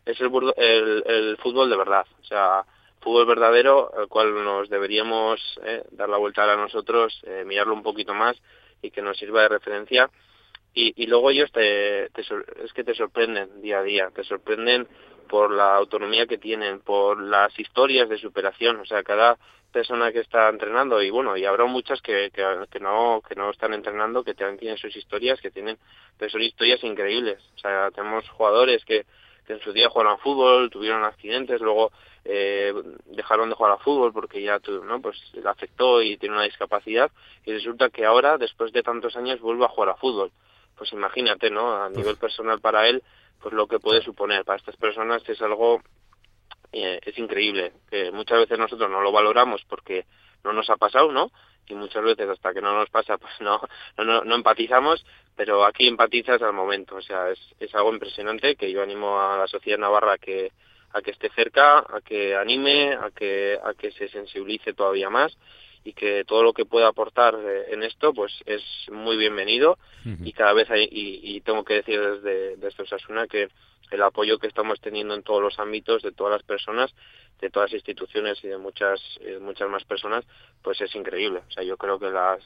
es 0.06 0.20
el, 0.22 0.32
el, 0.58 1.04
el 1.06 1.38
fútbol 1.38 1.70
de 1.70 1.78
verdad, 1.78 2.06
o 2.20 2.24
sea, 2.24 2.66
fútbol 3.02 3.26
verdadero, 3.26 3.92
al 3.96 4.08
cual 4.08 4.34
nos 4.44 4.70
deberíamos 4.70 5.40
eh, 5.64 5.84
dar 5.92 6.10
la 6.10 6.18
vuelta 6.18 6.52
a 6.52 6.56
nosotros, 6.56 7.22
eh, 7.24 7.44
mirarlo 7.46 7.74
un 7.74 7.84
poquito 7.84 8.14
más 8.14 8.38
y 8.82 8.92
que 8.92 9.02
nos 9.02 9.18
sirva 9.18 9.44
de 9.44 9.50
referencia. 9.50 10.10
Y, 10.74 10.94
y 11.02 11.08
luego 11.08 11.32
ellos 11.32 11.52
te, 11.52 12.10
te, 12.10 12.22
es 12.22 12.74
que 12.74 12.84
te 12.84 12.94
sorprenden 12.94 13.62
día 13.62 13.80
a 13.80 13.84
día, 13.84 14.12
te 14.14 14.24
sorprenden 14.24 14.88
por 15.30 15.52
la 15.52 15.76
autonomía 15.78 16.28
que 16.28 16.38
tienen, 16.38 16.82
por 16.82 17.22
las 17.22 17.58
historias 17.58 18.10
de 18.10 18.18
superación, 18.18 18.82
o 18.82 18.86
sea, 18.86 19.04
cada 19.04 19.38
persona 19.72 20.12
que 20.12 20.20
está 20.20 20.50
entrenando 20.50 21.02
y 21.02 21.10
bueno, 21.12 21.38
y 21.38 21.46
habrá 21.46 21.66
muchas 21.66 22.02
que, 22.02 22.32
que, 22.34 22.80
no 22.80 23.22
que 23.28 23.36
no 23.36 23.52
están 23.52 23.74
entrenando, 23.74 24.24
que 24.24 24.34
también 24.34 24.58
tienen 24.58 24.78
sus 24.78 24.96
historias, 24.96 25.40
que 25.40 25.52
tienen, 25.52 25.78
pero 26.18 26.32
son 26.32 26.42
historias 26.42 26.84
increíbles, 26.84 27.40
o 27.56 27.60
sea, 27.60 27.92
tenemos 27.92 28.28
jugadores 28.30 28.84
que, 28.84 29.06
que 29.46 29.54
en 29.54 29.62
su 29.62 29.72
día 29.72 29.90
jugaron 29.90 30.20
fútbol, 30.20 30.70
tuvieron 30.70 31.04
accidentes, 31.04 31.62
luego 31.62 31.92
eh, 32.26 32.74
dejaron 33.06 33.50
de 33.50 33.56
jugar 33.56 33.74
al 33.74 33.80
fútbol 33.80 34.12
porque 34.12 34.42
ya 34.42 34.60
no 34.84 35.02
pues 35.02 35.18
le 35.34 35.48
afectó 35.48 36.02
y 36.02 36.18
tiene 36.18 36.36
una 36.36 36.44
discapacidad 36.44 37.10
y 37.46 37.54
resulta 37.54 37.90
que 37.90 38.06
ahora 38.06 38.38
después 38.38 38.72
de 38.74 38.84
tantos 38.84 39.16
años 39.16 39.40
vuelve 39.40 39.66
a 39.66 39.70
jugar 39.70 39.90
a 39.90 39.96
fútbol. 39.96 40.32
Pues 40.78 40.94
imagínate 40.94 41.50
no 41.50 41.84
a 41.84 41.90
nivel 41.90 42.18
personal 42.18 42.60
para 42.60 42.88
él 42.88 43.04
pues 43.42 43.54
lo 43.54 43.68
que 43.68 43.80
puede 43.80 44.02
suponer 44.02 44.44
para 44.46 44.58
estas 44.58 44.76
personas 44.78 45.28
es 45.28 45.42
algo 45.42 45.82
eh, 46.72 47.00
es 47.04 47.18
increíble 47.18 47.74
que 47.90 48.12
muchas 48.12 48.40
veces 48.40 48.60
nosotros 48.60 48.90
no 48.90 49.02
lo 49.02 49.12
valoramos 49.12 49.64
porque 49.68 50.06
no 50.44 50.54
nos 50.54 50.70
ha 50.70 50.78
pasado 50.78 51.12
no 51.12 51.32
y 51.68 51.76
muchas 51.76 52.04
veces 52.04 52.28
hasta 52.30 52.54
que 52.54 52.62
no 52.62 52.74
nos 52.74 52.90
pasa 52.90 53.18
pues 53.20 53.34
no 53.42 53.60
no, 53.98 54.24
no 54.24 54.36
empatizamos 54.36 55.06
pero 55.36 55.64
aquí 55.64 55.88
empatizas 55.88 56.42
al 56.42 56.52
momento. 56.52 56.96
O 56.98 57.02
sea 57.02 57.30
es, 57.30 57.40
es 57.60 57.74
algo 57.74 57.94
impresionante 57.94 58.58
que 58.58 58.72
yo 58.72 58.84
animo 58.84 59.22
a 59.22 59.38
la 59.38 59.48
sociedad 59.48 59.80
navarra 59.80 60.14
a 60.14 60.18
que 60.18 60.52
a 60.92 61.02
que 61.02 61.12
esté 61.12 61.30
cerca 61.30 61.80
a 61.80 62.02
que 62.04 62.36
anime 62.36 62.94
a 62.94 63.10
que 63.12 63.58
a 63.64 63.74
que 63.74 63.92
se 63.92 64.10
sensibilice 64.10 64.74
todavía 64.74 65.10
más 65.10 65.38
y 65.84 65.94
que 65.94 66.24
todo 66.26 66.44
lo 66.44 66.54
que 66.54 66.66
pueda 66.66 66.88
aportar 66.88 67.36
eh, 67.36 67.74
en 67.74 67.84
esto 67.84 68.14
pues 68.14 68.34
es 68.46 68.64
muy 68.92 69.18
bienvenido. 69.18 69.78
Y 70.24 70.32
cada 70.34 70.54
vez 70.54 70.70
hay, 70.72 70.88
y, 70.90 71.42
tengo 71.42 71.64
que 71.64 71.76
decir 71.76 72.00
desde, 72.00 72.56
desde 72.56 72.84
Osasuna 72.84 73.28
que 73.28 73.50
el 73.92 74.02
apoyo 74.02 74.40
que 74.40 74.48
estamos 74.48 74.80
teniendo 74.80 75.14
en 75.14 75.24
todos 75.24 75.42
los 75.42 75.60
ámbitos 75.60 76.02
de 76.02 76.12
todas 76.12 76.34
las 76.34 76.44
personas 76.44 76.94
de 77.42 77.50
todas 77.50 77.70
las 77.70 77.78
instituciones 77.78 78.44
y 78.44 78.48
de 78.48 78.58
muchas 78.58 79.00
muchas 79.42 79.70
más 79.70 79.84
personas 79.84 80.26
pues 80.62 80.80
es 80.82 80.94
increíble. 80.96 81.42
O 81.48 81.52
sea 81.52 81.64
yo 81.64 81.78
creo 81.78 82.00
que 82.00 82.10
las 82.10 82.42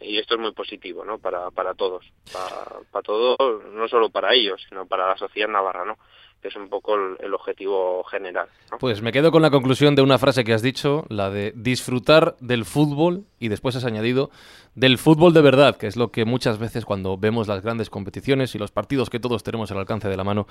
y 0.00 0.18
esto 0.18 0.34
es 0.34 0.40
muy 0.40 0.52
positivo 0.52 1.04
no 1.04 1.18
para 1.18 1.50
para 1.50 1.74
todos. 1.74 2.04
Para, 2.32 2.80
para 2.90 3.02
todos 3.02 3.64
no 3.72 3.88
solo 3.88 4.10
para 4.10 4.34
ellos 4.34 4.64
sino 4.68 4.86
para 4.86 5.08
la 5.08 5.16
sociedad 5.16 5.48
navarra 5.48 5.84
no 5.84 5.98
que 6.42 6.48
es 6.48 6.56
un 6.56 6.68
poco 6.68 6.96
el, 6.96 7.32
objetivo 7.32 8.02
general. 8.04 8.48
Pues 8.80 9.00
me 9.00 9.12
quedo 9.12 9.30
con 9.30 9.42
la 9.42 9.50
conclusión 9.50 9.94
de 9.94 10.02
una 10.02 10.18
frase 10.18 10.42
que 10.42 10.52
has 10.52 10.60
dicho, 10.60 11.06
la 11.08 11.30
de 11.30 11.52
disfrutar 11.54 12.36
del 12.40 12.64
fútbol, 12.64 13.24
y 13.38 13.48
después 13.48 13.76
has 13.76 13.84
añadido 13.84 14.30
del 14.74 14.98
fútbol 14.98 15.34
de 15.34 15.40
verdad, 15.40 15.76
que 15.76 15.86
es 15.86 15.96
lo 15.96 16.10
que 16.10 16.24
muchas 16.24 16.58
veces 16.58 16.84
cuando 16.84 17.16
vemos 17.16 17.46
las 17.46 17.62
grandes 17.62 17.90
competiciones 17.90 18.54
y 18.54 18.58
los 18.58 18.72
partidos 18.72 19.08
que 19.08 19.20
todos 19.20 19.44
tenemos 19.44 19.70
al 19.70 19.78
alcance 19.78 20.08
de 20.08 20.16
la 20.16 20.24
mano, 20.24 20.48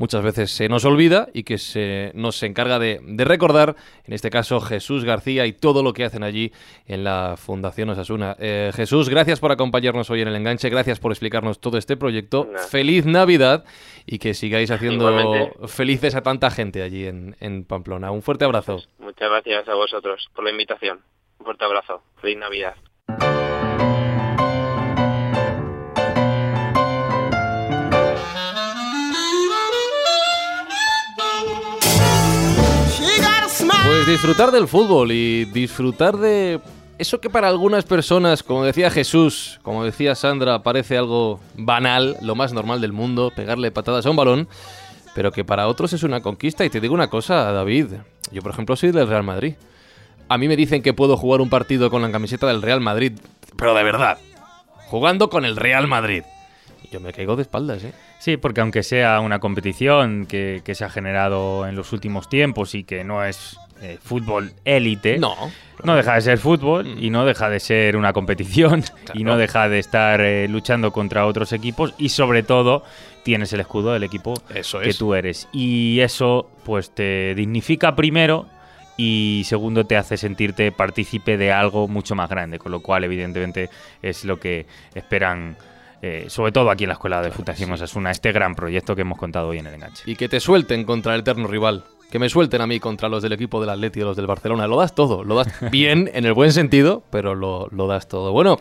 muchas 0.00 0.22
veces 0.22 0.50
se 0.50 0.70
nos 0.70 0.86
olvida 0.86 1.28
y 1.34 1.42
que 1.42 1.58
se 1.58 2.10
nos 2.14 2.42
encarga 2.42 2.78
de, 2.78 3.00
recordar, 3.18 3.76
en 4.04 4.14
este 4.14 4.30
caso 4.30 4.58
Jesús 4.60 5.04
García 5.04 5.44
y 5.44 5.52
todo 5.52 5.82
lo 5.82 5.92
que 5.92 6.04
hacen 6.04 6.22
allí 6.22 6.52
en 6.86 7.04
la 7.04 7.34
Fundación 7.36 7.90
Osasuna. 7.90 8.34
Eh, 8.38 8.72
Jesús, 8.74 9.10
gracias 9.10 9.40
por 9.40 9.52
acompañarnos 9.52 10.08
hoy 10.08 10.22
en 10.22 10.28
el 10.28 10.36
enganche, 10.36 10.70
gracias 10.70 10.98
por 10.98 11.12
explicarnos 11.12 11.60
todo 11.60 11.76
este 11.76 11.98
proyecto. 11.98 12.48
Feliz 12.70 13.04
Navidad 13.04 13.64
y 14.06 14.18
que 14.18 14.32
sigáis 14.32 14.70
haciendo 14.70 15.50
felices 15.68 16.14
a 16.14 16.22
tanta 16.22 16.50
gente 16.50 16.82
allí 16.82 17.04
en, 17.04 17.36
en 17.40 17.64
Pamplona. 17.64 18.10
Un 18.10 18.22
fuerte 18.22 18.46
abrazo. 18.46 18.76
Pues 18.76 18.88
muchas 19.00 19.28
gracias 19.28 19.68
a 19.68 19.74
vosotros 19.74 20.30
por 20.34 20.44
la 20.44 20.50
invitación. 20.50 21.00
Un 21.38 21.44
fuerte 21.44 21.64
abrazo. 21.66 22.02
Feliz 22.22 22.38
Navidad. 22.38 22.74
Pues 33.90 34.06
disfrutar 34.06 34.52
del 34.52 34.68
fútbol 34.68 35.10
y 35.10 35.46
disfrutar 35.46 36.16
de 36.16 36.60
eso 36.96 37.20
que 37.20 37.28
para 37.28 37.48
algunas 37.48 37.84
personas, 37.84 38.44
como 38.44 38.64
decía 38.64 38.88
Jesús, 38.88 39.58
como 39.64 39.82
decía 39.82 40.14
Sandra, 40.14 40.62
parece 40.62 40.96
algo 40.96 41.40
banal, 41.56 42.16
lo 42.22 42.36
más 42.36 42.52
normal 42.52 42.80
del 42.80 42.92
mundo, 42.92 43.32
pegarle 43.34 43.72
patadas 43.72 44.06
a 44.06 44.10
un 44.10 44.14
balón, 44.14 44.48
pero 45.12 45.32
que 45.32 45.44
para 45.44 45.66
otros 45.66 45.92
es 45.92 46.04
una 46.04 46.20
conquista. 46.20 46.64
Y 46.64 46.70
te 46.70 46.80
digo 46.80 46.94
una 46.94 47.10
cosa, 47.10 47.50
David, 47.50 47.94
yo 48.30 48.42
por 48.42 48.52
ejemplo 48.52 48.76
soy 48.76 48.92
del 48.92 49.08
Real 49.08 49.24
Madrid. 49.24 49.54
A 50.28 50.38
mí 50.38 50.46
me 50.46 50.54
dicen 50.54 50.82
que 50.82 50.94
puedo 50.94 51.16
jugar 51.16 51.40
un 51.40 51.50
partido 51.50 51.90
con 51.90 52.00
la 52.00 52.12
camiseta 52.12 52.46
del 52.46 52.62
Real 52.62 52.80
Madrid, 52.80 53.18
pero 53.56 53.74
de 53.74 53.82
verdad, 53.82 54.18
jugando 54.86 55.28
con 55.30 55.44
el 55.44 55.56
Real 55.56 55.88
Madrid. 55.88 56.22
Yo 56.92 57.00
me 57.00 57.12
caigo 57.12 57.34
de 57.34 57.42
espaldas, 57.42 57.82
¿eh? 57.82 57.92
Sí, 58.20 58.36
porque 58.36 58.60
aunque 58.60 58.84
sea 58.84 59.18
una 59.18 59.40
competición 59.40 60.26
que, 60.26 60.62
que 60.64 60.76
se 60.76 60.84
ha 60.84 60.90
generado 60.90 61.66
en 61.66 61.74
los 61.74 61.92
últimos 61.92 62.28
tiempos 62.28 62.74
y 62.74 62.84
que 62.84 63.02
no 63.02 63.24
es 63.24 63.56
eh, 63.82 63.98
fútbol 64.02 64.52
élite, 64.64 65.18
no, 65.18 65.34
no 65.84 65.96
deja 65.96 66.14
de 66.14 66.20
ser 66.20 66.38
fútbol 66.38 66.96
y 66.98 67.10
no 67.10 67.24
deja 67.24 67.48
de 67.48 67.60
ser 67.60 67.96
una 67.96 68.12
competición 68.12 68.84
y 69.14 69.24
no 69.24 69.36
deja 69.36 69.68
de 69.68 69.78
estar 69.78 70.20
eh, 70.20 70.48
luchando 70.48 70.92
contra 70.92 71.26
otros 71.26 71.52
equipos 71.52 71.94
y 71.96 72.10
sobre 72.10 72.42
todo 72.42 72.84
tienes 73.22 73.52
el 73.52 73.60
escudo 73.60 73.92
del 73.92 74.02
equipo 74.02 74.34
que 74.82 74.94
tú 74.94 75.14
eres. 75.14 75.48
Y 75.52 76.00
eso 76.00 76.50
pues 76.64 76.90
te 76.90 77.34
dignifica 77.34 77.96
primero 77.96 78.46
y 78.96 79.42
segundo 79.46 79.84
te 79.84 79.96
hace 79.96 80.16
sentirte 80.16 80.72
partícipe 80.72 81.38
de 81.38 81.52
algo 81.52 81.88
mucho 81.88 82.14
más 82.14 82.28
grande, 82.28 82.58
con 82.58 82.72
lo 82.72 82.80
cual 82.80 83.04
evidentemente 83.04 83.70
es 84.02 84.24
lo 84.24 84.38
que 84.38 84.66
esperan 84.94 85.56
eh, 86.02 86.26
sobre 86.28 86.52
todo 86.52 86.70
aquí 86.70 86.84
en 86.84 86.88
la 86.88 86.94
Escuela 86.94 87.20
de 87.22 87.30
Fundación 87.30 87.72
Osasuna, 87.72 88.10
este 88.10 88.32
gran 88.32 88.54
proyecto 88.54 88.94
que 88.94 89.02
hemos 89.02 89.18
contado 89.18 89.48
hoy 89.48 89.58
en 89.58 89.66
el 89.66 89.74
enganche. 89.74 90.02
Y 90.06 90.16
que 90.16 90.28
te 90.28 90.40
suelten 90.40 90.84
contra 90.84 91.14
el 91.14 91.20
eterno 91.20 91.46
rival 91.46 91.84
que 92.10 92.18
me 92.18 92.28
suelten 92.28 92.60
a 92.60 92.66
mí 92.66 92.80
contra 92.80 93.08
los 93.08 93.22
del 93.22 93.32
equipo 93.32 93.60
del 93.60 93.70
Atleti 93.70 94.00
y 94.00 94.02
los 94.02 94.16
del 94.16 94.26
Barcelona. 94.26 94.66
Lo 94.66 94.76
das 94.76 94.94
todo, 94.94 95.24
lo 95.24 95.36
das 95.36 95.48
bien 95.70 96.10
en 96.12 96.26
el 96.26 96.32
buen 96.32 96.52
sentido, 96.52 97.02
pero 97.10 97.34
lo, 97.34 97.68
das 97.86 98.08
todo. 98.08 98.32
Bueno, 98.32 98.58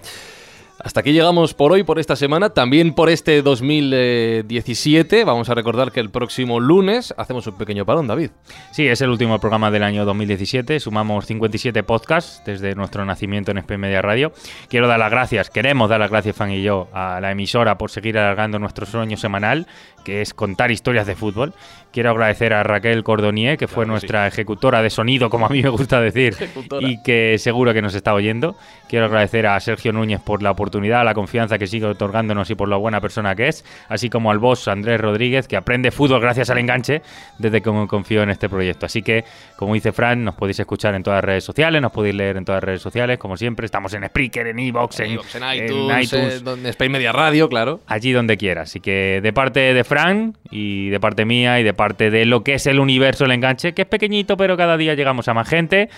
Hasta 0.82 1.02
aquí 1.02 1.12
llegamos 1.12 1.54
por 1.54 1.74
hoy, 1.74 1.84
por 1.84 2.00
esta 2.00 2.16
semana, 2.16 2.52
también 2.52 2.94
por 2.94 3.10
este 3.10 3.42
2017. 3.42 5.26
Vamos 5.26 5.50
a 5.50 5.54
recordar 5.54 5.92
que 5.92 6.00
el 6.00 6.10
próximo 6.10 6.62
lunes 6.62 7.14
hacemos 7.18 7.46
un 7.48 7.58
pequeño 7.58 7.86
parón, 7.86 8.08
David. 8.08 8.30
Sí, 8.72 8.88
es 8.88 9.02
el 9.02 9.10
último 9.10 9.40
programa 9.40 9.72
del 9.72 9.84
año 9.84 10.06
2017. 10.06 10.80
Sumamos 10.80 11.26
57 11.26 11.84
podcasts 11.84 12.42
desde 12.46 12.76
nuestro 12.76 13.04
nacimiento 13.04 13.52
en 13.52 13.58
SP 13.60 13.76
Media 13.78 14.02
Radio. 14.02 14.32
Quiero 14.70 14.88
dar 14.88 15.00
las 15.00 15.12
gracias, 15.12 15.50
queremos 15.50 15.90
dar 15.90 16.00
las 16.00 16.10
gracias, 16.10 16.38
Fan 16.38 16.52
y 16.52 16.64
yo, 16.64 16.88
a 16.94 17.20
la 17.20 17.32
emisora 17.32 17.78
por 17.78 17.92
seguir 17.92 18.18
alargando 18.18 18.58
nuestro 18.58 18.86
sueño 18.86 19.18
semanal, 19.18 19.68
que 20.06 20.22
es 20.22 20.34
contar 20.34 20.72
historias 20.72 21.06
de 21.06 21.16
fútbol. 21.16 21.54
Quiero 21.92 22.12
agradecer 22.12 22.54
a 22.54 22.64
Raquel 22.64 23.04
Cordonier, 23.04 23.58
que 23.58 23.68
fue 23.68 23.84
Claro 23.84 23.92
nuestra 23.92 24.28
ejecutora 24.28 24.82
de 24.82 24.90
sonido, 24.90 25.30
como 25.30 25.46
a 25.48 25.50
mí 25.50 25.62
me 25.62 25.70
gusta 25.70 26.00
decir, 26.00 26.34
Ejecutora. 26.40 26.88
y 26.88 27.02
que 27.04 27.38
seguro 27.38 27.74
que 27.74 27.82
nos 27.82 27.96
está 27.96 28.14
oyendo. 28.14 28.56
Quiero 28.88 29.06
agradecer 29.06 29.46
a 29.46 29.60
Sergio 29.60 29.92
Núñez 29.92 30.22
por 30.22 30.42
la 30.42 30.52
oportunidad, 30.52 30.69
la 30.70 31.14
confianza 31.14 31.58
que 31.58 31.68
sigue 31.68 31.86
otorgándonos 31.86 32.50
y 32.50 32.56
por 32.56 32.70
la 32.70 32.78
buena 32.78 33.02
persona 33.02 33.36
que 33.36 33.48
es, 33.48 33.66
así 33.88 34.10
como 34.10 34.32
al 34.32 34.40
boss 34.40 34.68
Andrés 34.68 35.00
Rodríguez, 35.00 35.48
que 35.48 35.58
aprende 35.58 35.92
fútbol 35.92 36.22
gracias 36.22 36.50
al 36.50 36.58
enganche 36.58 37.02
desde 37.38 37.62
que 37.62 37.70
confío 37.88 38.24
en 38.24 38.30
este 38.30 38.50
proyecto. 38.50 38.86
Así 38.86 39.02
que, 39.02 39.24
como 39.56 39.74
dice 39.74 39.92
Fran, 39.92 40.24
nos 40.24 40.36
podéis 40.36 40.60
escuchar 40.60 40.96
en 40.96 41.04
todas 41.04 41.18
las 41.18 41.26
redes 41.26 41.44
sociales, 41.44 41.82
nos 41.82 41.92
podéis 41.92 42.16
leer 42.16 42.38
en 42.38 42.46
todas 42.46 42.58
las 42.58 42.64
redes 42.64 42.82
sociales, 42.82 43.18
como 43.18 43.38
siempre. 43.38 43.66
Estamos 43.66 43.94
en 43.94 44.06
Spreaker, 44.06 44.48
en 44.48 44.60
Evox, 44.60 45.00
en, 45.00 45.12
iVoox, 45.12 45.36
en 45.36 45.44
en 45.44 45.64
iTunes, 45.64 46.06
iTunes, 46.06 46.44
donde 46.44 46.70
Spain 46.70 46.92
Media 46.92 47.12
Radio, 47.12 47.50
claro. 47.50 47.82
allí 47.88 48.12
donde 48.12 48.38
quiera. 48.38 48.64
Así 48.64 48.80
que 48.80 49.20
de 49.22 49.34
parte 49.34 49.74
de 49.74 49.84
Fran 49.84 50.38
y 50.50 50.90
de 50.90 51.00
parte 51.00 51.26
mía 51.26 51.60
y 51.60 51.64
de 51.64 51.74
parte 51.74 52.10
de 52.10 52.26
lo 52.26 52.44
que 52.44 52.56
es 52.56 52.68
el 52.68 52.80
universo 52.80 53.26
el 53.26 53.32
enganche, 53.32 53.74
que 53.74 53.84
es 53.84 53.88
pequeñito, 53.88 54.38
pero 54.38 54.58
cada 54.58 54.78
día 54.78 54.94
llegamos 54.94 55.28
a 55.28 55.34
más 55.34 55.48
gente. 55.48 55.90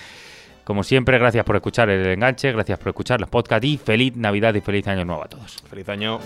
Como 0.71 0.85
siempre, 0.85 1.17
gracias 1.17 1.43
por 1.43 1.57
escuchar 1.57 1.89
el 1.89 2.05
enganche, 2.05 2.49
gracias 2.53 2.79
por 2.79 2.87
escuchar 2.87 3.19
los 3.19 3.29
podcasts 3.29 3.67
y 3.67 3.77
feliz 3.77 4.15
Navidad 4.15 4.55
y 4.55 4.61
feliz 4.61 4.87
Año 4.87 5.03
Nuevo 5.03 5.25
a 5.25 5.27
todos. 5.27 5.61
Feliz 5.69 5.89
año. 5.89 6.21